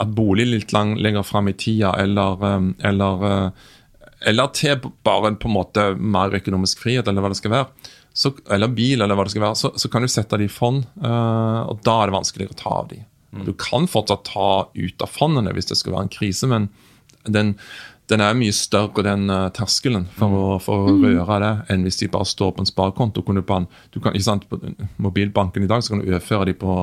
at 0.01 0.11
bolig 0.17 0.47
litt 0.49 0.73
lang, 0.75 0.95
lenger 0.99 1.23
fram 1.23 1.47
i 1.47 1.53
tida, 1.53 1.93
eller, 2.01 2.41
eh, 2.43 2.65
eller, 2.89 3.25
eh, 3.29 3.69
eller 4.31 4.47
til 4.57 4.81
bare 5.05 5.35
på 5.39 5.47
en 5.47 5.55
måte 5.55 5.85
mer 5.95 6.35
økonomisk 6.35 6.81
frihet, 6.83 7.07
eller 7.07 7.23
hva 7.23 7.31
det 7.31 7.39
skal 7.39 7.53
være, 7.53 7.93
så, 8.15 8.31
eller 8.51 8.71
bil, 8.71 9.01
eller 9.03 9.17
hva 9.17 9.25
det 9.27 9.33
skal 9.33 9.43
være, 9.43 9.59
så, 9.59 9.73
så 9.75 9.91
kan 9.91 10.05
du 10.05 10.11
sette 10.11 10.39
dem 10.39 10.47
i 10.47 10.51
fond, 10.51 10.85
Uh, 10.95 11.67
og 11.67 11.81
da 11.83 11.99
er 11.99 12.09
det 12.09 12.15
vanskeligere 12.15 12.55
å 12.55 12.61
ta 12.61 12.71
av 12.79 12.87
de. 12.93 13.01
Du 13.43 13.51
kan 13.59 13.83
fortsatt 13.91 14.23
ta 14.29 14.49
ut 14.71 15.03
av 15.03 15.11
fondene 15.11 15.51
hvis 15.55 15.67
det 15.67 15.75
skal 15.75 15.91
være 15.91 16.07
en 16.07 16.13
krise, 16.13 16.47
men 16.47 16.69
den, 17.27 17.55
den 18.07 18.23
er 18.23 18.37
mye 18.37 18.55
større, 18.55 19.03
den 19.03 19.27
uh, 19.27 19.49
terskelen, 19.55 20.07
for, 20.15 20.31
å, 20.31 20.45
for 20.63 20.87
å 20.87 20.95
røre 21.01 21.39
det, 21.43 21.53
enn 21.73 21.83
hvis 21.83 21.99
de 21.99 22.11
bare 22.13 22.29
står 22.29 22.55
på 22.55 22.63
en 22.63 22.69
sparekonto. 22.69 23.25
Kan 23.27 23.41
du, 23.41 23.43
på 23.43 23.59
en, 23.59 23.67
du 23.91 23.99
kan, 23.99 24.15
ikke 24.15 24.29
sant, 24.29 24.47
På 24.47 24.61
mobilbanken 25.03 25.67
i 25.67 25.71
dag 25.71 25.83
så 25.83 25.93
kan 25.93 26.03
du 26.03 26.07
overføre 26.07 26.47
de 26.51 26.55
på, 26.63 26.77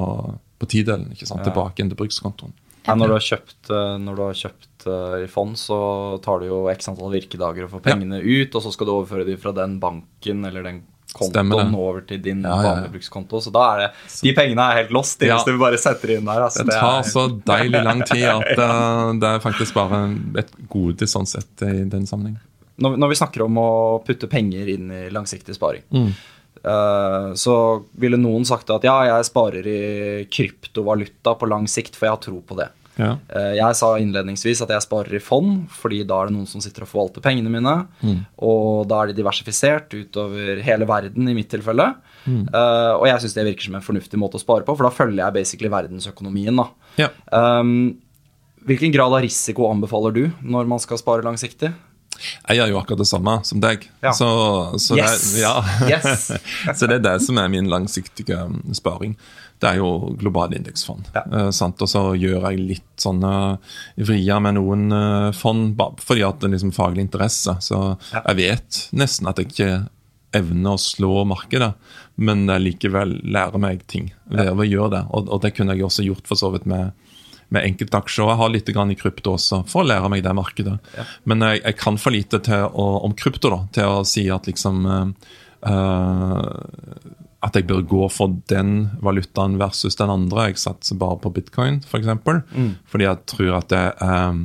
på 0.61 0.71
tidelen 0.75 1.15
ikke 1.17 1.31
sant, 1.31 1.45
tilbake 1.49 1.81
igjen 1.81 1.95
til 1.95 2.03
brukskontoen. 2.05 2.53
Ja, 2.83 2.97
når 2.99 3.13
du 3.13 3.15
har 3.15 3.23
kjøpt, 3.25 3.59
eh, 3.71 3.97
når 4.03 4.17
du 4.19 4.23
har 4.25 4.39
kjøpt 4.39 4.87
eh, 4.91 5.19
i 5.23 5.29
fond, 5.31 5.55
så 5.59 5.77
tar 6.25 6.43
du 6.43 6.49
jo 6.49 6.65
x 6.73 6.91
antall 6.91 7.13
virkedager 7.15 7.69
å 7.69 7.71
få 7.71 7.81
pengene 7.85 8.19
ut, 8.19 8.57
og 8.59 8.65
så 8.65 8.73
skal 8.75 8.89
du 8.89 8.95
overføre 8.97 9.27
de 9.29 9.37
fra 9.39 9.53
den 9.55 9.77
banken 9.83 10.43
eller 10.49 10.67
den 10.67 10.81
kontoen 11.17 11.75
over 11.75 12.01
til 12.09 12.21
din 12.25 12.43
Ja, 12.43 12.57
ja, 12.63 12.75
ja. 12.83 12.89
brukskonto. 12.93 13.41
Så 13.45 13.53
da 13.55 13.63
er 13.75 13.79
det 13.83 13.89
De 14.23 14.33
pengene 14.37 14.67
er 14.71 14.81
helt 14.83 14.91
lost 14.97 15.21
hvis 15.23 15.45
du 15.47 15.53
bare 15.61 15.79
setter 15.79 16.15
inn 16.17 16.25
der. 16.29 16.43
Altså, 16.49 16.65
Det 16.65 16.73
det 16.73 16.81
tar 16.81 16.99
er, 16.99 17.09
så 17.13 17.27
deilig 17.53 17.85
lang 17.85 18.03
tid 18.09 18.25
at 18.25 18.53
uh, 18.59 19.13
det 19.23 19.29
er 19.37 19.41
faktisk 19.45 19.75
bare 19.75 20.03
et 20.43 20.53
gode 20.73 21.07
sånn 21.11 21.27
sett 21.29 21.63
i 21.69 21.85
den 21.85 22.07
sammenheng. 22.07 22.39
når, 22.83 22.97
når 22.99 23.09
vi 23.13 23.19
snakker 23.21 23.43
om 23.45 23.59
å 23.63 23.71
putte 24.07 24.27
penger 24.33 24.69
inn 24.75 24.91
i 24.91 25.03
langsiktig 25.15 25.55
sparing, 25.55 25.83
Mm. 25.93 26.13
uh, 26.65 27.33
så 27.39 27.57
ville 27.99 28.17
noen 28.19 28.45
sagt 28.49 28.71
at 28.71 28.83
ja, 28.87 28.97
jeg 29.11 29.29
sparer 29.29 29.67
i 29.67 30.25
kryptovaluta 30.31 31.35
på 31.39 31.49
lang 31.51 31.67
sikt, 31.71 31.97
for 31.97 32.07
jeg 32.09 32.17
har 32.17 32.23
tro 32.23 32.41
på 32.47 32.57
det. 32.59 32.69
Ja. 33.01 33.15
Eh, 33.33 33.55
Jeg 33.57 33.77
sa 33.79 33.95
innledningsvis 33.99 34.61
at 34.65 34.73
jeg 34.75 34.85
sparer 34.85 35.15
i 35.17 35.23
fond, 35.23 35.65
fordi 35.73 36.03
da 36.05 36.19
er 36.23 36.29
det 36.29 36.37
noen 36.37 36.49
som 36.51 36.61
sitter 36.65 36.85
og 36.85 36.91
forvalter 36.91 37.25
pengene 37.25 37.53
mine. 37.53 37.75
Mm. 38.03 38.19
Og 38.45 38.87
da 38.91 39.03
er 39.03 39.13
de 39.13 39.19
diversifisert 39.21 39.95
utover 39.97 40.61
hele 40.67 40.89
verden, 40.89 41.29
i 41.29 41.37
mitt 41.37 41.49
tilfelle. 41.53 41.93
Mm. 42.27 42.43
Uh, 42.53 42.93
og 43.01 43.07
jeg 43.09 43.23
syns 43.25 43.35
det 43.39 43.47
virker 43.49 43.69
som 43.69 43.79
en 43.79 43.87
fornuftig 43.87 44.21
måte 44.21 44.39
å 44.39 44.43
spare 44.43 44.67
på, 44.67 44.77
for 44.77 44.87
da 44.87 44.93
følger 44.95 45.23
jeg 45.25 45.37
basically 45.39 45.73
verdensøkonomien. 45.73 46.57
da. 46.61 46.69
Ja. 47.01 47.09
Um, 47.33 47.97
hvilken 48.69 48.93
grad 48.95 49.11
av 49.17 49.25
risiko 49.25 49.71
anbefaler 49.73 50.13
du 50.15 50.23
når 50.45 50.69
man 50.71 50.79
skal 50.83 51.01
spare 51.01 51.25
langsiktig? 51.27 51.73
Jeg 52.23 52.59
gjør 52.61 52.69
jo 52.71 52.79
akkurat 52.79 53.01
det 53.01 53.09
samme 53.09 53.33
som 53.49 53.59
deg. 53.63 53.89
Ja. 54.05 54.13
Så, 54.15 54.29
så, 54.79 54.95
Yes! 55.01 55.33
det, 55.33 55.41
ja. 55.43 55.55
Yes! 55.89 56.29
så 56.79 56.87
det 56.87 57.01
er 57.01 57.07
det 57.09 57.15
som 57.25 57.41
er 57.41 57.49
min 57.51 57.67
langsiktige 57.73 58.37
um, 58.47 58.61
sparing. 58.77 59.17
Det 59.63 59.69
er 59.71 59.79
jo 59.79 59.89
globale 60.19 60.59
indeksfond. 60.59 61.09
Ja. 61.15 61.23
Eh, 61.23 61.51
sant? 61.55 61.81
Og 61.85 61.91
så 61.91 62.03
gjør 62.19 62.49
jeg 62.51 62.63
litt 62.73 63.03
sånne 63.03 63.33
vrier 64.03 64.43
med 64.43 64.57
noen 64.59 64.89
eh, 64.97 65.29
fond 65.39 65.79
fordi 66.03 66.25
at 66.27 66.41
det 66.43 66.49
er 66.51 66.55
liksom 66.57 66.75
faglig 66.75 67.07
interesse. 67.07 67.55
Så 67.63 67.79
Ja. 68.13 68.25
jeg 68.33 68.41
vet 68.41 68.81
nesten 68.93 69.31
at 69.31 69.39
jeg 69.39 69.53
ikke 69.53 69.71
evner 70.35 70.75
å 70.75 70.81
slå 70.81 71.23
markedet, 71.29 71.75
men 72.17 72.47
jeg 72.49 72.65
likevel 72.65 73.19
lærer 73.23 73.61
meg 73.61 73.87
ting 73.87 74.11
ved 74.33 74.51
å 74.57 74.67
gjøre 74.67 74.91
det. 74.97 75.03
Og, 75.13 75.29
og 75.29 75.43
det 75.45 75.53
kunne 75.55 75.77
jeg 75.77 75.85
også 75.87 76.07
gjort 76.07 76.27
for 76.27 76.41
så 76.41 76.51
vidt 76.55 76.67
med 76.67 76.91
med 77.53 77.67
enkeltaksjer. 77.69 78.31
Jeg 78.31 78.41
har 78.41 78.49
litt 78.53 78.71
i 78.73 78.97
krypto 78.97 79.35
også, 79.37 79.59
for 79.69 79.83
å 79.83 79.89
lære 79.91 80.09
meg 80.09 80.23
det 80.25 80.33
markedet. 80.33 80.79
Men 81.29 81.45
jeg, 81.45 81.61
jeg 81.61 81.77
kan 81.77 81.99
for 82.01 82.15
lite 82.15 82.41
til 82.41 82.65
å, 82.65 82.87
om 83.05 83.13
krypto 83.13 83.51
da, 83.53 83.59
til 83.77 83.85
å 83.99 84.07
si 84.09 84.25
at 84.33 84.49
liksom 84.49 84.87
uh, 84.89 85.11
At 87.43 87.57
jeg 87.59 87.67
bør 87.67 87.83
gå 87.91 88.09
for 88.15 88.37
den 88.51 88.91
valutaen 89.03 89.59
versus 89.59 89.97
den 89.99 90.13
andre. 90.13 90.51
Jeg 90.51 90.61
satser 90.63 90.99
bare 91.01 91.19
på 91.19 91.33
bitcoin, 91.35 91.81
f.eks. 91.83 91.91
For 91.91 91.99
eksempel, 91.99 92.43
Fordi 92.87 93.09
jeg 93.09 93.25
tror 93.27 93.57
at 93.59 93.71
det 93.73 93.87
er 94.07 94.37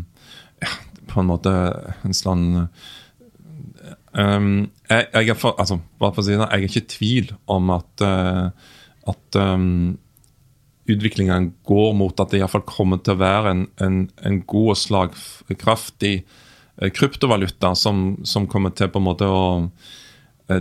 ja, 0.64 0.72
på 1.08 1.22
en 1.22 1.30
måte 1.30 1.54
en 2.04 2.18
sånn 2.18 2.48
Um, 4.18 4.72
jeg, 4.90 5.06
jeg, 5.14 5.30
er 5.30 5.38
for, 5.38 5.54
altså, 5.62 5.78
for 6.00 6.26
si 6.26 6.34
det, 6.34 6.40
jeg 6.42 6.64
er 6.64 6.64
ikke 6.66 6.82
i 6.82 6.90
tvil 6.90 7.32
om 7.54 7.70
at, 7.76 8.02
uh, 8.02 8.48
at 9.12 9.38
um, 9.38 9.98
utviklingen 10.90 11.52
går 11.68 11.94
mot 12.00 12.18
at 12.20 12.32
det 12.32 12.40
iallfall 12.42 12.66
kommer 12.68 13.02
til 13.04 13.14
å 13.14 13.22
være 13.22 13.54
en, 13.54 13.64
en, 13.84 14.00
en 14.26 14.40
god 14.50 14.74
og 14.74 14.80
slagkraftig 14.82 16.14
eh, 16.16 16.92
kryptovaluta 16.96 17.74
som, 17.76 18.16
som 18.26 18.48
kommer 18.50 18.74
til 18.74 18.90
på 18.92 19.02
en 19.02 19.08
måte 19.10 19.28
å 19.28 19.44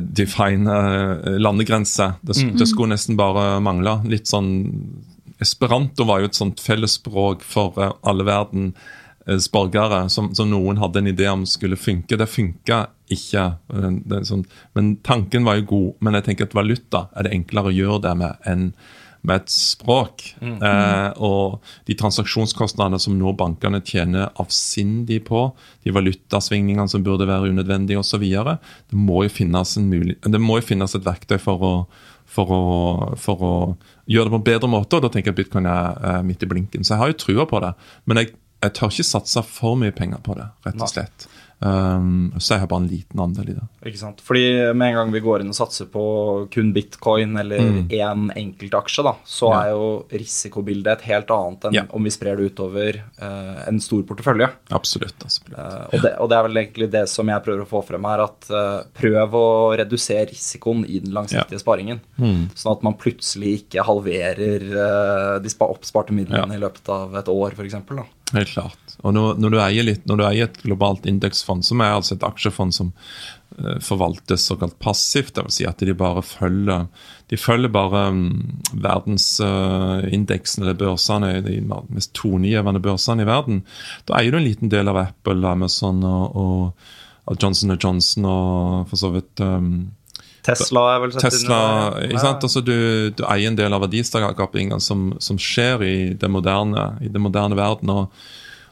define 0.01 0.66
eh, 0.77 1.37
landegrenser. 1.38 2.14
Det, 2.22 2.37
Mm. 2.42 2.57
det 2.59 2.66
skulle 2.68 2.94
nesten 2.94 3.16
bare 3.16 3.61
mangle. 3.61 4.01
Litt 4.11 4.27
sånn 4.27 4.51
Esperanto 5.40 6.05
var 6.09 6.20
jo 6.22 6.31
et 6.31 6.35
sånt 6.38 6.61
fellesspråk 6.64 7.42
for 7.44 7.75
eh, 7.83 7.92
alle 8.09 8.25
verdens 8.25 9.49
borgere, 9.53 10.09
som, 10.11 10.31
som 10.35 10.49
noen 10.51 10.79
hadde 10.81 10.99
en 11.03 11.11
idé 11.11 11.27
om 11.29 11.44
skulle 11.46 11.77
funke. 11.77 12.16
Det 12.16 12.29
funka 12.31 12.87
ikke. 13.12 13.44
eh, 13.75 13.90
Det, 14.07 14.22
sånn, 14.27 14.46
men 14.75 14.96
tanken 15.05 15.44
var 15.44 15.57
jo 15.61 15.66
god. 15.75 15.90
Men 16.01 16.14
jeg 16.14 16.25
tenker 16.31 16.49
at 16.49 16.55
valuta 16.57 17.09
er 17.14 17.22
det 17.29 17.35
enklere 17.37 17.68
å 17.72 17.77
gjøre 17.77 18.03
det 18.09 18.14
med 18.16 18.37
enn 18.46 18.72
med 19.27 19.43
et 19.43 19.53
språk. 19.53 20.23
Eh, 20.41 21.09
og 21.27 21.61
de 21.89 21.97
transaksjonskostnadene 21.99 23.01
som 23.03 23.17
nå 23.19 23.33
bankene 23.39 23.81
tjener 23.85 24.31
avsindig 24.43 25.25
på, 25.27 25.49
de 25.85 25.95
valutasvingningene 25.95 26.89
som 26.91 27.05
burde 27.07 27.27
være 27.29 27.51
unødvendige 27.53 27.99
osv. 28.01 28.23
Det, 28.23 28.97
må 28.97 29.25
jo 29.27 29.33
finnes 29.33 29.77
en 29.81 29.91
mulig- 29.91 30.19
det 30.23 30.41
må 30.43 30.61
jo 30.61 30.67
finnes 30.69 30.95
et 30.95 31.05
verktøy 31.07 31.39
for 31.43 31.59
å, 31.67 31.73
for 32.27 32.47
å, 32.55 32.62
for 33.19 33.43
å 33.47 33.55
gjøre 34.07 34.29
det 34.31 34.35
på 34.37 34.41
en 34.43 34.49
bedre 34.53 34.71
måte. 34.71 34.97
og 34.97 35.03
Da 35.07 35.09
tenker 35.12 35.33
jeg 35.33 35.37
at 35.39 35.43
bitcoin 35.45 35.67
er 35.71 36.03
eh, 36.03 36.23
midt 36.27 36.43
i 36.43 36.51
blinken. 36.51 36.85
Så 36.87 36.95
jeg 36.95 37.03
har 37.03 37.12
jo 37.15 37.21
trua 37.27 37.47
på 37.51 37.61
det. 37.65 37.75
Men 38.07 38.23
jeg, 38.23 38.35
jeg 38.62 38.75
tør 38.79 38.95
ikke 38.95 39.11
satse 39.11 39.43
for 39.47 39.77
mye 39.81 39.95
penger 39.95 40.23
på 40.25 40.35
det, 40.39 40.47
rett 40.67 40.79
og 40.81 40.89
slett. 40.91 41.27
Um, 41.59 42.35
så 42.37 42.53
jeg 42.55 42.61
har 42.61 42.69
bare 42.69 42.83
en 42.85 42.88
liten 42.90 43.21
andel 43.23 43.49
i 43.49 43.55
det. 43.57 43.62
Ikke 43.88 44.01
sant? 44.03 44.19
Fordi 44.21 44.42
med 44.77 44.90
en 44.90 44.97
gang 44.99 45.12
vi 45.14 45.23
går 45.25 45.40
inn 45.40 45.49
og 45.49 45.57
satser 45.57 45.87
på 45.88 46.03
kun 46.53 46.73
bitcoin 46.77 47.38
eller 47.40 47.62
én 47.88 48.27
enkelt 48.37 48.75
aksje, 48.77 49.05
da, 49.07 49.14
så 49.25 49.47
Mm. 49.47 49.55
Ja. 49.57 49.61
er 49.62 49.71
jo 49.71 49.87
risikobildet 50.11 50.92
et 50.99 51.05
helt 51.09 51.31
annet 51.31 51.64
enn 51.64 51.75
Ja. 51.79 51.85
om 51.97 52.03
vi 52.05 52.11
sprer 52.11 52.37
det 52.37 52.51
utover 52.53 52.99
uh, 53.23 53.62
en 53.69 53.81
stor 53.81 54.03
portefølje. 54.03 54.51
Absolutt. 54.71 55.14
absolutt. 55.25 55.57
Uh, 55.57 55.87
og, 55.95 56.03
det, 56.03 56.12
og 56.21 56.29
det 56.29 56.37
er 56.37 56.42
vel 56.49 56.57
egentlig 56.61 56.90
det 56.92 57.09
som 57.09 57.27
jeg 57.33 57.42
prøver 57.47 57.62
å 57.64 57.71
få 57.71 57.83
frem 57.87 58.05
her, 58.05 58.25
at 58.27 58.51
uh, 58.51 58.83
prøv 58.92 59.33
å 59.38 59.47
redusere 59.79 60.29
risikoen 60.29 60.85
i 60.88 61.01
den 61.01 61.12
langsiktige 61.16 61.61
sparingen. 61.62 62.01
Mm. 62.19 62.51
Sånn 62.55 62.73
at 62.77 62.83
man 62.83 62.99
plutselig 63.01 63.62
ikke 63.62 63.87
halverer 63.87 65.40
de 65.40 65.51
oppsparte 65.61 66.12
midlene 66.12 66.55
i 66.55 66.61
løpet 66.61 66.88
av 66.92 67.16
et 67.16 67.29
år, 67.33 67.53
f.eks. 67.57 67.75
Helt 68.35 68.51
klart. 68.51 68.97
Og 69.07 69.15
når, 69.15 69.37
når, 69.39 69.53
du 69.53 69.59
eier 69.62 69.87
litt, 69.87 70.07
når 70.09 70.19
du 70.19 70.25
eier 70.27 70.49
et 70.49 70.62
globalt 70.65 71.07
indeksfond, 71.07 71.62
som 71.67 71.83
er 71.85 71.95
altså 71.95 72.17
et 72.17 72.25
aksjefond 72.27 72.75
som 72.75 72.89
eh, 73.61 73.77
forvaltes 73.85 74.49
såkalt 74.49 74.79
passivt, 74.83 75.39
vil 75.39 75.53
si 75.55 75.67
at 75.69 75.85
de 75.85 75.95
bare 75.95 76.25
følger 76.27 76.89
de 77.31 77.39
følger 77.39 77.73
bare 77.75 78.05
um, 78.15 78.27
verdensindeksen 78.71 80.62
eller 80.62 80.79
børsene, 80.79 81.33
de 81.43 81.59
mest 81.67 82.12
tonegjevende 82.15 82.83
børsene 82.83 83.25
i 83.25 83.29
verden. 83.29 83.65
Da 84.07 84.21
eier 84.21 84.35
du 84.35 84.39
en 84.39 84.47
liten 84.47 84.71
del 84.71 84.91
av 84.91 85.01
Apple, 85.01 85.43
Amazon 85.51 86.05
og, 86.07 86.71
og 87.27 87.43
Johnson 87.43 87.75
Johnson 87.75 88.29
og 88.31 88.93
for 88.93 89.03
så 89.03 89.11
vidt 89.17 89.43
um, 89.43 89.89
Tesla 90.46 90.82
er 90.94 91.00
vel 91.04 91.12
sett 91.12 91.26
Tesla 91.28 91.61
under- 91.90 92.09
ikke 92.09 92.20
sant? 92.24 92.42
Altså, 92.48 92.64
du, 92.64 92.76
du 93.16 93.22
eier 93.26 93.48
en 93.50 93.56
del 93.59 93.72
av 93.76 93.82
verdiskapingen 93.87 94.80
som, 94.80 95.12
som 95.20 95.37
skjer 95.38 95.82
i 95.87 95.94
det 96.14 96.30
moderne, 96.30 96.88
i 97.02 97.09
det 97.12 97.20
moderne 97.22 97.56
verden. 97.59 97.90
og 97.90 98.12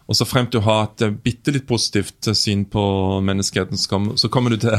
og 0.05 0.13
så 0.19 0.27
fremt 0.29 0.51
du 0.53 0.59
har 0.61 0.83
et 1.01 1.15
bitte 1.25 1.49
litt 1.55 1.65
positivt 1.67 2.27
syn 2.37 2.67
på 2.69 2.83
menneskeheten, 3.25 3.79
så 3.81 3.89
kom- 3.89 4.11
så 4.21 4.29
kommer 4.29 4.53
du 4.53 4.59
til 4.61 4.75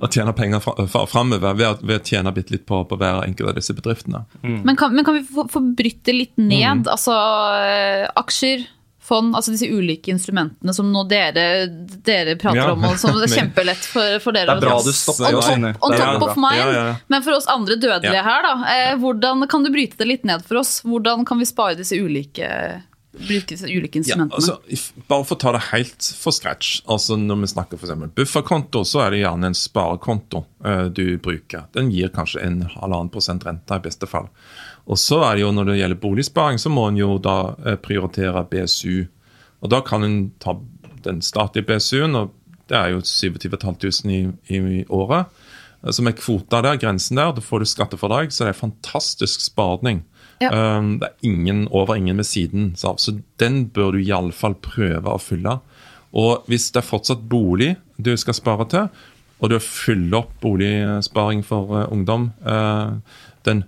å, 0.00 0.08
tjene 0.08 0.32
penger 0.32 0.62
fra, 0.64 0.72
fra, 0.88 1.02
framover 1.04 1.52
ved, 1.58 1.82
ved 1.84 1.98
å 2.00 2.04
tjene 2.08 2.32
bitte 2.32 2.54
litt 2.54 2.64
på, 2.64 2.78
på 2.88 2.96
hver 2.96 3.26
enkelt 3.26 3.50
av 3.50 3.58
disse 3.58 3.76
bedriftene. 3.76 4.22
Men 4.40 4.72
kan, 4.80 4.94
men 4.96 5.04
kan 5.04 5.18
vi 5.18 5.20
få, 5.28 5.44
få 5.52 5.60
bryte 5.76 6.14
litt 6.16 6.32
Mm. 6.40 6.48
ned? 6.48 6.88
Altså 6.88 7.12
eh, 7.60 8.06
aksjer, 8.16 8.64
fond, 9.04 9.34
altså 9.36 9.52
disse 9.52 9.68
ulike 9.68 10.08
instrumentene 10.14 10.72
som 10.72 10.88
nå 10.92 11.02
dere, 11.10 11.66
dere 12.06 12.36
prater 12.40 12.62
Ja. 12.62 12.70
om, 12.72 12.84
og 12.88 12.96
som 12.98 13.18
er 13.22 13.28
kjempelett 13.28 13.84
for, 13.84 14.16
for 14.24 14.32
dere. 14.32 14.54
Det 14.56 14.64
er 14.64 14.70
bra 14.70 14.78
du 14.80 14.92
stopper 14.96 15.34
On 15.36 15.42
top, 15.44 15.82
on 15.84 15.92
Det 15.92 16.00
top 16.00 16.22
of 16.30 16.36
mind. 16.40 16.56
Ja, 16.62 16.70
ja, 16.72 16.86
ja. 16.88 16.96
Men 17.12 17.22
for 17.26 17.36
oss 17.36 17.46
andre 17.52 17.76
dødelige 17.76 18.16
Ja. 18.16 18.24
her, 18.24 18.42
da. 18.48 18.54
Eh, 18.72 18.96
hvordan 19.02 19.44
kan 19.52 19.62
du 19.66 19.70
bryte 19.74 20.00
det 20.00 20.08
litt 20.08 20.24
ned 20.24 20.42
for 20.48 20.62
oss? 20.64 20.78
Hvordan 20.88 21.24
kan 21.28 21.38
vi 21.38 21.44
spare 21.50 21.76
disse 21.76 21.94
ulike, 22.00 22.48
bruke 23.14 23.52
disse 23.52 23.68
ulike 23.70 24.00
Ja, 24.00 24.02
instrumentene? 24.02 24.40
altså, 24.40 25.04
bare 25.06 25.24
for 25.28 25.36
å 25.36 25.40
ta 25.44 25.52
det 25.52 25.60
helt 25.70 26.08
for 26.18 26.32
scratch. 26.34 26.80
altså 26.88 27.14
Når 27.20 27.40
vi 27.44 27.52
snakker 27.52 27.78
eksempel 27.78 28.08
bufferkonto, 28.16 28.82
så 28.88 29.04
er 29.04 29.10
det 29.14 29.20
gjerne 29.22 29.52
en 29.52 29.54
sparekonto 29.54 30.44
uh, 30.64 30.88
du 30.88 31.18
bruker. 31.18 31.68
Den 31.76 31.92
gir 31.94 32.08
kanskje 32.08 32.42
en 32.42 32.62
halvannen 32.74 33.12
prosent 33.14 33.44
rente 33.46 33.76
i 33.76 33.84
beste 33.84 34.08
fall. 34.10 34.26
Og 34.86 34.98
så 35.00 35.22
er 35.24 35.34
det 35.36 35.44
jo 35.44 35.52
Når 35.52 35.64
det 35.64 35.78
gjelder 35.78 36.00
boligsparing, 36.00 36.58
så 36.60 36.68
må 36.70 36.88
en 36.88 36.98
jo 37.00 37.18
da 37.18 37.54
eh, 37.64 37.76
prioritere 37.76 38.44
BSU. 38.50 39.06
Og 39.62 39.70
Da 39.70 39.80
kan 39.80 40.04
en 40.04 40.32
ta 40.40 40.56
den 41.04 41.20
statlige 41.22 41.66
BSU-en, 41.68 42.14
og 42.16 42.32
det 42.68 42.76
er 42.76 42.88
jo 42.94 43.00
27 43.00 43.50
500 43.50 44.10
i, 44.12 44.20
i 44.56 44.84
året. 44.88 45.26
eh, 45.84 45.90
Som 45.90 46.06
er 46.06 46.12
kvota 46.12 46.62
der, 46.62 46.76
grensen 46.76 47.16
der. 47.16 47.32
Da 47.32 47.40
får 47.40 47.58
du 47.60 47.64
skattefordrag, 47.64 48.32
så 48.32 48.44
det 48.44 48.54
er 48.54 48.60
fantastisk 48.66 49.40
sparing 49.40 50.04
Ja. 50.42 50.50
Um, 50.78 50.98
det 50.98 51.08
er 51.08 51.28
ingen 51.30 51.68
over, 51.70 51.94
ingen 51.94 52.16
ved 52.16 52.24
siden. 52.24 52.72
Så, 52.76 52.96
så 52.98 53.20
den 53.38 53.68
bør 53.68 53.92
du 53.92 53.98
iallfall 54.02 54.54
prøve 54.54 55.06
å 55.08 55.20
fylle. 55.22 55.60
Og 56.12 56.44
hvis 56.50 56.70
det 56.74 56.82
er 56.82 56.88
fortsatt 56.88 57.28
bolig 57.30 57.76
du 57.96 58.16
skal 58.16 58.34
spare 58.34 58.66
til, 58.68 58.88
og 59.40 59.50
du 59.50 59.58
fyller 59.62 60.18
opp 60.18 60.32
boligsparing 60.42 61.44
for 61.46 61.70
uh, 61.70 61.92
ungdom, 61.92 62.32
uh, 62.44 62.98
den 63.46 63.62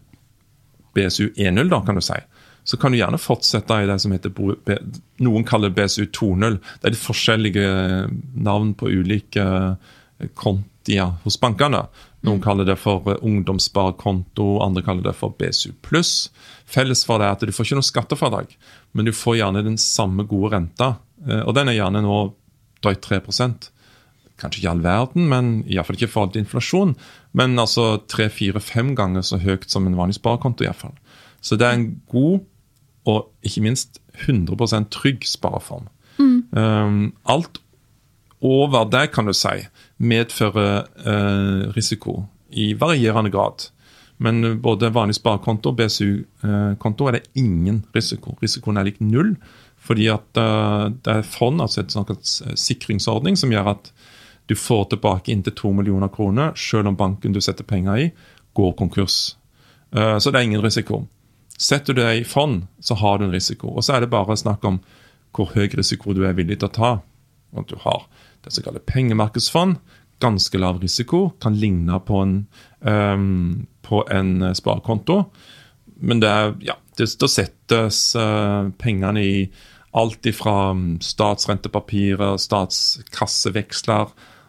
BSU 0.97 1.29
1.0, 1.37 1.69
da, 1.71 1.83
kan 1.87 1.99
du 1.99 2.05
si, 2.05 2.17
så 2.67 2.79
kan 2.81 2.91
du 2.93 2.99
gjerne 2.99 3.21
fortsette 3.23 3.77
i 3.83 3.87
det 3.87 3.99
som 4.03 4.15
heter 4.15 4.33
Noen 5.23 5.45
kaller 5.47 5.71
BSU 5.71 6.09
2.0. 6.09 6.57
Det 6.81 6.89
er 6.91 6.97
de 6.97 6.99
forskjellige 6.99 7.67
navn 8.49 8.73
på 8.75 8.91
ulike 8.91 9.45
eh, 9.47 10.31
kontier 10.35 11.13
hos 11.23 11.39
bankene. 11.43 11.85
Noen 12.27 12.41
kaller 12.43 12.67
det 12.67 12.79
for 12.83 13.07
eh, 13.13 13.21
ungdomssparekonto, 13.23 14.49
andre 14.65 14.83
kaller 14.83 15.07
det 15.07 15.15
for 15.19 15.37
BSU 15.39 15.77
pluss. 15.87 16.33
Felles 16.67 17.05
for 17.07 17.23
det 17.23 17.29
er 17.29 17.37
at 17.37 17.47
du 17.47 17.55
får 17.55 17.69
ikke 17.69 17.79
noe 17.79 17.91
skattefradrag, 17.93 18.57
men 18.97 19.07
du 19.07 19.15
får 19.15 19.39
gjerne 19.45 19.63
den 19.67 19.79
samme 19.79 20.27
gode 20.27 20.57
renta. 20.57 20.97
Eh, 21.29 21.45
Og 21.47 21.55
den 21.55 21.71
er 21.71 21.79
gjerne 21.79 22.03
nå 22.03 22.19
drøyt 22.83 23.05
3 23.07 23.23
Kanskje 24.41 24.61
ikke 24.61 24.73
all 24.75 24.85
verden, 24.85 25.29
men 25.31 25.53
iallfall 25.65 25.97
ikke 25.97 26.11
i 26.11 26.13
forhold 26.13 26.35
til 26.35 26.45
inflasjon. 26.45 26.97
Men 27.33 27.59
altså 27.59 27.97
tre-fire-fem 28.09 28.95
ganger 28.99 29.25
så 29.25 29.41
høyt 29.41 29.69
som 29.73 29.87
en 29.89 29.97
vanlig 29.97 30.19
sparekonto. 30.19 30.65
I 30.65 30.71
hvert 30.71 30.83
fall. 30.83 30.97
Så 31.41 31.57
det 31.57 31.67
er 31.67 31.79
en 31.79 31.91
god 32.11 32.41
og 33.07 33.31
ikke 33.47 33.63
minst 33.63 34.01
100% 34.27 34.91
trygg 34.91 35.27
spareform. 35.29 35.87
Um, 36.19 37.13
alt 37.29 37.61
over 38.41 38.85
det, 38.91 39.11
kan 39.13 39.27
du 39.27 39.33
si, 39.37 39.67
medfører 39.99 40.87
uh, 41.07 41.73
risiko 41.77 42.25
i 42.51 42.73
varierende 42.79 43.31
grad. 43.31 43.71
Men 44.19 44.59
både 44.63 44.93
vanlig 44.95 45.19
sparekonto 45.19 45.73
og 45.73 45.77
BSU-konto 45.81 47.09
er 47.09 47.19
det 47.19 47.27
ingen 47.37 47.83
risiko. 47.95 48.37
Risikoen 48.43 48.81
er 48.81 48.89
lik 48.89 49.01
null, 49.05 49.35
fordi 49.77 50.07
at 50.09 50.41
eh, 50.41 50.87
det 51.05 51.19
er 51.19 51.27
fond, 51.27 51.61
altså 51.61 51.83
et 51.83 51.93
sånt 51.93 52.31
sikringsordning, 52.59 53.37
som 53.37 53.53
gjør 53.53 53.75
at 53.75 53.91
du 54.47 54.55
får 54.55 54.85
tilbake 54.85 55.33
inntil 55.33 55.55
to 55.57 55.73
millioner 55.73 56.09
kroner, 56.09 56.55
selv 56.55 56.89
om 56.89 56.97
banken 56.97 57.35
du 57.35 57.41
setter 57.41 57.65
penger 57.65 57.99
i, 57.99 58.11
går 58.55 58.73
konkurs. 58.79 59.37
Eh, 59.93 60.19
Så 60.19 60.31
det 60.31 60.41
er 60.41 60.45
ingen 60.45 60.63
risiko. 60.63 61.07
Setter 61.59 61.95
du 61.95 62.03
det 62.03 62.15
i 62.21 62.25
fond, 62.25 62.67
så 62.81 62.95
har 62.95 63.19
du 63.19 63.25
en 63.25 63.33
risiko. 63.33 63.69
Og 63.69 63.85
så 63.85 63.97
er 63.97 64.01
det 64.01 64.11
bare 64.11 64.37
snakk 64.37 64.65
om 64.65 64.81
hvor 65.37 65.53
høy 65.55 65.69
risiko 65.77 66.13
du 66.13 66.25
er 66.25 66.37
villig 66.37 66.61
til 66.61 66.69
å 66.69 66.73
ta. 66.73 66.93
At 67.57 67.69
du 67.69 67.77
har 67.81 68.07
det 68.45 68.53
som 68.53 68.65
kalles 68.65 68.85
pengemarkedsfond. 68.87 69.79
Ganske 70.21 70.59
lav 70.59 70.81
risiko. 70.81 71.31
Kan 71.41 71.57
ligne 71.61 71.99
på 72.01 72.21
en, 72.23 72.47
um, 72.81 73.67
på 73.83 74.05
en 74.11 74.43
eh, 74.43 74.53
sparekonto. 74.53 75.25
Men 75.97 76.21
det 76.21 76.29
er, 76.29 76.55
ja, 76.61 76.77
det, 76.97 77.09
da 77.21 77.29
settes 77.29 78.15
uh, 78.17 78.69
pengene 78.79 79.25
i 79.25 79.37
alt 79.97 80.27
ifra 80.29 80.73
mm, 80.77 80.99
statsrentepapirer, 81.01 82.37
statskasseveksler, 82.37 84.13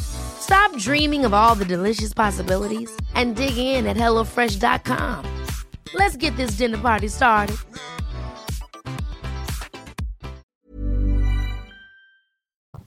Stop 0.00 0.76
dreaming 0.78 1.24
of 1.24 1.32
all 1.34 1.54
the 1.54 1.64
delicious 1.64 2.14
possibilities 2.14 2.90
and 3.14 3.36
dig 3.36 3.56
in 3.56 3.86
at 3.86 3.96
HelloFresh.com. 3.96 5.24
Let's 5.94 6.16
get 6.16 6.36
this 6.36 6.52
dinner 6.52 6.78
party 6.78 7.08
started. 7.08 7.56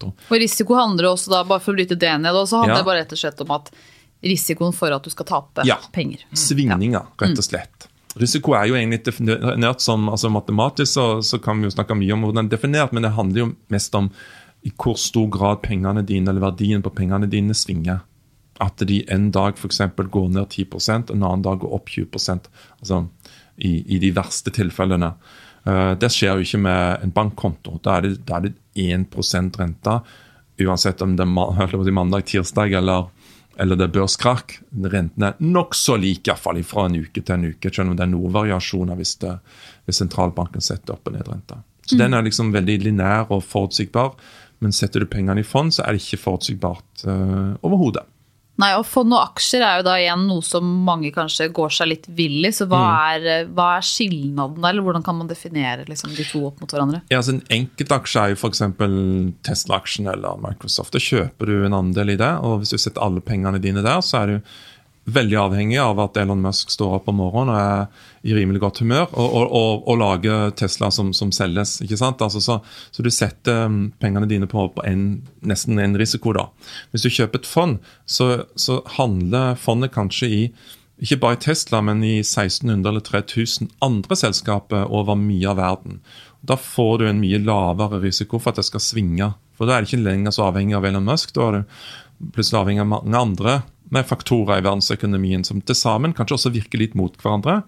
Og 0.04 0.36
risiko 0.42 0.76
handler 0.76 1.12
også 1.14 1.32
da, 1.32 1.42
bare 1.48 1.62
for 1.64 1.74
å 1.74 1.78
bryte 1.78 1.96
det 2.00 2.12
ned, 2.20 2.36
så 2.48 2.60
handler 2.60 2.76
Ja. 2.76 2.82
det 2.82 2.86
bare 2.88 3.00
rett 3.04 3.14
og 3.14 3.20
slett 3.20 3.42
om 3.42 3.52
at 3.52 3.72
risikoen 4.24 4.74
for 4.74 4.92
at 4.92 5.04
du 5.04 5.10
skal 5.10 5.26
tape 5.26 5.66
Ja. 5.66 5.78
penger. 5.92 6.20
Svingninger, 6.34 7.06
rett 7.18 7.38
og 7.38 7.44
slett. 7.44 7.88
Risiko 8.16 8.54
er 8.54 8.68
jo 8.68 8.76
egentlig 8.76 9.04
definert 9.04 9.82
som 9.82 10.08
altså 10.10 10.30
Matematisk 10.30 10.94
så, 10.94 11.22
så 11.24 11.42
kan 11.42 11.60
vi 11.60 11.68
jo 11.68 11.72
snakke 11.72 11.96
mye 11.98 12.14
om 12.14 12.22
hvordan 12.22 12.48
det 12.50 12.54
er 12.54 12.58
definert, 12.58 12.92
men 12.94 13.04
det 13.04 13.12
handler 13.14 13.40
jo 13.40 13.56
mest 13.70 13.96
om 13.96 14.12
i 14.64 14.72
hvor 14.80 14.98
stor 15.00 15.28
grad 15.32 15.62
pengene 15.64 16.04
dine, 16.08 16.32
eller 16.32 16.46
verdien 16.46 16.84
på 16.84 16.94
pengene 16.96 17.28
dine 17.28 17.56
svinger. 17.58 18.04
At 18.64 18.84
de 18.88 19.02
en 19.12 19.30
dag 19.34 19.58
f.eks. 19.58 19.82
går 19.98 20.30
ned 20.32 20.48
10% 20.48 21.12
en 21.12 21.24
annen 21.24 21.44
dag 21.44 21.60
går 21.60 21.74
opp 21.74 21.90
20% 21.90 22.48
altså 22.80 23.06
i, 23.58 23.82
i 23.96 24.00
de 24.00 24.12
verste 24.16 24.54
tilfellene. 24.54 25.14
Uh, 25.68 25.94
det 26.00 26.12
skjer 26.14 26.38
jo 26.38 26.46
ikke 26.46 26.62
med 26.64 27.04
en 27.06 27.14
bankkonto. 27.16 27.80
Da 27.84 27.98
er 27.98 28.08
det, 28.08 28.14
da 28.28 28.40
er 28.40 28.48
det 28.48 28.54
1% 28.80 29.60
rente, 29.60 29.98
uansett 30.64 31.02
om 31.02 31.18
det 31.18 31.26
er 31.26 31.92
mandag, 32.00 32.26
tirsdag 32.30 32.78
eller, 32.80 33.10
eller 33.60 33.80
det 33.80 33.90
er 33.90 33.98
børskrakk. 34.00 34.58
Rentene 34.86 35.34
er 35.34 35.44
nokså 35.44 35.98
like, 36.00 36.30
iallfall 36.30 36.62
fra 36.68 36.88
en 36.88 37.02
uke 37.02 37.22
til 37.22 37.36
en 37.36 37.52
uke, 37.52 37.74
selv 37.74 37.92
om 37.92 38.00
det 38.00 38.08
er 38.08 38.14
noen 38.14 38.36
variasjoner 38.36 39.00
hvis, 39.00 39.18
det, 39.26 39.36
hvis 39.86 40.02
sentralbanken 40.06 40.64
setter 40.64 40.96
opp 40.96 41.10
og 41.10 41.18
ned 41.18 41.30
renta. 41.32 41.64
Så 41.84 41.98
den 42.00 42.16
er 42.16 42.24
liksom 42.24 42.54
veldig 42.54 42.78
linær 42.86 43.32
og 43.34 43.44
forutsigbar. 43.44 44.14
Men 44.64 44.72
setter 44.76 45.04
du 45.04 45.10
pengene 45.12 45.44
i 45.44 45.48
fond, 45.48 45.74
så 45.76 45.84
er 45.84 45.94
det 45.98 46.02
ikke 46.06 46.22
forutsigbart 46.24 47.04
uh, 47.06 47.54
overhodet. 47.68 48.08
Nei, 48.62 48.68
og 48.78 48.84
Fond 48.86 49.10
og 49.16 49.18
aksjer 49.32 49.64
er 49.66 49.80
jo 49.80 49.86
da 49.88 49.94
igjen 49.98 50.28
noe 50.30 50.44
som 50.46 50.68
mange 50.86 51.10
kanskje 51.12 51.48
går 51.58 51.72
seg 51.74 51.88
litt 51.90 52.04
vill 52.14 52.46
i. 52.46 52.52
Så 52.54 52.68
hva, 52.70 52.82
Mm. 52.86 53.00
er, 53.16 53.24
eh, 53.32 53.48
hva 53.50 53.66
er 53.80 53.88
skilnaden 53.88 54.60
der, 54.62 54.70
eller 54.70 54.86
hvordan 54.86 55.04
kan 55.04 55.18
man 55.18 55.28
definere 55.32 55.88
liksom, 55.90 56.14
de 56.14 56.22
to 56.30 56.44
opp 56.52 56.62
mot 56.62 56.70
hverandre? 56.70 57.00
Ja, 57.10 57.18
altså 57.18 57.34
En 57.34 57.42
enkeltaksje 57.50 58.22
er 58.22 58.36
jo 58.36 58.38
f.eks. 58.38 58.62
Tesla-aksjen 59.44 60.08
eller 60.14 60.38
Microsoft. 60.44 60.94
Da 60.94 61.02
kjøper 61.02 61.50
du 61.50 61.66
en 61.66 61.74
andel 61.74 62.14
i 62.14 62.20
det, 62.22 62.30
og 62.46 62.62
hvis 62.62 62.76
du 62.76 62.78
setter 62.78 63.02
alle 63.02 63.22
pengene 63.26 63.60
dine 63.64 63.82
der, 63.82 64.06
så 64.06 64.22
er 64.22 64.28
du 64.28 64.54
veldig 65.06 65.36
avhengig 65.36 65.80
av 65.84 66.00
at 66.00 66.18
Elon 66.22 66.42
Musk 66.44 66.72
står 66.72 66.98
opp 66.98 67.10
om 67.12 67.18
morgenen 67.20 67.52
og 67.52 67.60
er 67.60 68.30
i 68.30 68.36
rimelig 68.38 68.62
godt 68.64 68.80
humør 68.84 69.10
og, 69.10 69.26
og, 69.26 69.56
og, 69.60 69.88
og 69.92 70.00
lager 70.00 70.54
Tesla 70.56 70.90
som, 70.96 71.12
som 71.16 71.34
selges. 71.36 71.82
ikke 71.84 72.00
sant? 72.00 72.24
Altså, 72.24 72.40
så, 72.44 72.60
så 72.92 73.04
du 73.04 73.12
setter 73.12 73.66
um, 73.68 73.82
pengene 74.00 74.30
dine 74.32 74.48
på, 74.48 74.70
på 74.76 74.86
en, 74.88 75.24
nesten 75.44 75.82
en 75.82 75.98
risiko. 76.00 76.32
da. 76.38 76.48
Hvis 76.92 77.04
du 77.04 77.12
kjøper 77.12 77.42
et 77.42 77.50
fond, 77.50 77.82
så, 78.06 78.30
så 78.56 78.80
handler 78.96 79.60
fondet 79.60 79.92
kanskje 79.96 80.32
i 80.32 80.42
ikke 81.04 81.18
bare 81.20 81.36
i 81.36 81.42
Tesla, 81.42 81.82
men 81.84 82.04
i 82.06 82.20
1600 82.22 82.88
eller 82.88 83.04
3000 83.04 83.74
andre 83.84 84.16
selskaper 84.16 84.86
over 84.94 85.18
mye 85.20 85.50
av 85.52 85.58
verden. 85.60 85.98
Da 86.48 86.56
får 86.60 87.02
du 87.02 87.08
en 87.10 87.20
mye 87.20 87.42
lavere 87.44 88.00
risiko 88.04 88.40
for 88.40 88.54
at 88.54 88.62
det 88.62 88.70
skal 88.70 88.84
svinge. 88.84 89.34
For 89.58 89.68
da 89.68 89.76
er 89.76 89.84
det 89.84 89.92
ikke 89.92 90.06
lenger 90.06 90.36
så 90.36 90.48
avhengig 90.48 90.78
av 90.78 90.88
Elon 90.88 91.08
Musk. 91.08 91.34
Da 91.36 91.50
er 91.50 91.58
du 91.58 92.32
plutselig 92.36 92.62
avhengig 92.62 92.86
av 92.86 92.92
mange 92.94 93.20
andre 93.20 93.58
med 93.92 94.08
faktorer 94.08 94.62
i 94.62 94.66
verdensøkonomien 94.66 95.44
som 95.48 95.62
til 95.62 95.78
sammen 95.78 96.14
kanskje 96.16 96.38
også 96.38 96.54
virker 96.54 96.82
litt 96.82 96.96
mot 96.96 97.16
hverandre, 97.20 97.62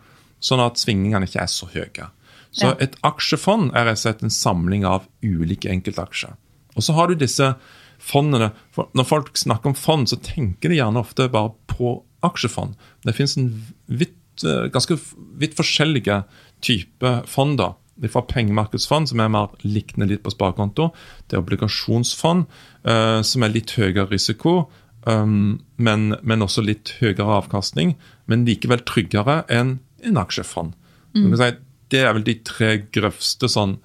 sånn 0.43 0.63
at 0.63 0.79
svingningene 0.79 1.27
ikke 1.27 1.43
er 1.43 1.51
så 1.51 1.67
høye. 1.71 2.09
Så 2.55 2.71
et 2.79 2.95
aksjefond 3.03 3.73
er 3.75 3.91
en 3.91 4.31
samling 4.31 4.85
av 4.87 5.09
ulike 5.23 5.69
enkeltaksjer. 5.71 6.37
Og 6.75 6.83
så 6.83 6.95
har 6.95 7.09
du 7.09 7.19
disse 7.19 7.53
fondene. 7.99 8.51
Når 8.75 9.07
folk 9.07 9.39
snakker 9.39 9.71
om 9.71 9.77
fond, 9.77 10.07
så 10.09 10.19
tenker 10.23 10.71
de 10.71 10.79
gjerne 10.79 11.01
ofte 11.01 11.27
bare 11.31 11.53
på 11.71 11.97
aksjefond. 12.25 12.75
Det 13.03 13.15
finnes 13.15 13.37
en 13.37 13.49
vidt, 13.87 14.43
eh, 14.43 14.67
ganske 14.71 14.97
vidt 15.39 15.55
forskjellige 15.55 16.23
typer 16.61 17.25
fonder. 17.27 17.75
Det 17.99 18.09
er 18.09 18.13
fra 18.13 18.27
pengemarkedsfond, 18.27 19.07
som 19.07 19.19
er 19.19 19.29
mer 19.29 19.47
likner 19.63 20.07
litt 20.07 20.23
på 20.23 20.31
sparekonto. 20.31 20.91
Det 21.27 21.37
er 21.37 21.43
obligasjonsfond, 21.43 22.45
eh, 22.83 23.21
som 23.21 23.43
er 23.43 23.49
litt 23.49 23.71
høyere 23.71 24.09
risiko, 24.11 24.69
um, 25.05 25.59
men, 25.77 26.15
men 26.21 26.45
også 26.45 26.63
litt 26.65 26.95
høyere 26.99 27.41
avkastning. 27.41 27.95
Men 28.29 28.45
likevel 28.47 28.83
tryggere 28.87 29.43
enn 29.51 29.77
en 30.05 30.21
aksjefond. 30.21 30.75
Mm. 31.15 31.35
si, 31.39 31.51
det 31.93 32.01
er 32.03 32.15
vel 32.17 32.25
de 32.27 32.35
tre 32.45 32.71
grøvste 32.93 33.49
sånn 33.51 33.77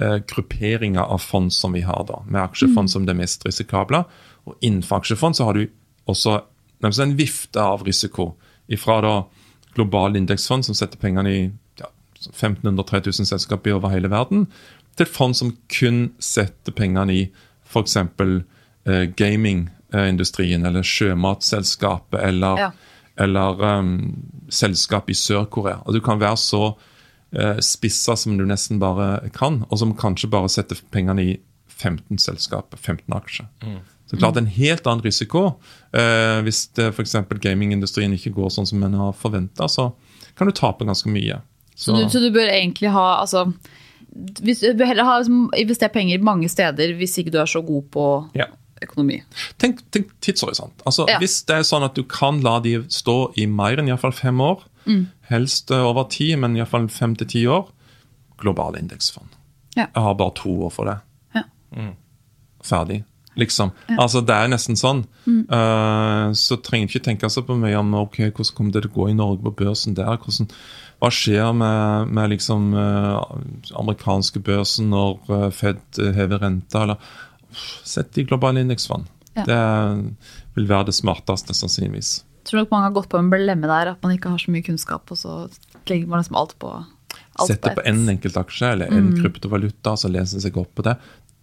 uh, 0.00 0.18
grupperinger 0.30 1.02
av 1.02 1.22
fond 1.22 1.52
som 1.54 1.74
vi 1.76 1.84
har, 1.86 2.04
da, 2.08 2.22
med 2.26 2.42
aksjefond 2.44 2.92
som 2.92 3.06
det 3.08 3.18
mest 3.18 3.44
risikable. 3.46 4.04
Og 4.48 4.56
innenfor 4.60 5.02
aksjefond 5.02 5.38
så 5.38 5.50
har 5.50 5.58
du 5.58 5.66
også 6.10 6.40
en 6.80 7.16
vifte 7.18 7.60
av 7.60 7.84
risiko. 7.86 8.32
Ifra 8.70 9.00
da 9.04 9.14
globale 9.74 10.18
indeksfond 10.18 10.66
som 10.66 10.74
setter 10.74 10.98
pengene 10.98 11.30
i 11.30 11.42
ja, 11.78 11.90
1500-3000 12.32 13.28
selskaper 13.28 13.76
over 13.76 13.92
hele 13.92 14.10
verden, 14.10 14.48
til 14.98 15.06
fond 15.06 15.36
som 15.36 15.54
kun 15.70 16.10
setter 16.18 16.74
pengene 16.76 17.14
i 17.14 17.22
f.eks. 17.70 17.96
Eh, 17.96 19.06
gamingindustrien 19.92 20.64
eller 20.66 20.82
sjømatselskapet 20.86 22.20
eller, 22.22 22.58
Ja. 22.58 22.70
eller 23.16 23.62
um, 23.78 24.22
selskap 24.48 25.10
i 25.10 25.14
Sør-Korea. 25.14 25.82
Og 25.86 25.92
Du 25.94 26.00
kan 26.00 26.20
være 26.20 26.36
så 26.36 26.74
uh, 27.36 27.58
spissa 27.60 28.16
som 28.16 28.36
du 28.38 28.44
nesten 28.46 28.78
bare 28.80 29.30
kan, 29.30 29.64
og 29.70 29.78
som 29.78 29.94
kanskje 29.96 30.30
bare 30.30 30.48
setter 30.48 30.76
pengene 30.90 31.22
i 31.22 31.38
15 31.68 32.18
selskaper, 32.18 32.76
15 32.78 33.14
aksjer. 33.16 33.46
Så 34.10 34.18
klart 34.18 34.36
en 34.36 34.46
helt 34.46 34.86
annen 34.86 35.04
risiko. 35.04 35.56
uh, 35.94 36.40
hvis 36.42 36.66
det 36.74 36.90
f.eks. 36.94 37.16
gamingindustrien 37.40 38.12
ikke 38.12 38.32
går 38.34 38.50
sånn 38.50 38.66
som 38.66 38.82
en 38.82 38.94
har 38.94 39.12
forventa, 39.12 39.68
så 39.68 39.92
kan 40.36 40.46
du 40.46 40.52
tape 40.52 40.84
ganske 40.84 41.08
mye. 41.08 41.40
Så 41.76 41.94
du, 41.96 42.08
så 42.10 42.18
du 42.20 42.30
bør 42.30 42.48
egentlig 42.50 42.90
ha 42.92 43.20
altså, 43.22 43.46
hvis, 44.42 44.60
Du 44.60 44.74
bør 44.76 44.86
heller 44.90 45.04
ha 45.04 45.18
liksom, 45.22 45.50
investert 45.56 45.92
penger 45.94 46.20
mange 46.20 46.48
steder 46.48 46.92
hvis 46.98 47.14
ikke 47.22 47.30
du 47.32 47.38
er 47.40 47.46
så 47.48 47.62
god 47.64 47.86
på 47.94 48.04
Ja. 48.36 48.46
Økonomi. 48.82 49.22
Tenk, 49.58 49.82
tenk 49.92 50.10
tidshorisont. 50.20 50.82
Altså, 50.86 51.06
Ja. 51.08 51.18
Hvis 51.18 51.42
det 51.46 51.56
er 51.56 51.62
sånn 51.68 51.84
at 51.84 51.94
du 51.94 52.02
kan 52.04 52.40
la 52.42 52.58
de 52.60 52.78
stå 52.88 53.32
i 53.36 53.46
mer 53.46 53.78
enn 53.78 53.88
i 53.88 53.96
fall 53.96 54.12
fem 54.12 54.40
år, 54.40 54.64
helst 55.30 55.70
eh, 55.70 55.84
over 55.86 56.08
ti, 56.10 56.34
men 56.36 56.56
iallfall 56.56 56.88
fem 56.88 57.14
til 57.16 57.26
ti 57.26 57.44
år, 57.46 57.68
globale 58.40 58.80
indeksfond. 58.80 59.28
Ja. 59.76 59.86
Jeg 59.94 60.02
har 60.02 60.14
bare 60.14 60.34
to 60.34 60.50
år 60.66 60.70
for 60.74 60.84
det. 60.90 60.98
Ja. 61.36 61.42
Ferdig. 62.64 63.04
Liksom. 63.38 63.70
Altså, 63.96 64.20
Det 64.26 64.34
er 64.34 64.48
nesten 64.50 64.76
sånn. 64.76 65.04
Eh, 65.28 66.32
så 66.34 66.56
trenger 66.62 66.88
ikke 66.88 67.04
tenke 67.04 67.30
så 67.30 67.42
på 67.46 67.56
mye 67.56 67.78
om 67.78 67.94
ok, 67.94 68.16
hvordan 68.34 68.54
kommer 68.56 68.72
det 68.72 68.82
til 68.82 68.90
å 68.90 68.94
gå 68.94 69.08
i 69.10 69.14
Norge 69.16 69.42
på 69.46 69.54
børsen 69.64 69.94
der. 69.94 70.16
Hvordan, 70.18 70.50
hva 71.00 71.10
skjer 71.14 71.52
med, 71.56 72.10
med 72.12 72.30
liksom 72.34 72.74
eh, 72.74 73.22
amerikanske 73.78 74.42
børsen 74.44 74.90
når 74.90 75.20
eh, 75.30 75.50
Fed 75.50 76.00
hever 76.16 76.42
renta? 76.42 76.82
eller 76.82 76.96
Sett 77.86 78.18
i 78.18 78.26
globale 78.28 78.62
indeksfond. 78.64 79.08
Ja. 79.36 79.44
Det 79.46 79.60
vil 80.56 80.68
være 80.70 80.90
det 80.90 80.96
smarteste, 80.98 81.54
sannsynligvis. 81.56 82.20
Tror 82.48 82.62
nok 82.62 82.72
mange 82.72 82.88
har 82.88 82.96
gått 82.96 83.10
på 83.12 83.20
en 83.20 83.30
blemme 83.32 83.68
der, 83.68 83.92
at 83.94 84.02
man 84.02 84.14
ikke 84.16 84.32
har 84.32 84.40
så 84.42 84.52
mye 84.52 84.64
kunnskap, 84.66 85.10
og 85.12 85.18
så 85.20 85.34
legger 85.90 86.08
man 86.10 86.22
liksom 86.22 86.38
alt 86.40 86.56
på 86.62 86.72
alt 87.40 87.50
Sette 87.50 87.72
på 87.76 87.84
én 87.86 88.02
en 88.02 88.12
enkelt 88.14 88.36
aksje 88.38 88.72
eller 88.74 88.92
en 88.94 89.10
kryptovaluta, 89.16 89.96
så 89.98 90.10
leser 90.12 90.42
seg 90.42 90.56
opp 90.60 90.72
på 90.78 90.84
det. 90.86 90.96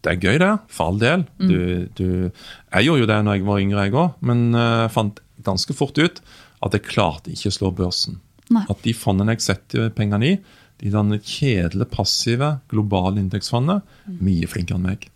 Det 0.05 0.13
er 0.13 0.19
gøy, 0.21 0.37
det. 0.41 0.51
For 0.71 0.91
all 0.91 0.99
del. 1.01 1.25
Du, 1.41 1.87
du, 1.97 2.07
jeg 2.29 2.87
gjorde 2.87 3.01
jo 3.01 3.09
det 3.09 3.17
når 3.25 3.39
jeg 3.39 3.47
var 3.47 3.63
yngre, 3.63 3.87
jeg 3.87 3.97
òg, 3.97 4.19
men 4.29 4.45
eh, 4.55 4.83
jeg 4.85 4.93
fant 4.93 5.21
ganske 5.47 5.75
fort 5.77 5.97
ut 5.97 6.21
at 6.65 6.77
jeg 6.77 6.85
klarte 6.87 7.33
ikke 7.33 7.51
å 7.51 7.57
slå 7.57 7.73
børsen. 7.75 8.21
Nei. 8.53 8.63
At 8.71 8.81
de 8.85 8.93
fondene 8.95 9.35
jeg 9.35 9.45
setter 9.47 9.91
pengene 9.95 10.31
i, 10.31 10.37
de 10.77 10.91
kjedelige, 10.93 11.89
passive, 11.89 12.57
globale 12.69 13.19
indeksfondene, 13.23 13.81
mye 14.21 14.49
flinkere 14.49 14.77
enn 14.77 14.85
meg. 14.85 15.07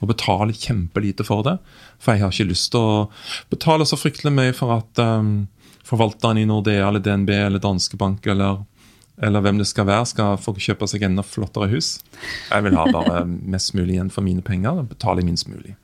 Og 0.00 0.10
betaler 0.12 0.56
kjempelite 0.56 1.26
for 1.26 1.44
det. 1.46 1.56
For 2.00 2.14
jeg 2.14 2.24
har 2.24 2.34
ikke 2.34 2.50
lyst 2.52 2.70
til 2.74 2.80
å 2.80 3.06
betale 3.52 3.86
så 3.88 3.98
fryktelig 3.98 4.32
mye 4.34 4.54
for 4.56 4.76
at 4.78 5.02
um, 5.02 5.48
forvalteren 5.86 6.40
i 6.40 6.46
Nordea 6.48 6.88
eller 6.88 7.02
DNB 7.04 7.32
eller 7.36 7.62
Danske 7.62 7.98
Bank 8.00 8.26
eller, 8.30 8.62
eller 9.20 9.44
hvem 9.44 9.58
det 9.60 9.68
skal 9.70 9.88
være, 9.90 10.06
skal 10.12 10.38
få 10.40 10.54
kjøpe 10.56 10.88
seg 10.90 11.04
enda 11.08 11.24
flottere 11.26 11.70
hus. 11.74 11.96
Jeg 12.50 12.66
vil 12.66 12.78
ha 12.78 12.86
bare 12.94 13.24
mest 13.26 13.74
mulig 13.78 13.98
igjen 13.98 14.14
for 14.14 14.26
mine 14.26 14.44
penger 14.46 14.84
og 14.84 14.92
betale 14.94 15.26
minst 15.26 15.50
mulig. 15.50 15.74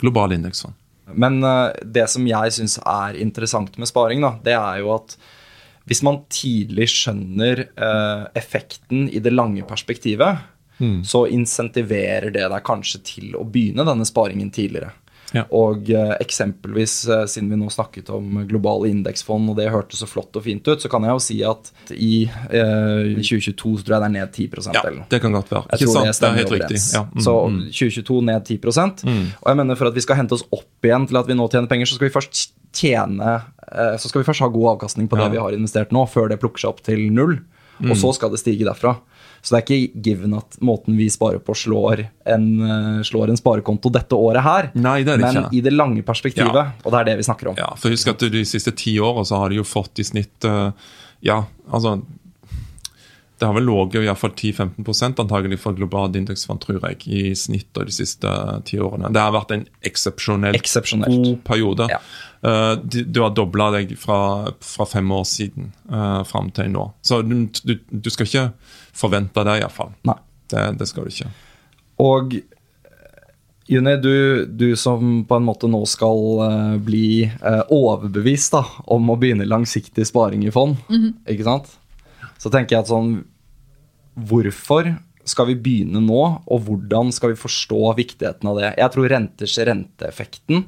Global 0.00 0.36
indeksfond. 0.38 0.78
Men 1.12 1.42
uh, 1.44 1.74
det 1.82 2.06
som 2.08 2.24
jeg 2.28 2.54
syns 2.54 2.78
er 2.86 3.18
interessant 3.20 3.74
med 3.80 3.90
sparing, 3.90 4.22
da, 4.24 4.36
det 4.44 4.56
er 4.56 4.82
jo 4.84 4.94
at 4.94 5.16
hvis 5.90 6.02
man 6.06 6.20
tidlig 6.30 6.86
skjønner 6.92 7.64
uh, 7.74 8.28
effekten 8.38 9.08
i 9.10 9.18
det 9.22 9.32
lange 9.34 9.64
perspektivet, 9.66 10.44
så 11.04 11.26
insentiverer 11.30 12.30
det 12.34 12.48
deg 12.50 12.64
kanskje 12.66 13.02
til 13.06 13.36
å 13.38 13.44
begynne 13.44 13.84
denne 13.88 14.06
sparingen 14.08 14.50
tidligere. 14.54 14.92
Ja. 15.32 15.46
Og 15.56 15.88
eh, 15.90 16.12
eksempelvis, 16.20 16.94
eh, 17.08 17.22
siden 17.30 17.48
vi 17.50 17.56
nå 17.56 17.70
snakket 17.72 18.10
om 18.12 18.42
globale 18.48 18.90
indeksfond, 18.92 19.48
og 19.48 19.56
det 19.56 19.70
hørtes 19.72 20.02
så 20.02 20.08
flott 20.08 20.36
og 20.36 20.44
fint 20.44 20.66
ut, 20.68 20.82
så 20.82 20.90
kan 20.92 21.06
jeg 21.06 21.14
jo 21.16 21.22
si 21.24 21.38
at 21.48 21.70
i 21.96 22.12
eh, 22.28 23.14
2022 23.16 23.78
så 23.80 23.86
tror 23.86 23.96
jeg 23.96 24.02
det 24.04 24.10
er 24.10 24.14
ned 24.18 24.34
10 24.36 24.48
Ja, 24.74 24.82
eller 24.82 24.98
noe. 25.00 25.08
det 25.08 25.22
kan 25.24 25.32
godt 25.32 25.52
være. 25.54 25.64
Jeg 25.72 25.86
Ikke 25.86 25.94
sant? 25.94 26.10
det 26.10 26.18
Det 26.20 26.28
er 26.28 26.40
helt 26.42 26.54
riktig. 26.56 26.80
Ja. 26.92 27.04
Mm, 27.08 27.22
Så 27.24 27.36
mm. 27.48 27.60
2022 27.72 28.18
ned 28.28 28.44
10 28.44 28.58
mm. 29.08 29.24
Og 29.40 29.48
jeg 29.48 29.60
mener 29.62 29.80
for 29.80 29.88
at 29.88 29.96
vi 29.96 30.04
skal 30.04 30.20
hente 30.20 30.36
oss 30.36 30.44
opp 30.52 30.84
igjen 30.90 31.08
til 31.08 31.22
at 31.22 31.30
vi 31.30 31.38
nå 31.38 31.48
tjener 31.48 31.70
penger, 31.70 31.88
så 31.88 31.96
skal 31.96 32.08
vi 32.10 32.16
først 32.18 32.42
tjene 32.72 33.32
eh, 33.72 33.96
Så 34.00 34.08
skal 34.12 34.22
vi 34.22 34.28
først 34.28 34.44
ha 34.44 34.50
god 34.52 34.76
avkastning 34.76 35.08
på 35.08 35.16
Ja. 35.16 35.24
det 35.24 35.38
vi 35.38 35.42
har 35.44 35.56
investert 35.56 35.92
nå, 35.96 36.04
før 36.08 36.28
det 36.28 36.40
plukker 36.44 36.60
seg 36.66 36.74
opp 36.74 36.84
til 36.84 37.08
null. 37.12 37.38
Mm. 37.80 37.90
Og 37.90 37.96
så 37.96 38.12
skal 38.14 38.30
det 38.30 38.42
stige 38.42 38.68
derfra. 38.68 38.98
Så 39.42 39.56
det 39.56 39.58
er 39.58 39.64
ikke 39.66 40.02
given 40.06 40.34
at 40.38 40.54
måten 40.62 40.94
vi 40.96 41.08
sparer 41.10 41.40
på, 41.42 41.54
slår 41.58 42.04
en, 42.30 42.44
eh, 42.62 43.02
slår 43.02 43.32
en 43.32 43.36
sparekonto 43.40 43.90
dette 43.90 44.14
året 44.14 44.42
her. 44.46 44.70
Nei, 44.78 45.00
det 45.02 45.16
det 45.18 45.24
Men 45.26 45.40
ikke. 45.44 45.54
i 45.58 45.60
det 45.66 45.72
lange 45.74 46.02
perspektivet, 46.06 46.54
Ja. 46.54 46.72
og 46.84 46.92
det 46.92 47.00
er 47.00 47.04
det 47.10 47.16
vi 47.18 47.26
snakker 47.26 47.48
om. 47.50 47.56
Ja, 47.58 47.72
for 47.74 47.90
husk 47.90 48.06
at 48.12 48.18
de 48.30 48.44
siste 48.46 48.70
ti 48.78 48.94
årene 49.02 49.26
så 49.26 49.38
har 49.42 49.48
de 49.50 49.56
jo 49.58 49.64
fått 49.66 49.98
i 49.98 50.06
snitt 50.06 50.44
eh, 50.46 50.70
Ja, 51.22 51.44
altså 51.70 52.02
Det 53.38 53.46
har 53.48 53.54
vel 53.56 53.66
ligget 53.66 54.04
iallfall 54.06 54.30
10-15% 54.38 55.18
antagelig 55.18 55.58
for 55.58 55.74
globalt 55.74 56.14
indeksfond, 56.14 56.60
tror 56.62 56.78
jeg, 56.86 57.00
i 57.10 57.34
snitt 57.34 57.72
de 57.74 57.90
siste 57.90 58.30
ti 58.64 58.78
årene. 58.78 59.10
Det 59.10 59.18
har 59.18 59.32
vært 59.34 59.50
en 59.50 59.64
Eksepsjonelt. 59.82 60.62
god 60.62 61.42
periode. 61.42 61.88
Ja. 61.90 61.98
Uh, 62.46 62.76
du, 62.76 63.02
du 63.02 63.20
har 63.20 63.30
dobla 63.34 63.72
deg 63.72 63.96
fra, 63.98 64.52
fra 64.62 64.86
fem 64.86 65.10
år 65.10 65.24
siden 65.26 65.72
uh, 65.90 66.22
fram 66.22 66.52
til 66.54 66.70
nå. 66.70 66.92
Så 67.02 67.18
du, 67.26 67.48
du, 67.66 67.74
du 67.90 68.10
skal 68.10 68.26
ikke 68.30 68.46
forvente 68.92 69.44
det, 69.44 69.58
iallfall. 69.62 69.92
Det, 70.52 70.64
det 70.78 70.88
skal 70.88 71.06
du 71.06 71.12
ikke. 71.12 71.30
Og 72.02 72.34
Juni, 73.72 73.94
du, 73.96 74.44
du 74.46 74.76
som 74.76 75.22
på 75.28 75.36
en 75.38 75.46
måte 75.46 75.68
nå 75.70 75.84
skal 75.88 76.24
uh, 76.42 76.74
bli 76.82 77.24
uh, 77.24 77.62
overbevist 77.72 78.56
da, 78.56 78.64
om 78.90 79.12
å 79.12 79.16
begynne 79.20 79.46
langsiktig 79.48 80.04
sparing 80.08 80.42
i 80.44 80.52
fond, 80.52 80.76
ikke 81.30 81.46
sant? 81.46 81.70
Så 82.42 82.50
tenker 82.50 82.76
jeg 82.76 82.84
at 82.84 82.90
sånn 82.90 83.20
Hvorfor 84.12 84.90
skal 85.24 85.46
vi 85.48 85.54
begynne 85.56 86.02
nå, 86.04 86.18
og 86.44 86.64
hvordan 86.66 87.14
skal 87.16 87.30
vi 87.32 87.38
forstå 87.40 87.94
viktigheten 87.96 88.50
av 88.50 88.58
det? 88.58 88.72
Jeg 88.76 88.92
tror 88.92 89.08
renters 89.08 89.54
renteeffekten, 89.70 90.66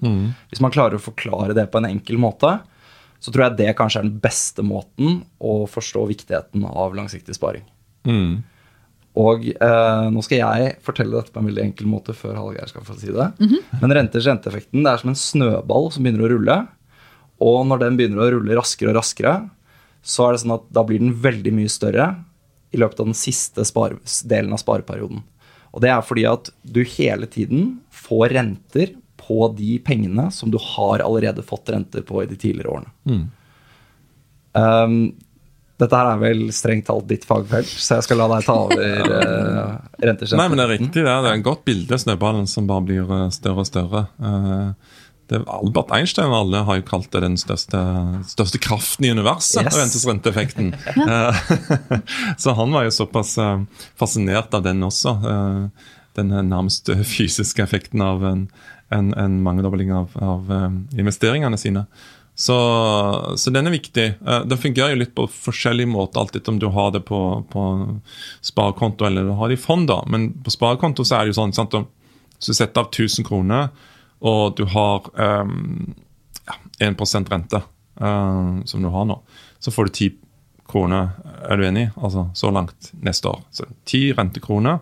hvis 0.48 0.62
man 0.64 0.72
klarer 0.72 0.96
å 0.96 1.02
forklare 1.02 1.52
det 1.52 1.66
på 1.68 1.82
en 1.82 1.90
enkel 1.90 2.16
måte, 2.22 2.54
så 3.20 3.34
tror 3.34 3.44
jeg 3.44 3.58
det 3.58 3.74
kanskje 3.76 4.00
er 4.00 4.08
den 4.08 4.22
beste 4.22 4.64
måten 4.64 5.18
å 5.44 5.66
forstå 5.68 6.06
viktigheten 6.08 6.64
av 6.70 6.96
langsiktig 6.96 7.36
sparing. 7.36 7.66
Mm. 8.08 8.42
Og 9.24 9.44
eh, 9.52 10.06
nå 10.10 10.22
skal 10.26 10.40
jeg 10.40 10.70
fortelle 10.84 11.14
dette 11.14 11.30
på 11.34 11.42
en 11.42 11.48
veldig 11.48 11.62
enkel 11.68 11.86
måte 11.86 12.16
før 12.18 12.34
Hallgeir 12.38 12.70
skal 12.70 12.86
få 12.86 12.96
si 12.98 13.12
det. 13.14 13.28
Men 13.82 13.94
renters 13.94 14.26
renteeffekten 14.26 14.82
det 14.82 14.90
er 14.90 15.02
som 15.02 15.12
en 15.12 15.20
snøball 15.20 15.92
som 15.94 16.06
begynner 16.06 16.26
å 16.26 16.32
rulle. 16.34 16.56
Og 17.44 17.60
når 17.68 17.84
den 17.84 17.98
begynner 17.98 18.24
å 18.24 18.32
rulle 18.34 18.58
raskere 18.58 18.90
og 18.90 18.98
raskere, 18.98 19.36
så 20.04 20.26
er 20.26 20.34
det 20.34 20.42
sånn 20.42 20.56
at 20.56 20.66
da 20.74 20.82
blir 20.86 21.00
den 21.00 21.14
veldig 21.16 21.54
mye 21.56 21.70
større 21.72 22.08
i 22.74 22.80
løpet 22.80 23.00
av 23.00 23.08
den 23.08 23.16
siste 23.16 23.64
spare, 23.68 24.00
delen 24.26 24.52
av 24.54 24.60
spareperioden. 24.60 25.22
Og 25.74 25.82
det 25.82 25.90
er 25.90 26.04
fordi 26.06 26.26
at 26.28 26.50
du 26.62 26.82
hele 26.86 27.26
tiden 27.30 27.78
får 27.94 28.34
renter 28.34 28.94
på 29.24 29.48
de 29.56 29.78
pengene 29.82 30.28
som 30.34 30.50
du 30.52 30.58
har 30.60 31.02
allerede 31.02 31.42
fått 31.46 31.70
renter 31.72 32.04
på 32.06 32.22
i 32.22 32.28
de 32.30 32.36
tidligere 32.38 32.74
årene. 32.74 32.92
Um, 34.54 34.98
dette 35.84 36.00
her 36.00 36.10
er 36.14 36.20
vel 36.22 36.42
strengt 36.54 36.88
talt 36.88 37.06
ditt 37.10 37.26
fagfelt, 37.28 37.68
så 37.68 38.00
jeg 38.00 38.08
skal 38.08 38.20
la 38.22 38.28
deg 38.34 38.48
ta 38.48 38.58
over 38.64 39.14
uh, 39.14 39.78
renters 40.02 40.34
Nei, 40.34 40.48
men 40.50 40.60
det 40.60 40.66
er 40.66 40.74
riktig. 40.74 40.98
Det 40.98 41.06
er, 41.06 41.22
det 41.24 41.32
er 41.32 41.38
en 41.38 41.46
godt 41.46 41.64
bilde, 41.68 42.00
snøballen 42.00 42.50
som 42.50 42.68
bare 42.70 42.86
blir 42.88 43.16
eh, 43.18 43.30
større 43.34 43.64
og 43.64 43.70
større. 43.70 44.06
Uh, 44.18 45.00
det, 45.30 45.40
Albert 45.48 45.92
Einstein 45.96 46.28
og 46.28 46.42
alle 46.42 46.62
har 46.68 46.78
jo 46.78 46.86
kalt 46.88 47.08
det 47.14 47.22
den 47.24 47.36
største, 47.40 47.80
største 48.28 48.60
kraften 48.60 49.06
i 49.08 49.12
universet. 49.14 49.64
Yes. 49.64 49.78
rentes 49.80 50.06
renteeffekten. 50.08 50.72
Eh, 51.04 51.40
så 52.42 52.54
han 52.56 52.72
var 52.72 52.86
jo 52.86 52.92
såpass 52.94 53.36
eh, 53.40 53.64
fascinert 54.00 54.54
av 54.54 54.64
den 54.66 54.82
også. 54.84 55.14
eh, 55.32 55.92
den 56.14 56.30
nærmest 56.48 56.90
fysiske 57.10 57.62
effekten 57.64 58.02
av 58.04 58.22
en, 58.24 58.44
en, 58.94 59.08
en 59.18 59.40
mangedobling 59.42 59.90
av, 59.92 60.12
av 60.22 60.52
eh, 60.52 60.68
investeringene 61.00 61.58
sine. 61.58 61.86
Så, 62.34 62.56
så 63.38 63.50
den 63.50 63.66
er 63.66 63.74
viktig. 63.74 64.06
Eh, 64.26 64.40
Den 64.44 64.58
fungerer 64.58 64.94
jo 64.94 65.02
litt 65.04 65.14
på 65.14 65.26
forskjellig 65.30 65.86
måte, 65.88 66.18
alt 66.18 66.34
etter 66.36 66.52
om 66.52 66.58
du 66.58 66.66
har 66.74 66.90
det 66.94 67.04
på, 67.06 67.20
på 67.50 67.64
sparekonto 68.42 69.06
eller 69.06 69.28
du 69.28 69.34
har 69.38 69.52
det 69.52 69.58
i 69.60 69.62
fond. 69.62 69.86
da. 69.88 70.00
Men 70.10 70.32
på 70.42 70.50
sparekonto 70.50 71.06
så 71.06 71.18
er 71.18 71.24
det 71.24 71.34
jo 71.34 71.40
sånn 71.42 71.54
sant, 71.54 71.76
så 72.38 72.50
du 72.50 72.58
setter 72.58 72.82
av 72.82 72.90
1000 72.90 73.26
kroner, 73.28 73.70
og 74.24 74.56
du 74.58 74.64
har 74.72 75.06
um, 75.14 75.94
ja, 76.48 76.58
1 76.88 77.30
rente, 77.30 77.62
um, 78.00 78.64
som 78.66 78.82
du 78.82 78.90
har 78.90 79.06
nå, 79.06 79.20
så 79.62 79.70
får 79.70 79.88
du 79.88 79.94
10 79.94 80.10
kroner. 80.68 81.14
Er 81.44 81.60
du 81.60 81.66
enig? 81.68 81.86
Altså 81.94 82.26
så 82.34 82.50
langt 82.50 82.90
neste 83.04 83.30
år. 83.30 83.42
Så 83.54 83.68
10 83.84 84.16
rentekroner 84.18 84.80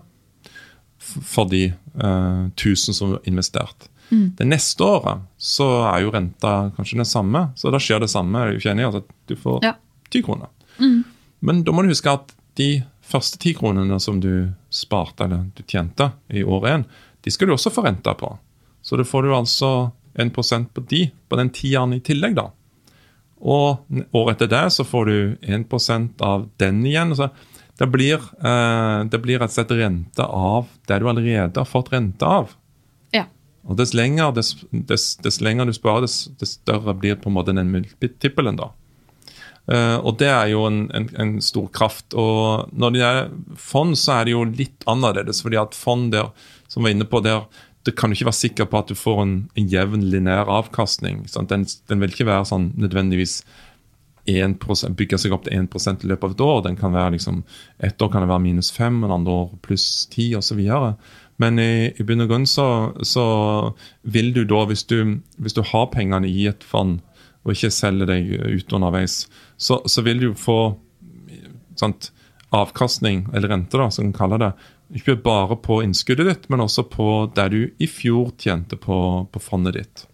for 1.02 1.50
de 1.50 1.66
uh, 2.00 2.48
1000 2.54 2.94
som 2.94 3.12
du 3.12 3.18
har 3.18 3.28
investert. 3.28 3.90
Det 4.36 4.44
neste 4.46 4.84
året 4.84 5.22
så 5.40 5.66
er 5.88 6.02
jo 6.04 6.10
renta 6.12 6.70
kanskje 6.76 6.98
den 7.00 7.08
samme, 7.08 7.46
så 7.56 7.70
da 7.72 7.78
skjer 7.80 8.00
det 8.04 8.10
samme. 8.12 8.38
Er 8.42 8.50
du 8.52 8.58
ikke 8.60 8.72
enig? 8.74 8.84
Altså, 8.90 9.02
du 9.26 9.34
får 9.40 9.62
Ja. 9.64 9.72
10 10.12 10.22
kroner. 10.26 10.48
Men 11.40 11.62
da 11.64 11.72
må 11.72 11.82
du 11.82 11.88
huske 11.88 12.12
at 12.12 12.34
de 12.60 12.82
første 13.02 13.38
10 13.40 13.54
kronene 13.58 13.98
som 14.00 14.20
du 14.20 14.52
sparte, 14.70 15.24
eller 15.24 15.46
du 15.56 15.62
tjente 15.64 16.12
i 16.30 16.42
år 16.44 16.66
én, 16.68 16.84
de 17.24 17.30
skal 17.30 17.48
du 17.48 17.54
også 17.54 17.72
få 17.72 17.84
renta 17.86 18.12
på. 18.14 18.38
Så 18.82 18.96
da 18.98 19.04
får 19.04 19.22
du 19.22 19.32
altså 19.34 19.92
1% 20.18 20.66
på 20.74 20.84
de, 20.90 21.10
på 21.28 21.36
den 21.40 21.48
tieren 21.50 21.94
i 21.94 22.00
tillegg, 22.00 22.34
da. 22.36 22.50
Og 23.40 23.80
året 24.14 24.36
etter 24.42 24.50
det 24.52 24.72
så 24.72 24.84
får 24.86 25.06
du 25.06 25.36
1% 25.42 26.20
av 26.22 26.48
den 26.58 26.84
igjen. 26.86 27.14
Så 27.16 27.30
Det 27.78 27.88
blir, 27.90 28.14
eh, 28.44 29.04
det 29.08 29.18
blir 29.22 29.38
rett 29.40 29.50
og 29.50 29.54
slett 29.56 29.70
rente 29.70 30.22
av 30.22 30.66
det 30.86 30.98
du 31.00 31.08
allerede 31.08 31.56
har 31.56 31.64
fått 31.64 31.88
rente 31.90 32.22
av. 32.22 32.52
Og 33.62 33.78
Dess 33.78 33.94
lenger, 33.94 34.32
dess, 34.34 34.56
dess, 34.70 35.16
dess 35.22 35.40
lenger 35.40 35.68
du 35.68 35.74
sparer, 35.76 36.06
dess, 36.06 36.24
dess 36.40 36.56
større 36.58 36.94
blir 36.98 37.18
på 37.20 37.30
en 37.30 37.36
måte 37.36 37.54
den 37.54 37.70
multiplen 37.70 38.58
da. 38.58 38.72
Uh, 39.70 40.02
og 40.02 40.16
det 40.18 40.26
er 40.26 40.48
jo 40.50 40.64
en, 40.66 40.88
en, 40.90 41.06
en 41.22 41.36
stor 41.44 41.68
kraft. 41.74 42.16
Og 42.18 42.72
når 42.74 42.94
det 42.96 43.04
er 43.06 43.20
fond, 43.54 43.94
så 43.98 44.18
er 44.18 44.26
det 44.26 44.34
jo 44.34 44.46
litt 44.48 44.86
annerledes. 44.90 45.44
fordi 45.44 45.60
at 45.60 45.78
fond 45.78 46.10
der, 46.14 46.32
som 46.66 46.82
var 46.82 46.94
inne 46.94 47.06
på 47.06 47.22
der, 47.22 47.46
det 47.86 47.94
kan 47.98 48.10
du 48.10 48.16
ikke 48.16 48.30
være 48.30 48.40
sikker 48.40 48.66
på 48.70 48.78
at 48.78 48.90
du 48.90 48.98
får 48.98 49.22
en, 49.22 49.34
en 49.58 49.68
jevn, 49.70 50.06
lineær 50.10 50.50
avkastning. 50.50 51.24
Den, 51.50 51.66
den 51.90 52.02
vil 52.02 52.14
ikke 52.14 52.28
være 52.28 52.46
sånn 52.50 52.70
nødvendigvis 52.78 53.40
1%, 54.30 54.94
bygge 54.94 55.18
seg 55.18 55.34
opp 55.34 55.48
til 55.48 55.56
1% 55.58 56.04
i 56.04 56.10
løpet 56.10 56.28
av 56.28 56.34
et 56.34 56.44
år. 56.46 56.60
Den 56.68 56.78
kan 56.78 56.94
være 56.94 57.16
liksom, 57.16 57.42
Et 57.78 58.02
år 58.02 58.10
kan 58.10 58.22
det 58.22 58.30
være 58.30 58.44
minus 58.44 58.70
5, 58.70 59.04
en 59.04 59.16
andre 59.18 59.32
år 59.32 59.50
pluss 59.62 60.06
10 60.10 60.36
osv. 60.38 60.62
Men 61.42 61.58
i, 61.58 61.90
i 61.98 62.06
bunn 62.06 62.22
og 62.22 62.30
grunn 62.30 62.46
så, 62.46 62.66
så, 63.02 63.24
vil 64.02 64.30
du 64.36 64.44
da, 64.46 64.62
hvis 64.70 64.84
du, 64.86 65.18
hvis 65.42 65.56
du 65.58 65.62
har 65.72 65.88
pengene 65.94 66.30
i 66.30 66.46
et 66.50 66.62
fond, 66.62 67.00
og 67.42 67.56
ikke 67.56 67.72
selger 67.74 68.06
deg 68.12 68.28
ut 68.38 68.74
underveis, 68.76 69.24
så, 69.58 69.80
så 69.90 70.04
vil 70.06 70.22
du 70.22 70.28
få 70.38 70.76
sant, 71.80 72.12
avkastning, 72.54 73.24
eller 73.34 73.50
rente, 73.50 73.80
da, 73.80 73.88
som 73.90 74.06
vi 74.06 74.14
kaller 74.14 74.38
det, 74.38 74.52
ikke 74.94 75.16
bare 75.24 75.56
på 75.56 75.80
innskuddet 75.82 76.28
ditt, 76.28 76.48
men 76.52 76.62
også 76.62 76.84
på 76.92 77.08
det 77.34 77.48
du 77.54 77.60
i 77.80 77.88
fjor 77.88 78.34
tjente 78.38 78.76
på, 78.76 78.98
på 79.32 79.42
fondet 79.42 79.78
ditt. 79.78 80.06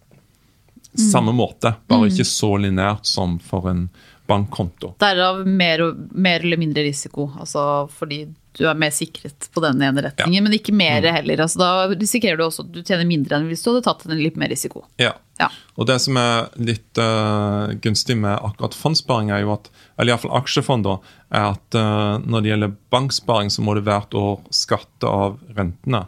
Samme 1.11 1.35
måte, 1.35 1.75
bare 1.87 2.07
ikke 2.09 2.25
så 2.25 2.55
linært 2.57 3.05
som 3.05 3.37
for 3.43 3.69
en 3.69 3.89
bankkonto. 4.29 4.95
Derav 5.01 5.43
mer, 5.45 5.83
mer 6.11 6.45
eller 6.45 6.57
mindre 6.61 6.87
risiko, 6.87 7.27
altså 7.39 7.61
fordi 7.91 8.23
du 8.59 8.65
er 8.67 8.77
mer 8.77 8.91
sikret 8.91 9.47
på 9.55 9.63
den 9.63 9.79
ene 9.85 10.03
retningen, 10.03 10.43
men 10.45 10.55
ikke 10.57 10.75
mer 10.75 11.05
heller. 11.07 11.45
Altså, 11.45 11.61
da 11.61 11.71
risikerer 11.93 12.37
du 12.39 12.43
også 12.45 12.65
at 12.65 12.73
du 12.75 12.81
tjener 12.83 13.07
mindre 13.07 13.39
enn 13.39 13.47
hvis 13.49 13.63
du 13.63 13.71
hadde 13.71 13.85
tatt 13.87 14.05
en 14.05 14.19
litt 14.19 14.39
mer 14.39 14.51
risiko. 14.51 14.83
Ja. 15.01 15.15
Ja. 15.39 15.47
Og 15.79 15.87
det 15.87 15.95
som 16.03 16.19
er 16.19 16.49
litt 16.59 16.99
uh, 16.99 17.71
gunstig 17.79 18.17
med 18.19 18.35
akkurat 18.35 18.75
fondssparing, 18.75 19.31
er 19.31 19.45
jo 19.45 19.53
at, 19.55 19.69
eller 19.95 20.11
iallfall 20.11 20.35
aksjefond, 20.41 20.83
da, 20.83 20.97
er 21.31 21.45
at 21.53 21.79
uh, 21.79 22.19
når 22.19 22.43
det 22.43 22.51
gjelder 22.51 22.77
banksparing, 22.91 23.51
så 23.53 23.63
må 23.63 23.77
du 23.77 23.85
hvert 23.87 24.15
år 24.19 24.41
skatte 24.51 25.07
av 25.07 25.39
rentene. 25.55 26.03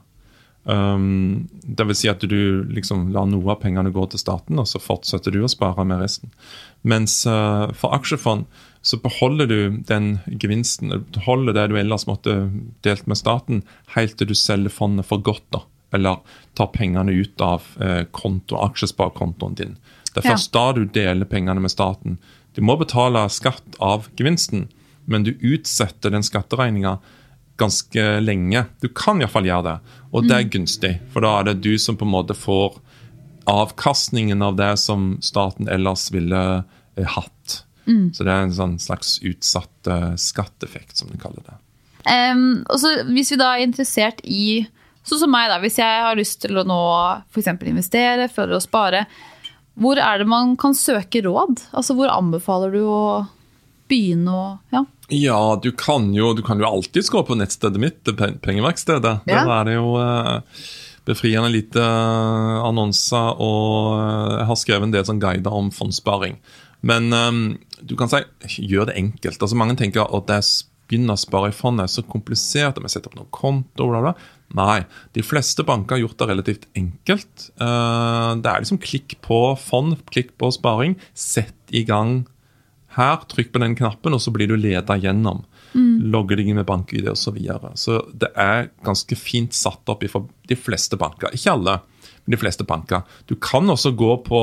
Um, 0.64 1.48
det 1.64 1.88
vil 1.90 1.98
si 1.98 2.10
at 2.12 2.22
du 2.22 2.68
liksom 2.70 3.08
lar 3.16 3.26
noe 3.30 3.56
av 3.56 3.64
pengene 3.64 3.94
gå 3.96 4.04
til 4.12 4.22
staten, 4.22 4.60
og 4.62 4.68
så 4.70 4.84
fortsetter 4.84 5.34
du 5.34 5.42
å 5.46 5.50
spare 5.50 5.88
med 5.88 6.04
resten. 6.04 6.36
Mens 6.84 7.22
uh, 7.30 7.72
for 7.72 7.96
aksjefond 7.98 8.52
så 8.82 8.98
beholder 8.98 9.48
du 9.48 9.78
den 9.88 10.20
gevinsten, 10.28 10.90
du 10.90 11.00
beholder 11.14 11.54
det 11.54 11.68
du 11.70 11.78
ellers 11.80 12.08
måtte 12.10 12.34
delt 12.82 13.06
med 13.08 13.20
staten, 13.20 13.62
helt 13.96 14.18
til 14.18 14.32
du 14.32 14.34
selger 14.36 14.74
fondet 14.74 15.06
for 15.06 15.22
godt. 15.22 15.46
da 15.52 15.62
eller 15.94 16.18
tar 16.56 16.68
pengene 16.72 17.12
ut 17.12 17.42
av 17.42 17.62
eh, 17.82 18.04
konto, 18.12 18.56
aksjesparekontoen 18.64 19.56
din. 19.56 19.74
Det 20.14 20.22
er 20.24 20.28
Ja. 20.30 20.36
først 20.36 20.52
da 20.56 20.72
du 20.72 20.86
deler 20.86 21.26
pengene 21.26 21.60
med 21.60 21.72
staten. 21.72 22.18
Du 22.56 22.62
må 22.62 22.78
betale 22.80 23.30
skatt 23.30 23.76
av 23.80 24.08
gevinsten, 24.16 24.70
men 25.06 25.24
du 25.24 25.34
utsetter 25.42 26.12
den 26.12 26.24
skatteregninga 26.24 27.00
ganske 27.58 28.22
lenge. 28.24 28.66
Du 28.82 28.88
kan 28.88 29.20
iallfall 29.20 29.46
gjøre 29.46 29.64
det, 29.64 29.78
og 30.14 30.28
det 30.28 30.38
er 30.38 30.50
gunstig. 30.50 31.00
For 31.12 31.22
da 31.22 31.40
er 31.40 31.44
det 31.52 31.62
du 31.62 31.78
som 31.78 31.98
på 31.98 32.08
en 32.08 32.16
måte 32.16 32.36
får 32.36 32.80
avkastningen 33.52 34.42
av 34.42 34.56
det 34.56 34.78
som 34.80 35.18
staten 35.22 35.68
ellers 35.68 36.12
ville 36.14 36.64
eh, 36.96 37.06
hatt. 37.06 37.32
Så 38.14 38.26
det 38.28 38.34
er 38.34 38.46
en 38.46 38.54
sånn 38.56 38.78
slags 38.82 39.18
utsatt 39.26 39.90
uh, 39.90 40.14
skatteeffekt, 40.20 40.96
som 41.00 41.10
de 41.12 41.20
kaller 41.22 41.44
det. 41.48 41.58
Um, 42.06 42.62
og 42.66 42.80
så 42.82 42.94
hvis 43.12 43.34
vi 43.34 43.40
da 43.42 43.56
er 43.56 43.68
interessert 43.68 44.24
i 44.26 44.68
Sånn 45.02 45.18
som 45.18 45.32
meg, 45.34 45.48
da. 45.50 45.56
Hvis 45.58 45.80
jeg 45.80 46.02
har 46.06 46.14
lyst 46.14 46.44
til 46.44 46.60
å 46.62 46.64
nå 46.68 46.78
f.eks. 47.34 47.48
investere 47.66 48.28
for 48.30 48.52
å 48.54 48.60
spare, 48.62 49.08
hvor 49.82 49.98
er 49.98 50.22
det 50.22 50.28
man 50.30 50.54
kan 50.62 50.76
søke 50.78 51.24
råd? 51.26 51.64
Altså 51.74 51.96
hvor 51.98 52.12
anbefaler 52.14 52.76
du 52.76 52.84
å 52.86 53.06
begynne 53.90 54.36
å 54.36 54.44
Ja. 54.76 54.86
Ja, 55.12 55.40
du 55.60 55.74
kan 55.76 56.14
jo, 56.16 56.30
du 56.38 56.40
kan 56.46 56.62
jo 56.62 56.70
alltids 56.70 57.10
gå 57.12 57.20
på 57.28 57.36
nettstedet 57.36 57.82
mitt, 57.82 57.98
det 58.06 58.14
Pengeverkstedet. 58.46 59.26
Ja. 59.28 59.42
Der 59.42 59.50
er 59.58 59.66
det 59.68 59.74
jo 59.74 59.90
uh, 59.98 60.62
befriende 61.04 61.50
lite 61.52 61.82
eh, 61.82 62.58
annonser, 62.64 63.42
og 63.42 63.98
jeg 64.38 64.48
har 64.48 64.60
skrevet 64.60 64.88
en 64.88 64.94
del 64.94 65.08
sånn 65.08 65.20
guider 65.20 65.58
om 65.58 65.72
fondssparing. 65.74 66.38
Men 66.88 67.14
um, 67.14 67.42
du 67.82 67.96
kan 68.00 68.10
si 68.10 68.66
gjør 68.66 68.90
det 68.90 68.98
enkelt. 69.00 69.42
Altså 69.42 69.58
Mange 69.60 69.78
tenker 69.80 70.06
at 70.06 70.30
det 70.30 70.40
å 70.42 70.52
begynne 70.92 71.16
å 71.16 71.20
spare 71.22 71.52
i 71.52 71.56
fond 71.56 71.80
er 71.80 71.88
så 71.88 72.04
komplisert, 72.04 72.76
jeg 72.76 72.84
må 72.84 72.90
sette 72.92 73.08
opp 73.08 73.16
noen 73.16 73.30
konto, 73.32 73.86
bla, 73.88 74.02
bla. 74.04 74.16
Nei, 74.58 74.82
de 75.16 75.24
fleste 75.24 75.64
banker 75.64 75.96
har 75.96 76.02
gjort 76.04 76.18
det 76.20 76.28
relativt 76.28 76.66
enkelt. 76.76 77.46
Eh, 77.56 78.32
Det 78.44 78.52
er 78.52 78.66
liksom 78.66 78.82
klikk 78.84 79.16
på 79.24 79.40
fond, 79.62 79.96
klikk 80.12 80.34
på 80.42 80.50
sparing, 80.52 80.98
sett 81.16 81.56
i 81.72 81.86
gang 81.88 82.26
her, 82.98 83.22
trykk 83.32 83.54
på 83.54 83.62
den 83.64 83.78
knappen, 83.80 84.12
og 84.14 84.20
så 84.20 84.34
blir 84.36 84.52
du 84.52 84.58
leda 84.60 84.98
gjennom. 85.00 85.46
Logger 86.12 86.36
deg 86.36 86.50
inn 86.52 86.60
med 86.60 86.68
bank-ID 86.68 87.08
osv. 87.08 87.22
Så, 87.24 87.32
videre. 87.32 87.72
så 87.80 88.02
det 88.12 88.34
er 88.36 88.68
ganske 88.84 89.16
fint 89.16 89.54
satt 89.56 89.88
opp 89.88 90.04
for 90.12 90.28
de 90.50 90.58
fleste 90.60 91.00
banker. 91.00 91.32
Ikke 91.32 91.54
alle, 91.56 91.78
men 92.26 92.36
de 92.36 92.42
fleste 92.42 92.68
banker. 92.68 93.06
Du 93.32 93.38
kan 93.40 93.64
også 93.72 93.96
gå 93.96 94.18
på 94.28 94.42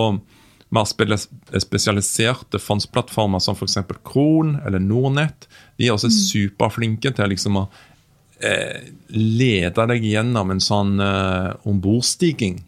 mer 0.75 1.59
spesialiserte 1.61 2.61
fondsplattformer 2.61 3.41
som 3.41 3.57
f.eks. 3.57 3.79
Kron 4.05 4.57
eller 4.67 4.83
Nordnett. 4.83 5.49
De 5.77 5.89
er 5.89 5.95
også 5.95 6.11
superflinke 6.13 7.13
til 7.17 7.33
liksom 7.33 7.61
å 7.63 7.67
eh, 8.45 8.91
lede 9.15 9.89
deg 9.93 10.05
gjennom 10.05 10.53
en 10.53 10.63
sånn 10.63 10.99
eh, 11.01 11.53
ombordstiging 11.69 12.61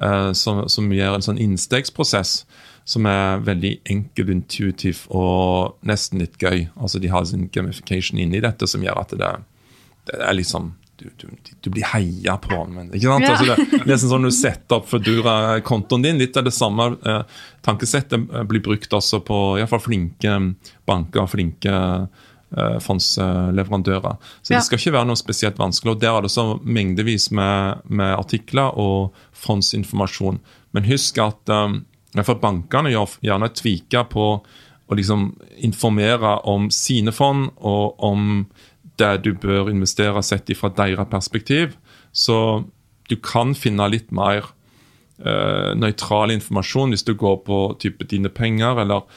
eh, 0.00 0.32
som, 0.32 0.66
som 0.70 0.90
gjør 0.94 1.18
en 1.18 1.26
sånn 1.26 1.42
innstegsprosess 1.42 2.42
som 2.90 3.06
er 3.06 3.42
veldig 3.46 3.76
enkel, 3.92 4.32
intuitiv 4.32 5.04
og 5.14 5.76
nesten 5.86 6.22
litt 6.22 6.38
gøy. 6.40 6.68
Altså 6.80 6.98
De 6.98 7.10
har 7.12 7.26
sin 7.28 7.48
gamification 7.52 8.18
inni 8.18 8.42
dette 8.42 8.66
som 8.70 8.82
gjør 8.82 9.02
at 9.04 9.14
det, 9.20 9.30
det 10.10 10.18
er 10.18 10.38
liksom 10.38 10.72
du, 11.00 11.08
du, 11.16 11.52
du 11.64 11.70
blir 11.72 11.86
heia 11.94 12.36
på. 12.42 12.58
Men, 12.70 12.90
ikke 12.94 13.08
sant? 13.08 13.24
Ja. 13.24 13.34
Altså 13.34 13.48
det, 13.48 13.84
nesten 13.88 14.10
sånn 14.12 14.26
du 14.28 14.30
setter 14.36 14.78
opp 14.78 14.88
Foodora-kontoen 14.90 16.04
din. 16.04 16.20
Litt 16.20 16.36
av 16.36 16.44
det 16.46 16.52
samme 16.56 16.90
eh, 17.00 17.22
tankesettet 17.66 18.18
eh, 18.30 18.44
blir 18.50 18.62
brukt 18.64 18.92
også 19.00 19.22
på 19.26 19.38
i 19.56 19.62
hvert 19.62 19.72
fall 19.72 19.84
flinke 19.84 20.36
banker, 20.88 21.24
og 21.24 21.32
flinke 21.32 21.74
eh, 21.74 22.78
fondsleverandører. 22.84 24.16
Så 24.42 24.52
Ja. 24.54 24.58
det 24.58 24.64
skal 24.68 24.78
ikke 24.78 24.92
være 24.98 25.06
noe 25.10 25.16
spesielt 25.20 25.58
vanskelig. 25.58 25.92
og 25.96 26.00
Der 26.00 26.16
er 26.18 26.22
det 26.22 26.30
så 26.30 26.60
mengdevis 26.64 27.30
med, 27.30 27.80
med 27.88 28.14
artikler 28.18 28.76
og 28.78 29.12
fondsinformasjon. 29.32 30.40
Men 30.72 30.84
husk 30.84 31.18
at 31.18 31.48
eh, 31.48 32.34
bankene 32.40 32.90
gjør 32.90 33.18
gjerne 33.22 33.48
tviker 33.54 34.04
på 34.10 34.26
å 34.90 34.96
liksom 34.98 35.36
informere 35.62 36.40
om 36.50 36.64
sine 36.74 37.12
fond 37.14 37.50
og 37.62 38.00
om 38.02 38.46
det 39.00 39.10
du 39.24 39.32
bør 39.34 39.70
investere 39.72 40.22
sett 40.26 40.52
fra 40.58 40.70
deres 40.76 41.10
perspektiv. 41.10 41.74
Så 42.12 42.64
du 43.10 43.16
kan 43.16 43.56
finne 43.58 43.88
litt 43.90 44.12
mer 44.14 44.52
uh, 45.24 45.72
nøytral 45.78 46.34
informasjon 46.36 46.94
hvis 46.94 47.06
du 47.08 47.14
går 47.18 47.42
på 47.46 47.60
type 47.82 48.06
dine 48.10 48.30
penger, 48.32 48.84
eller 48.84 49.08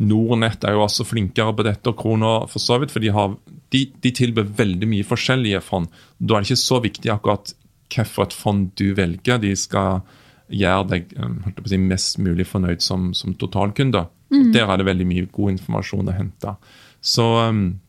Nordnett 0.00 0.62
er 0.64 0.76
jo 0.76 0.84
også 0.84 1.04
flinkere 1.04 1.52
på 1.56 1.64
dette, 1.66 1.90
og 1.90 1.98
Kroner 1.98 2.46
for 2.48 2.62
så 2.62 2.78
vidt, 2.78 2.92
for 2.94 3.02
de, 3.02 3.10
har, 3.14 3.34
de, 3.74 3.84
de 4.00 4.12
tilbyr 4.14 4.52
veldig 4.56 4.88
mye 4.88 5.06
forskjellige 5.06 5.60
fond. 5.66 5.90
Da 6.18 6.36
er 6.36 6.44
det 6.44 6.52
ikke 6.52 6.62
så 6.62 6.78
viktig 6.84 7.10
akkurat 7.10 7.52
hvilket 7.90 8.36
fond 8.36 8.70
du 8.78 8.92
velger. 8.94 9.40
De 9.42 9.50
skal 9.58 10.04
gjøre 10.50 10.86
deg 10.92 11.12
å 11.18 11.66
si, 11.68 11.78
mest 11.78 12.20
mulig 12.22 12.46
fornøyd 12.46 12.82
som, 12.86 13.10
som 13.18 13.34
totalkunde. 13.38 14.06
Mm. 14.30 14.52
Der 14.54 14.70
er 14.70 14.78
det 14.78 14.86
veldig 14.86 15.08
mye 15.10 15.28
god 15.34 15.56
informasjon 15.56 16.10
å 16.10 16.16
hente. 16.16 16.54
Så, 17.02 17.26
um, 17.50 17.80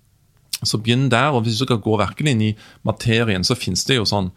så 0.68 0.80
begynn 0.82 1.10
der. 1.12 1.32
og 1.36 1.46
Hvis 1.46 1.60
du 1.60 1.66
skal 1.66 1.82
gå 1.84 1.98
virkelig 2.02 2.36
inn 2.36 2.44
i 2.52 2.56
materien, 2.88 3.46
så 3.48 3.58
finnes 3.58 3.84
det 3.88 3.98
jo 4.00 4.08
sånn 4.08 4.32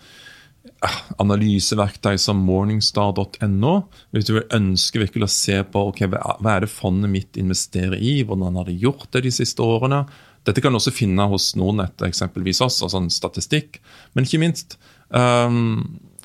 eh, 0.84 1.00
analyseverktøy 1.22 2.16
som 2.20 2.44
morningstar.no. 2.46 3.74
Hvis 4.14 4.30
du 4.30 4.38
ønsker 4.42 5.04
virkelig 5.04 5.28
å 5.28 5.34
se 5.34 5.58
på 5.64 5.88
ok, 5.90 6.06
hva 6.12 6.56
er 6.56 6.64
det 6.64 6.72
fondet 6.72 7.12
mitt 7.12 7.40
investerer 7.40 7.98
i, 7.98 8.22
hvordan 8.24 8.60
har 8.60 8.70
de 8.70 8.78
gjort 8.86 9.10
det 9.16 9.26
de 9.28 9.34
siste 9.34 9.64
årene. 9.64 10.04
Dette 10.44 10.60
kan 10.60 10.74
du 10.74 10.78
også 10.78 10.92
finne 10.92 11.24
hos 11.30 11.54
Nordnett, 11.56 12.02
eksempelvis 12.04 12.60
også, 12.64 12.90
sånn 12.92 13.08
statistikk. 13.12 13.80
Men 14.12 14.26
ikke 14.28 14.42
minst 14.42 14.76
um, 15.08 15.78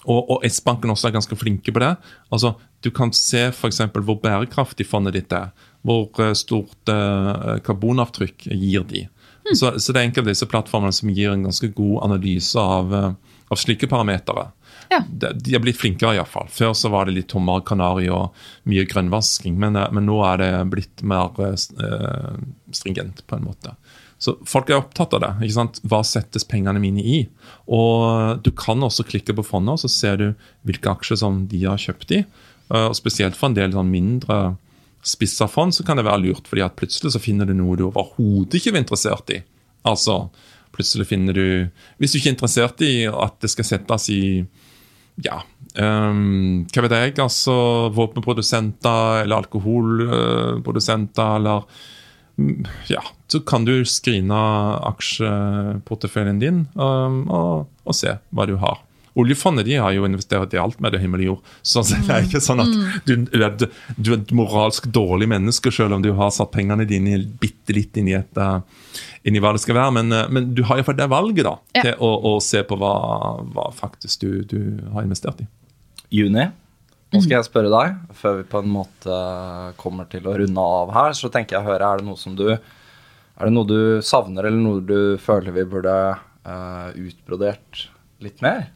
og, 0.08 0.20
og 0.32 0.46
S-banken 0.48 0.92
også 0.94 1.10
er 1.10 1.16
ganske 1.18 1.38
flinke 1.40 1.74
på 1.76 1.84
det. 1.84 1.94
Altså, 2.34 2.56
Du 2.84 2.92
kan 2.96 3.12
se 3.16 3.50
f.eks. 3.52 3.82
hvor 3.92 4.20
bærekraftig 4.24 4.88
fondet 4.88 5.18
ditt 5.18 5.34
er. 5.36 5.52
Hvor 5.84 6.08
eh, 6.24 6.36
stort 6.36 6.92
uh, 6.92 7.60
karbonavtrykk 7.64 8.48
gir 8.52 8.86
de. 8.88 9.06
Så, 9.56 9.74
så 9.80 9.94
det 9.94 10.02
er 10.02 10.08
enkelte 10.10 10.28
av 10.28 10.34
disse 10.34 10.48
plattformene 10.50 10.94
som 10.96 11.12
gir 11.14 11.34
en 11.34 11.48
ganske 11.48 11.72
god 11.74 12.04
analyse 12.06 12.60
av, 12.60 12.94
eh, 12.96 13.38
av 13.50 13.60
slike 13.60 13.90
parametere. 13.90 14.50
Ja. 14.90 15.04
De, 15.10 15.32
de 15.38 15.56
er 15.56 15.64
blitt 15.64 15.78
flinkere, 15.78 16.16
iallfall. 16.18 16.50
Før 16.54 16.74
så 16.78 16.90
var 16.94 17.06
det 17.06 17.16
litt 17.18 17.30
tommere 17.32 17.66
kanari 17.66 18.10
og 18.14 18.36
mye 18.70 18.86
grønnvasking, 18.90 19.58
men, 19.62 19.78
eh, 19.78 19.90
men 19.96 20.08
nå 20.10 20.20
er 20.26 20.42
det 20.42 20.52
blitt 20.74 21.06
mer 21.06 21.34
eh, 21.46 21.56
stringent, 22.76 23.26
på 23.28 23.38
en 23.38 23.50
måte. 23.50 23.76
Så 24.20 24.36
folk 24.50 24.68
er 24.70 24.82
opptatt 24.82 25.14
av 25.16 25.22
det. 25.24 25.32
ikke 25.46 25.56
sant? 25.56 25.80
Hva 25.88 26.02
settes 26.04 26.44
pengene 26.48 26.82
mine 26.84 27.00
i? 27.00 27.20
Og 27.72 28.42
Du 28.44 28.52
kan 28.52 28.84
også 28.84 29.08
klikke 29.08 29.36
på 29.38 29.46
fondet, 29.48 29.78
og 29.78 29.84
så 29.86 29.92
ser 29.94 30.18
du 30.20 30.28
hvilke 30.68 30.92
aksjer 30.92 31.22
som 31.22 31.46
de 31.48 31.64
har 31.64 31.80
kjøpt 31.80 32.18
i. 32.18 32.26
Eh, 32.74 32.88
og 32.90 32.98
Spesielt 32.98 33.38
for 33.40 33.50
en 33.50 33.58
del 33.58 33.74
sånn 33.76 33.94
mindre 33.94 34.58
spissa 35.06 35.48
fond 35.48 35.76
så 35.76 35.86
kan 35.88 36.00
det 36.00 36.06
være 36.08 36.24
lurt, 36.26 36.48
fordi 36.50 36.64
at 36.66 36.76
plutselig 36.80 37.14
så 37.16 37.22
finner 37.24 37.48
du 37.48 37.56
noe 37.58 37.78
du 37.80 37.88
overhodet 37.88 38.60
ikke 38.60 38.74
er 38.74 38.82
interessert 38.82 39.32
i. 39.36 39.42
Altså, 39.88 40.26
plutselig 40.76 41.08
finner 41.08 41.34
du 41.34 41.70
Hvis 41.98 42.12
du 42.12 42.20
ikke 42.20 42.34
er 42.34 42.36
interessert 42.36 42.82
i 42.84 42.94
at 43.08 43.38
det 43.42 43.52
skal 43.54 43.68
settes 43.68 44.10
i 44.12 44.24
ja, 45.20 45.42
um, 45.84 46.66
hva 46.72 46.84
vet 46.86 46.94
jeg, 46.96 47.16
altså 47.20 47.54
våpenprodusenter 47.92 49.26
eller 49.26 49.42
alkoholprodusenter 49.44 51.40
eller 51.40 51.66
mm, 52.40 52.68
Ja, 52.88 53.04
så 53.28 53.42
kan 53.44 53.68
du 53.68 53.82
skrine 53.84 54.40
aksjeporteføljen 54.88 56.40
din 56.40 56.62
um, 56.80 57.26
og, 57.28 57.68
og, 57.84 57.98
se 57.98 58.16
hva 58.32 58.48
du 58.48 58.56
har. 58.64 58.80
Oljefondet 59.20 59.68
de 59.68 59.76
har 59.80 59.94
jo 59.96 60.06
investert 60.08 60.54
i 60.56 60.60
alt 60.62 60.80
med 60.84 60.94
det 60.96 61.02
himmel 61.04 61.24
og 61.26 61.30
jord. 61.30 61.52
Så 61.62 61.84
det 61.88 62.00
er 62.08 62.28
ikke 62.28 62.42
sånn 62.44 62.64
at 62.64 62.72
du, 63.08 63.16
du, 63.26 63.44
er, 63.44 63.56
du 63.98 64.12
er 64.14 64.18
et 64.20 64.34
moralsk 64.36 64.88
dårlig 64.96 65.30
menneske 65.32 65.74
selv 65.76 65.98
om 65.98 66.06
du 66.06 66.12
har 66.18 66.32
satt 66.36 66.54
pengene 66.54 66.88
dine 66.90 67.20
bitte 67.42 67.76
litt 67.76 68.00
inn 68.00 68.12
i, 68.12 68.16
et, 68.18 68.40
uh, 68.40 68.62
inn 69.28 69.38
i 69.38 69.44
hva 69.44 69.54
det 69.56 69.64
skal 69.64 69.78
være. 69.80 69.96
Men, 70.00 70.16
uh, 70.16 70.26
men 70.32 70.54
du 70.56 70.64
har 70.70 70.80
iallfall 70.80 70.98
det 71.00 71.10
valget 71.12 71.46
da, 71.48 71.56
ja. 71.78 71.86
til 71.90 72.02
å, 72.06 72.14
å, 72.32 72.34
se 72.44 72.64
på 72.68 72.80
hva, 72.80 72.96
hva 73.54 73.70
faktisk 73.76 74.26
du, 74.26 74.32
du, 74.50 74.60
har 74.96 75.06
investert 75.06 75.44
i. 75.44 75.50
Juni, 76.10 76.48
nå 77.14 77.20
skal 77.22 77.40
jeg 77.40 77.46
spørre 77.46 77.70
deg, 77.74 78.02
før 78.18 78.40
vi 78.40 78.50
på 78.50 78.62
en 78.64 78.72
måte 78.74 79.16
kommer 79.82 80.08
til 80.10 80.26
å 80.30 80.34
runde 80.38 80.64
av 80.80 80.92
her, 80.94 81.16
så 81.18 81.30
tenker 81.34 81.58
jeg 81.58 81.66
å 81.66 81.72
høre, 81.72 81.86
er 81.86 82.02
det 82.02 82.10
noe 82.10 82.18
som 82.22 82.36
du 82.38 82.48
er 83.40 83.48
det 83.48 83.56
noe 83.56 83.68
du 83.70 84.02
savner, 84.04 84.50
eller 84.50 84.60
noe 84.60 84.82
du 84.84 85.16
føler 85.22 85.56
vi 85.56 85.64
burde 85.72 85.94
uh, 86.12 86.90
utbrodert 87.00 87.86
litt 88.24 88.44
mer? 88.44 88.68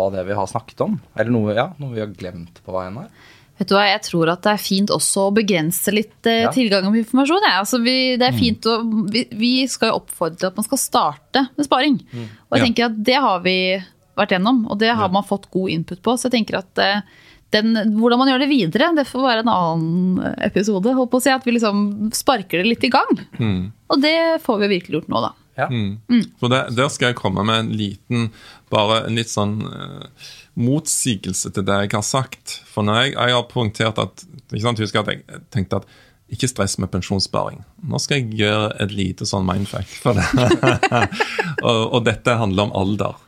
Av 0.00 0.12
det 0.14 0.26
vi 0.28 0.36
har 0.36 0.46
snakket 0.50 0.84
om? 0.84 0.98
Eller 1.16 1.32
noe, 1.34 1.56
ja, 1.56 1.70
noe 1.80 1.94
vi 1.94 2.02
har 2.02 2.12
glemt 2.12 2.60
på 2.64 2.74
veien 2.76 3.00
her? 3.00 3.10
Vet 3.56 3.70
du 3.70 3.76
hva, 3.76 3.86
Jeg 3.88 4.02
tror 4.04 4.30
at 4.34 4.42
det 4.44 4.52
er 4.52 4.60
fint 4.60 4.92
også 4.92 5.28
å 5.28 5.34
begrense 5.36 5.92
litt 5.94 6.28
eh, 6.28 6.42
ja. 6.44 6.52
tilgang 6.52 6.88
på 6.90 7.00
informasjon. 7.00 7.46
Ja. 7.48 7.60
Altså, 7.62 7.80
vi, 7.84 8.16
det 8.20 8.28
er 8.28 8.34
mm. 8.36 8.40
fint 8.40 8.68
å, 8.68 8.78
vi, 9.12 9.22
vi, 9.32 9.52
skal 9.70 9.92
jo 9.92 10.00
oppfordre 10.02 10.40
til 10.42 10.50
at 10.50 10.58
man 10.60 10.66
skal 10.66 10.82
starte 10.82 11.46
med 11.56 11.68
sparing. 11.68 12.00
Mm. 12.12 12.26
Og 12.26 12.58
jeg 12.58 12.60
ja. 12.60 12.66
tenker 12.66 12.88
at 12.90 12.98
det 13.08 13.22
har 13.24 13.46
vi 13.46 13.56
vært 14.16 14.36
gjennom, 14.36 14.64
og 14.72 14.80
det 14.80 14.92
har 14.96 15.12
man 15.12 15.24
fått 15.28 15.48
god 15.52 15.72
input 15.72 16.02
på. 16.04 16.16
Så 16.16 16.28
jeg 16.28 16.36
tenker 16.36 16.60
at 16.60 16.84
eh, 16.84 17.00
den, 17.54 17.72
hvordan 17.96 18.20
man 18.20 18.30
gjør 18.32 18.44
det 18.44 18.50
videre, 18.50 18.92
det 18.96 19.06
får 19.08 19.24
være 19.24 19.46
en 19.46 19.52
annen 19.54 20.36
episode. 20.44 20.92
Håper 20.98 21.20
å 21.20 21.24
si 21.24 21.32
At 21.32 21.48
vi 21.48 21.56
liksom 21.56 22.10
sparker 22.16 22.60
det 22.60 22.68
litt 22.74 22.84
i 22.84 22.92
gang. 22.92 23.24
Mm. 23.40 23.60
Og 23.92 24.04
det 24.04 24.18
får 24.44 24.64
vi 24.64 24.72
virkelig 24.76 25.00
gjort 25.00 25.12
nå, 25.12 25.24
da. 25.30 25.32
Ja. 25.56 25.68
Mm. 25.72 25.98
Mm. 26.12 26.24
For 26.40 26.52
det, 26.52 26.62
Der 26.76 26.88
skal 26.92 27.12
jeg 27.12 27.18
komme 27.20 27.44
med 27.46 27.62
en 27.64 27.70
liten, 27.76 28.30
bare 28.72 29.06
en 29.06 29.16
litt 29.16 29.32
sånn 29.32 29.58
uh, 29.64 30.32
motsigelse 30.60 31.52
til 31.52 31.64
det 31.66 31.78
jeg 31.86 31.94
har 31.96 32.04
sagt. 32.06 32.58
For 32.68 32.86
når 32.86 33.00
jeg, 33.00 33.14
jeg 33.16 33.36
har 33.38 33.46
poengtert 33.50 34.00
at 34.02 34.26
ikke 34.50 34.64
sant, 34.66 34.82
Husk 34.84 35.00
at 35.00 35.12
jeg 35.12 35.40
tenkte 35.54 35.80
at 35.80 35.88
ikke 36.32 36.48
stress 36.50 36.74
med 36.82 36.90
pensjonssparing. 36.90 37.60
Nå 37.86 38.00
skal 38.02 38.18
jeg 38.18 38.40
gjøre 38.40 38.72
et 38.82 38.92
lite 38.94 39.26
sånn 39.28 39.46
mindfuck 39.46 39.86
for 40.02 40.18
det. 40.18 40.26
og, 41.68 41.82
og, 41.84 42.00
dette 42.08 42.34
handler 42.34 42.66
om 42.66 42.74
alder. 42.74 43.20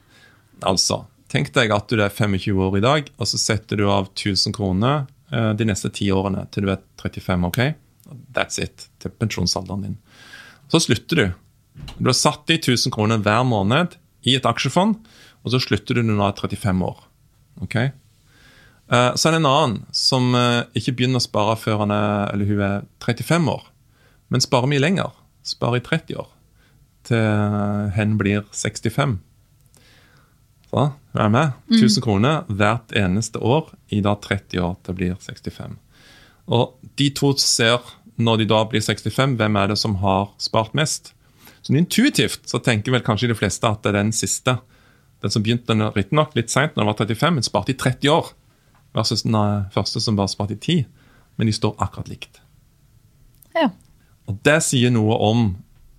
Altså, 0.67 1.05
tenk 1.31 1.53
deg 1.55 1.73
at 1.75 1.87
du 1.93 2.03
er 2.03 2.11
25 2.11 2.59
år 2.67 2.81
i 2.81 2.83
dag, 2.83 3.13
og 3.17 3.31
så 3.31 3.39
setter 3.39 3.79
du 3.79 3.87
av 3.87 4.11
1000 4.11 4.57
kroner 4.57 5.07
uh, 5.31 5.53
de 5.55 5.69
neste 5.69 5.93
ti 5.95 6.11
årene 6.11 6.49
til 6.51 6.67
du 6.67 6.73
er 6.75 6.83
35. 6.99 7.47
ok? 7.53 7.63
That's 8.35 8.59
it. 8.63 8.89
Til 8.99 9.15
pensjonsalderen 9.15 9.87
din. 9.87 10.01
Så 10.73 10.83
slutter 10.83 11.23
du. 11.23 11.29
Du 11.99 12.07
har 12.07 12.17
satt 12.17 12.51
i 12.51 12.59
1000 12.59 12.95
kroner 12.95 13.23
hver 13.23 13.45
måned 13.47 13.97
i 14.27 14.37
et 14.39 14.47
aksjefond, 14.47 14.99
og 15.43 15.55
så 15.55 15.61
slutter 15.63 15.99
du 15.99 16.05
når 16.05 16.19
du 16.19 16.25
er 16.27 16.57
35 16.57 16.85
år. 16.87 17.01
Ok? 17.65 17.77
Eh, 18.89 19.11
så 19.15 19.29
er 19.29 19.35
det 19.35 19.41
en 19.43 19.51
annen 19.51 19.79
som 19.95 20.35
eh, 20.37 20.65
ikke 20.79 20.97
begynner 20.99 21.21
å 21.21 21.27
spare 21.27 21.57
før 21.61 21.85
han 21.85 21.95
er, 21.95 22.33
eller 22.33 22.49
hun 22.49 22.65
er 22.65 22.87
35 23.05 23.51
år, 23.53 23.65
men 24.33 24.45
sparer 24.45 24.71
mye 24.71 24.83
lenger. 24.83 25.15
Sparer 25.47 25.81
i 25.81 25.85
30 25.87 26.21
år. 26.21 26.31
Til 27.09 27.91
hen 27.97 28.17
blir 28.21 28.45
65. 28.53 29.19
Så, 30.69 30.89
hun 31.15 31.23
er 31.25 31.31
med? 31.33 31.53
1000 31.73 32.01
mm. 32.01 32.03
kroner 32.05 32.41
hvert 32.53 32.93
eneste 32.97 33.41
år 33.41 33.71
i 33.95 34.03
da 34.05 34.13
30 34.21 34.61
år 34.61 34.75
til 34.85 34.99
blir 34.99 35.15
65. 35.17 35.79
Og 36.53 36.77
de 37.01 37.09
to 37.17 37.33
ser, 37.41 37.81
når 38.21 38.43
de 38.43 38.49
da 38.51 38.61
blir 38.69 38.85
65, 38.85 39.39
hvem 39.41 39.57
er 39.57 39.73
det 39.73 39.79
som 39.81 39.97
har 40.03 40.29
spart 40.43 40.77
mest? 40.77 41.15
Sånn 41.69 41.83
Intuitivt 41.83 42.49
så 42.49 42.63
tenker 42.65 42.95
vel 42.95 43.05
kanskje 43.05 43.29
de 43.29 43.37
fleste 43.37 43.69
at 43.69 43.83
det 43.85 43.91
er 43.93 43.99
den 43.99 44.15
siste. 44.17 44.55
Den 45.21 45.33
som 45.35 45.43
begynte 45.45 45.75
riktignok 45.93 46.33
litt 46.39 46.49
seint, 46.49 46.73
når 46.73 46.81
den 46.81 46.89
var 46.89 46.97
35, 47.03 47.35
men 47.37 47.45
sparte 47.45 47.75
i 47.75 47.77
30 47.77 48.09
år. 48.15 48.31
Versus 48.97 49.27
den 49.27 49.37
eh, 49.37 49.67
første 49.75 50.01
som 50.01 50.17
bare 50.17 50.33
sparte 50.33 50.57
i 50.57 50.63
10. 50.81 50.87
Men 51.37 51.51
de 51.51 51.53
står 51.53 51.77
akkurat 51.77 52.09
likt. 52.09 52.41
Ja. 53.53 53.69
Og 54.25 54.41
Det 54.49 54.57
sier 54.65 54.95
noe 54.95 55.21
om 55.29 55.51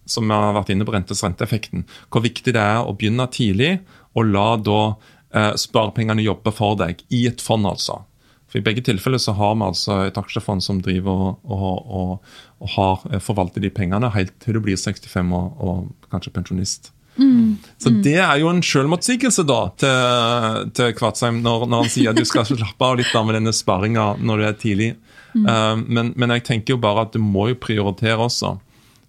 som 0.09 0.25
vi 0.25 0.33
har 0.33 0.55
vært 0.57 0.71
inne 0.73 0.87
på 0.89 0.95
rentes 0.95 1.21
renteeffekten, 1.21 1.85
hvor 2.09 2.25
viktig 2.25 2.55
det 2.55 2.65
er 2.65 2.81
å 2.81 2.95
begynne 2.97 3.27
tidlig 3.29 3.75
og 4.17 4.31
la 4.31 4.47
da 4.57 4.79
eh, 4.89 5.53
sparepengene 5.53 6.25
jobbe 6.25 6.49
for 6.55 6.79
deg, 6.81 7.03
i 7.13 7.27
et 7.29 7.45
fond, 7.45 7.69
altså. 7.69 8.01
For 8.49 8.59
I 8.59 8.65
begge 8.65 8.83
tilfeller 8.85 9.21
så 9.21 9.35
har 9.37 9.57
vi 9.57 9.65
altså 9.67 9.99
et 10.07 10.17
aksjefond 10.17 10.63
som 10.65 10.79
driver 10.81 11.25
og, 11.27 11.41
og, 11.45 11.91
og, 11.99 12.37
og 12.63 12.71
har, 12.75 13.03
eh, 13.11 13.21
forvalter 13.21 13.61
de 13.61 13.69
pengene 13.73 14.09
helt 14.15 14.33
til 14.41 14.57
du 14.57 14.63
blir 14.65 14.79
65 14.79 15.35
og, 15.37 15.91
kanskje 16.09 16.33
pensjonist. 16.33 16.91
Mm. 17.19 17.59
Så 17.77 17.91
det 18.01 18.15
er 18.23 18.37
jo 18.39 18.47
en 18.49 18.61
selvmotsigelse 18.63 19.43
da 19.45 19.59
til, 19.81 20.71
til 20.77 20.93
Kvartsheim 20.95 21.41
når, 21.43 21.67
når, 21.67 21.83
han 21.83 21.91
sier 21.93 22.13
at 22.13 22.17
du 22.17 22.25
skal 22.25 22.47
slappe 22.49 22.87
av 22.87 22.97
litt 22.97 23.11
da 23.13 23.21
med 23.27 23.37
denne 23.37 23.53
sparinga 23.53 24.13
når 24.23 24.41
du 24.41 24.47
er 24.47 24.59
tidlig. 24.61 24.89
Mm. 25.35 25.45
Uh, 25.45 25.75
men, 25.85 26.13
men, 26.15 26.33
jeg 26.37 26.47
tenker 26.47 26.73
jo 26.73 26.81
bare 26.81 27.05
at 27.05 27.13
du 27.13 27.19
må 27.21 27.49
jo 27.51 27.59
prioritere 27.59 28.17
også. 28.23 28.55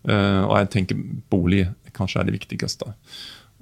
Uh, 0.05 0.43
og 0.49 0.55
jeg 0.59 0.73
tenker 0.75 1.01
bolig 1.33 1.69
kanskje 1.97 2.21
er 2.21 2.29
det 2.29 2.37
viktigste 2.39 2.93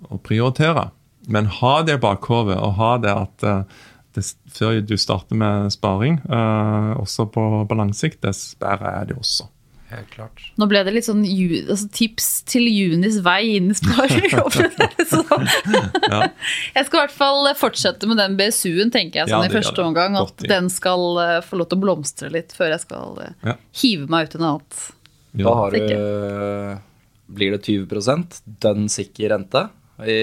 å 0.09 0.19
prioritere. 0.23 0.89
Men 1.29 1.51
ha 1.59 1.75
det 1.85 1.99
i 1.99 2.03
bakhodet, 2.03 2.57
og 2.57 2.77
ha 2.79 2.93
det 3.03 3.13
at 3.13 3.47
uh, 3.47 3.87
det, 4.19 4.27
før 4.55 4.81
du 4.85 4.97
starter 5.01 5.39
med 5.39 5.71
sparing, 5.75 6.19
uh, 6.29 6.99
også 6.99 7.29
på, 7.33 7.45
på 7.69 7.79
lang 7.79 7.95
sikt, 7.97 8.21
dess 8.27 8.53
bedre 8.61 8.93
er 9.01 9.09
det 9.11 9.17
også. 9.19 9.49
Helt 9.89 10.11
klart. 10.13 10.43
Nå 10.61 10.67
ble 10.69 10.83
det 10.85 10.93
litt 10.93 11.07
sånn 11.07 11.23
altså, 11.25 11.87
tips 11.97 12.27
til 12.51 12.67
Junis 12.69 13.23
vei 13.25 13.55
inn 13.57 13.71
i 13.73 13.77
sparing. 13.79 14.27
ja. 16.13 16.19
Jeg 16.75 16.85
skal 16.85 16.99
i 16.99 17.01
hvert 17.07 17.15
fall 17.15 17.49
fortsette 17.57 18.11
med 18.11 18.21
den 18.21 18.37
BSU-en, 18.37 18.93
tenker 18.93 19.23
jeg, 19.23 19.31
sånn 19.33 19.47
ja, 19.47 19.49
i 19.49 19.55
første 19.55 19.87
omgang. 19.87 20.19
At 20.21 20.45
den 20.45 20.69
skal 20.73 21.07
uh, 21.17 21.39
få 21.45 21.63
lov 21.63 21.71
til 21.71 21.81
å 21.81 21.85
blomstre 21.87 22.29
litt 22.35 22.53
før 22.57 22.75
jeg 22.75 22.85
skal 22.85 23.17
uh, 23.23 23.33
ja. 23.49 23.57
hive 23.81 24.13
meg 24.13 24.29
ut 24.29 24.37
i 24.37 24.43
noe 24.43 24.53
annet. 24.59 24.85
Da 25.39 25.57
har 25.63 25.73
du 25.73 26.85
Blir 27.39 27.53
det 27.53 27.65
20 27.65 28.45
dønn 28.61 28.87
sikker 28.93 29.33
rente 29.35 29.67
i 30.05 30.21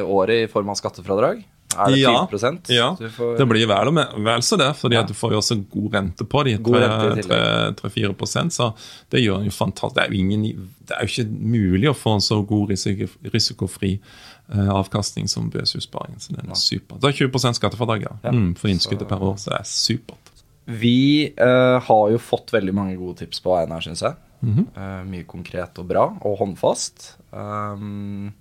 året 0.00 0.44
i 0.44 0.48
form 0.50 0.70
av 0.72 0.78
skattefradrag? 0.78 1.40
Er 1.74 1.90
det 1.90 2.38
10 2.38 2.72
Ja, 2.72 2.96
ja. 3.00 3.08
Får... 3.10 3.36
det 3.38 3.46
blir 3.46 3.66
vel, 3.68 3.90
vel 4.24 4.42
så 4.42 4.56
det. 4.56 4.74
fordi 4.78 4.96
ja. 4.96 5.02
du 5.02 5.14
får 5.14 5.32
jo 5.34 5.40
også 5.40 5.56
god 5.70 5.94
rente 5.94 6.24
på 6.24 6.42
de, 6.46 6.56
3-4% 6.58 8.54
Så 8.54 8.70
det 9.12 9.20
gjør 9.24 9.44
jo 9.44 9.50
fantastisk. 9.50 9.96
Det 9.96 10.04
er, 10.04 10.12
jo 10.12 10.20
ingen, 10.20 10.68
det 10.86 10.96
er 10.96 11.04
jo 11.04 11.12
ikke 11.12 11.28
mulig 11.56 11.90
å 11.90 11.96
få 11.96 12.16
en 12.16 12.24
så 12.24 12.40
god 12.46 12.70
risiko, 12.72 13.08
risikofri 13.34 13.96
uh, 14.54 14.70
avkastning 14.78 15.28
som 15.28 15.50
BSU-sparingen. 15.52 16.22
Så 16.22 16.36
det 16.36 16.44
er 16.44 16.54
supert. 16.60 17.02
Det 17.02 17.12
er 17.12 17.18
20 17.26 17.58
skattefradrag 17.58 18.06
ja. 18.08 18.14
mm, 18.30 18.54
for 18.60 18.72
innskuddet 18.72 19.10
per 19.10 19.26
år, 19.32 19.36
så 19.40 19.52
det 19.52 19.60
er 19.60 19.68
supert. 19.70 20.32
Vi 20.66 21.32
uh, 21.38 21.78
har 21.82 22.08
jo 22.10 22.22
fått 22.22 22.54
veldig 22.54 22.74
mange 22.74 22.96
gode 22.98 23.20
tips 23.22 23.42
på 23.42 23.52
veien 23.54 23.74
her, 23.74 23.84
syns 23.84 24.02
jeg. 24.02 24.16
Mm 24.40 24.54
-hmm. 24.54 24.66
uh, 24.76 25.04
mye 25.08 25.24
konkret 25.24 25.78
og 25.78 25.86
bra, 25.86 26.08
og 26.20 26.38
håndfast. 26.38 27.16
Um, 27.30 28.32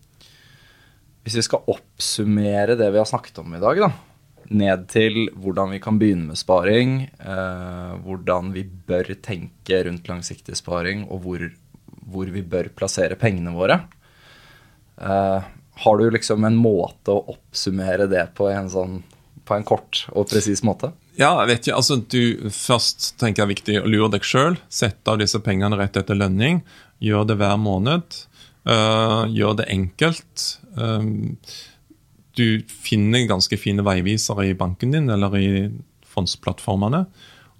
hvis 1.25 1.39
vi 1.39 1.45
skal 1.47 1.65
oppsummere 1.73 2.77
det 2.77 2.91
vi 2.93 3.01
har 3.01 3.07
snakket 3.09 3.39
om 3.41 3.55
i 3.57 3.61
dag, 3.61 3.79
da, 3.81 3.89
ned 4.53 4.85
til 4.93 5.23
hvordan 5.41 5.73
vi 5.73 5.79
kan 5.81 5.97
begynne 5.97 6.29
med 6.29 6.37
sparing, 6.37 6.99
eh, 7.17 7.93
hvordan 8.05 8.51
vi 8.53 8.61
bør 8.65 9.09
tenke 9.25 9.81
rundt 9.87 10.09
langsiktig 10.11 10.57
sparing, 10.59 11.07
og 11.09 11.23
hvor, 11.25 11.47
hvor 12.05 12.29
vi 12.29 12.45
bør 12.45 12.69
plassere 12.77 13.17
pengene 13.17 13.55
våre. 13.55 13.79
Eh, 15.01 15.49
har 15.75 15.97
du 15.97 16.05
liksom 16.13 16.45
en 16.45 16.61
måte 16.61 17.11
å 17.15 17.25
oppsummere 17.33 18.05
det 18.11 18.27
på 18.37 18.51
en, 18.53 18.69
sånn, 18.69 19.01
på 19.49 19.57
en 19.57 19.65
kort 19.67 20.05
og 20.13 20.29
presis 20.29 20.61
måte? 20.63 20.93
Ja, 21.17 21.33
jeg 21.41 21.49
vet 21.49 21.65
ikke. 21.65 21.79
Altså, 21.79 21.97
du 22.05 22.53
Først 22.53 23.15
tenker 23.21 23.43
jeg 23.43 23.55
viktig 23.55 23.81
å 23.81 23.89
lure 23.89 24.13
deg 24.13 24.27
sjøl. 24.27 24.59
Sette 24.69 25.09
av 25.11 25.19
disse 25.23 25.41
pengene 25.43 25.79
rett 25.79 25.97
etter 25.97 26.17
lønning. 26.21 26.61
Gjør 27.03 27.27
det 27.31 27.39
hver 27.41 27.57
måned. 27.59 28.21
Uh, 28.65 29.25
gjør 29.29 29.59
det 29.61 29.69
enkelt. 29.69 30.45
Um, 30.73 31.37
du 32.35 32.61
finner 32.67 33.27
ganske 33.29 33.57
fine 33.61 33.85
veivisere 33.85 34.49
i 34.49 34.57
banken 34.57 34.95
din 34.95 35.09
eller 35.13 35.37
i 35.37 35.47
fondsplattformene. 36.15 37.05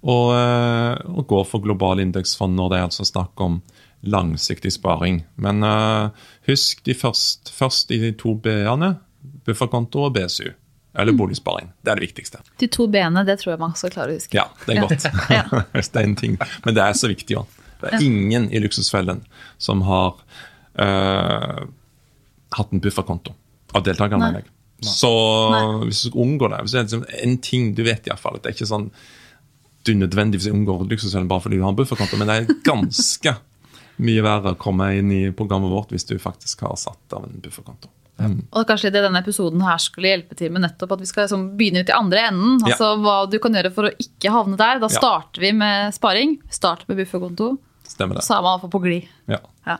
Og, 0.06 0.26
uh, 0.34 0.98
og 1.16 1.26
gå 1.30 1.40
for 1.48 1.64
globale 1.64 2.04
indeksfond 2.06 2.58
når 2.58 2.70
det 2.72 2.78
er 2.78 2.88
altså 2.90 3.06
snakk 3.06 3.40
om 3.42 3.60
langsiktig 4.06 4.74
sparing. 4.76 5.22
Men 5.40 5.64
uh, 5.66 6.12
husk 6.50 6.84
de 6.86 6.94
først, 6.94 7.50
først 7.54 7.94
i 7.94 8.00
de 8.02 8.12
to 8.18 8.36
B-ene, 8.42 8.96
bufferkonto 9.46 10.08
og 10.08 10.16
BSU. 10.18 10.50
Eller 10.96 11.12
boligsparing. 11.12 11.68
Det 11.84 11.92
er 11.92 11.98
det 11.98 12.06
viktigste. 12.06 12.38
De 12.56 12.66
to 12.72 12.86
b-ene, 12.88 13.20
det 13.28 13.34
tror 13.42 13.52
jeg 13.52 13.60
man 13.60 13.74
skal 13.76 13.92
klare 13.92 14.14
å 14.14 14.16
huske. 14.16 14.32
Ja, 14.32 14.46
det 14.64 14.76
er 14.76 14.86
godt. 14.86 15.04
Det 15.92 16.00
er 16.00 16.06
en 16.06 16.16
ting. 16.16 16.38
Men 16.64 16.76
det 16.78 16.84
er 16.86 16.96
så 16.96 17.10
viktig 17.10 17.36
òg. 17.36 17.58
Det 17.82 17.90
er 17.92 18.04
ingen 18.06 18.46
i 18.48 18.62
Luksusfellen 18.64 19.20
som 19.60 19.82
har 19.84 20.16
eh, 20.78 21.62
hatt 22.56 22.72
en 22.72 22.82
bufferkonto 22.84 23.34
av 23.74 23.84
deltakerne. 23.86 24.32
Nei. 24.32 24.42
jeg. 24.42 24.52
Så 24.86 25.10
hvis 25.86 26.02
du 26.04 26.18
unngår 26.20 26.52
det 26.52 26.58
hvis 26.66 26.74
det 26.74 26.80
er 26.82 26.86
liksom 26.88 27.04
en 27.24 27.38
ting 27.44 27.70
du 27.76 27.82
vet 27.86 28.06
iallfall, 28.10 28.36
det 28.42 28.50
er 28.50 28.56
ikke 28.58 28.68
sånn 28.68 28.90
du 29.86 29.92
nødvendigvis 29.94 30.48
unngår 30.50 30.82
Luksusfellen 30.90 31.28
bare 31.30 31.44
fordi 31.44 31.60
du 31.60 31.62
har 31.62 31.70
en 31.70 31.78
bufferkonto, 31.78 32.16
men 32.18 32.26
det 32.28 32.36
er 32.40 32.56
ganske 32.66 33.36
mye 34.06 34.24
verre 34.26 34.52
å 34.52 34.58
komme 34.60 34.88
inn 34.98 35.12
i 35.14 35.20
programmet 35.32 35.70
vårt 35.72 35.94
hvis 35.94 36.04
du 36.08 36.16
faktisk 36.20 36.66
har 36.66 36.74
satt 36.80 37.14
av 37.16 37.24
en 37.28 37.38
bufferkonto. 37.40 37.88
Og 38.16 38.62
kanskje 38.64 38.88
det 38.94 39.02
denne 39.04 39.20
episoden 39.20 39.60
her 39.60 39.76
skulle 39.80 40.08
hjelpe 40.08 40.36
til 40.38 40.48
med 40.52 40.62
nettopp 40.64 40.94
at 40.96 41.02
vi 41.04 41.08
skal 41.08 41.26
liksom 41.26 41.42
begynne 41.58 41.82
ut 41.84 41.90
i 41.92 41.96
andre 41.96 42.22
enden. 42.30 42.54
Ja. 42.64 42.70
Altså 42.72 42.94
hva 43.04 43.16
du 43.28 43.36
kan 43.44 43.52
gjøre 43.56 43.72
for 43.76 43.88
å 43.88 43.92
ikke 44.00 44.32
havne 44.32 44.56
der. 44.56 44.80
Da 44.80 44.88
Ja. 44.88 44.96
starter 44.96 45.40
vi 45.44 45.50
med 45.52 45.92
sparing. 45.94 46.38
Start 46.48 46.86
med 46.88 46.96
bufferkonto. 46.96 47.58
Stemmer 47.84 48.16
det. 48.16 48.24
Så 48.24 48.32
er 48.38 48.40
man 48.42 48.54
iallfall 48.56 48.72
på 48.72 48.80
glid. 48.86 49.04
Ja. 49.28 49.38
Ja. 49.68 49.76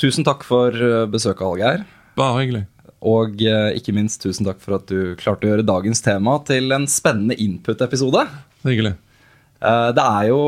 Tusen 0.00 0.26
takk 0.26 0.44
for 0.44 0.74
eh, 0.76 1.04
besøket, 1.08 1.44
Hallgeir. 1.46 1.84
Bare 2.18 2.42
hyggelig. 2.42 2.64
Og 3.06 3.40
eh, 3.44 3.76
ikke 3.78 3.94
minst 3.96 4.22
tusen 4.24 4.46
takk 4.48 4.60
for 4.62 4.78
at 4.78 4.86
du 4.90 5.14
klarte 5.20 5.46
å 5.48 5.52
gjøre 5.54 5.66
dagens 5.68 6.02
tema 6.04 6.38
til 6.48 6.72
en 6.76 6.86
spennende 6.90 7.36
input-episode. 7.40 8.26
Hyggelig. 8.66 8.94
Eh, 9.60 9.90
Det 9.96 10.04
er 10.04 10.28
jo 10.30 10.40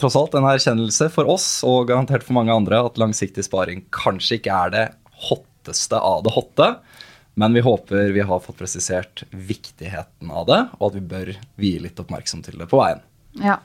tross 0.00 0.18
alt 0.20 0.36
en 0.38 0.46
erkjennelse 0.50 1.08
for 1.14 1.30
oss, 1.34 1.48
og 1.66 1.88
garantert 1.90 2.26
for 2.26 2.36
mange 2.38 2.54
andre, 2.54 2.84
at 2.86 3.00
langsiktig 3.02 3.46
sparing 3.46 3.82
kanskje 3.94 4.38
ikke 4.38 4.60
er 4.66 4.74
det 4.74 4.84
hotteste 5.30 5.98
av 5.98 6.22
det 6.26 6.34
hotte. 6.36 6.70
Men 7.34 7.56
vi 7.56 7.64
håper 7.66 8.12
vi 8.14 8.22
har 8.22 8.38
fått 8.44 8.60
presisert 8.60 9.24
viktigheten 9.34 10.30
av 10.30 10.46
det, 10.46 10.60
og 10.78 10.92
at 10.92 11.00
vi 11.00 11.08
bør 11.10 11.32
vie 11.58 11.82
litt 11.82 11.98
oppmerksom 11.98 12.44
til 12.46 12.60
det 12.62 12.68
på 12.70 12.78
veien. 12.78 13.02
Ja. 13.42 13.56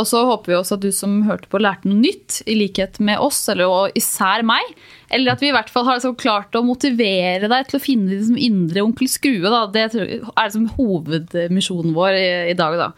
Og 0.00 0.06
så 0.08 0.22
håper 0.24 0.48
vi 0.48 0.56
også 0.56 0.78
at 0.78 0.84
du 0.86 0.92
som 0.94 1.18
hørte 1.26 1.50
på, 1.52 1.60
lærte 1.60 1.88
noe 1.90 2.00
nytt, 2.00 2.38
i 2.48 2.54
likhet 2.56 2.96
med 3.04 3.20
oss, 3.20 3.42
eller 3.52 3.68
og 3.68 3.98
især 3.98 4.44
meg. 4.48 4.70
Eller 5.12 5.34
at 5.34 5.42
vi 5.44 5.50
i 5.50 5.52
hvert 5.52 5.68
fall 5.72 5.84
har 5.84 5.98
liksom 5.98 6.16
klart 6.20 6.56
å 6.56 6.64
motivere 6.64 7.50
deg 7.52 7.68
til 7.68 7.76
å 7.76 7.82
finne 7.82 8.14
liksom 8.14 8.38
indre 8.40 8.86
onkel 8.86 9.10
Skrue. 9.12 9.52
Da. 9.52 9.66
Det 9.74 9.84
er 9.90 10.22
liksom 10.38 10.70
hovedmisjonen 10.78 11.92
vår 11.96 12.16
i, 12.16 12.30
i 12.54 12.56
dag. 12.56 12.78
Da. 12.80 12.88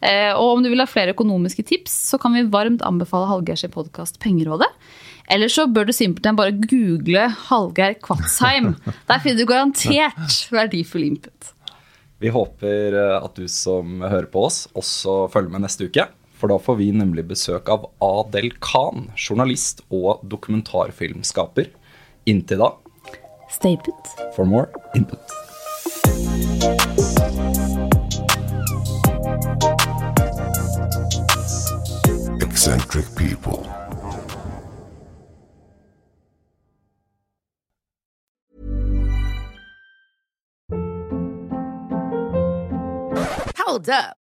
Eh, 0.00 0.32
og 0.32 0.54
om 0.54 0.64
du 0.64 0.70
vil 0.72 0.80
ha 0.80 0.88
flere 0.88 1.12
økonomiske 1.12 1.66
tips, 1.68 2.00
så 2.14 2.20
kan 2.22 2.32
vi 2.32 2.46
varmt 2.48 2.84
anbefale 2.86 3.28
Hallgeirs 3.28 3.66
podkast 3.74 4.16
Pengerådet. 4.22 4.70
Eller 5.28 5.52
så 5.52 5.66
bør 5.68 5.90
du 5.90 5.92
simpelthen 5.92 6.38
bare 6.38 6.56
google 6.56 7.26
Hallgeir 7.50 7.98
Kvatsheim. 8.00 8.72
Der 9.10 9.20
finner 9.20 9.42
du 9.42 9.50
garantert 9.50 10.38
verdifull 10.48 11.10
input. 11.10 11.52
Vi 12.24 12.32
håper 12.32 12.96
eh, 12.96 13.18
at 13.20 13.36
du 13.36 13.44
som 13.52 14.00
hører 14.00 14.30
på 14.32 14.48
oss, 14.48 14.64
også 14.72 15.26
følger 15.34 15.52
med 15.52 15.68
neste 15.68 15.90
uke. 15.90 16.08
For 16.38 16.52
da 16.52 16.58
får 16.62 16.76
vi 16.78 16.92
nemlig 16.94 17.24
besøk 17.32 17.68
av 17.72 17.88
Adel 18.04 18.52
Khan, 18.62 19.08
journalist 19.18 19.82
og 19.90 20.22
dokumentarfilmskaper. 20.30 21.72
Inntil 22.30 22.62
da, 22.62 22.72
Stay 23.50 23.76
put. 23.76 24.12
for 24.36 24.44
more 24.44 24.68
input. 24.94 25.18
eccentric 32.58 33.14
people. 33.14 33.64
Hold 43.56 43.88
up. 43.88 44.27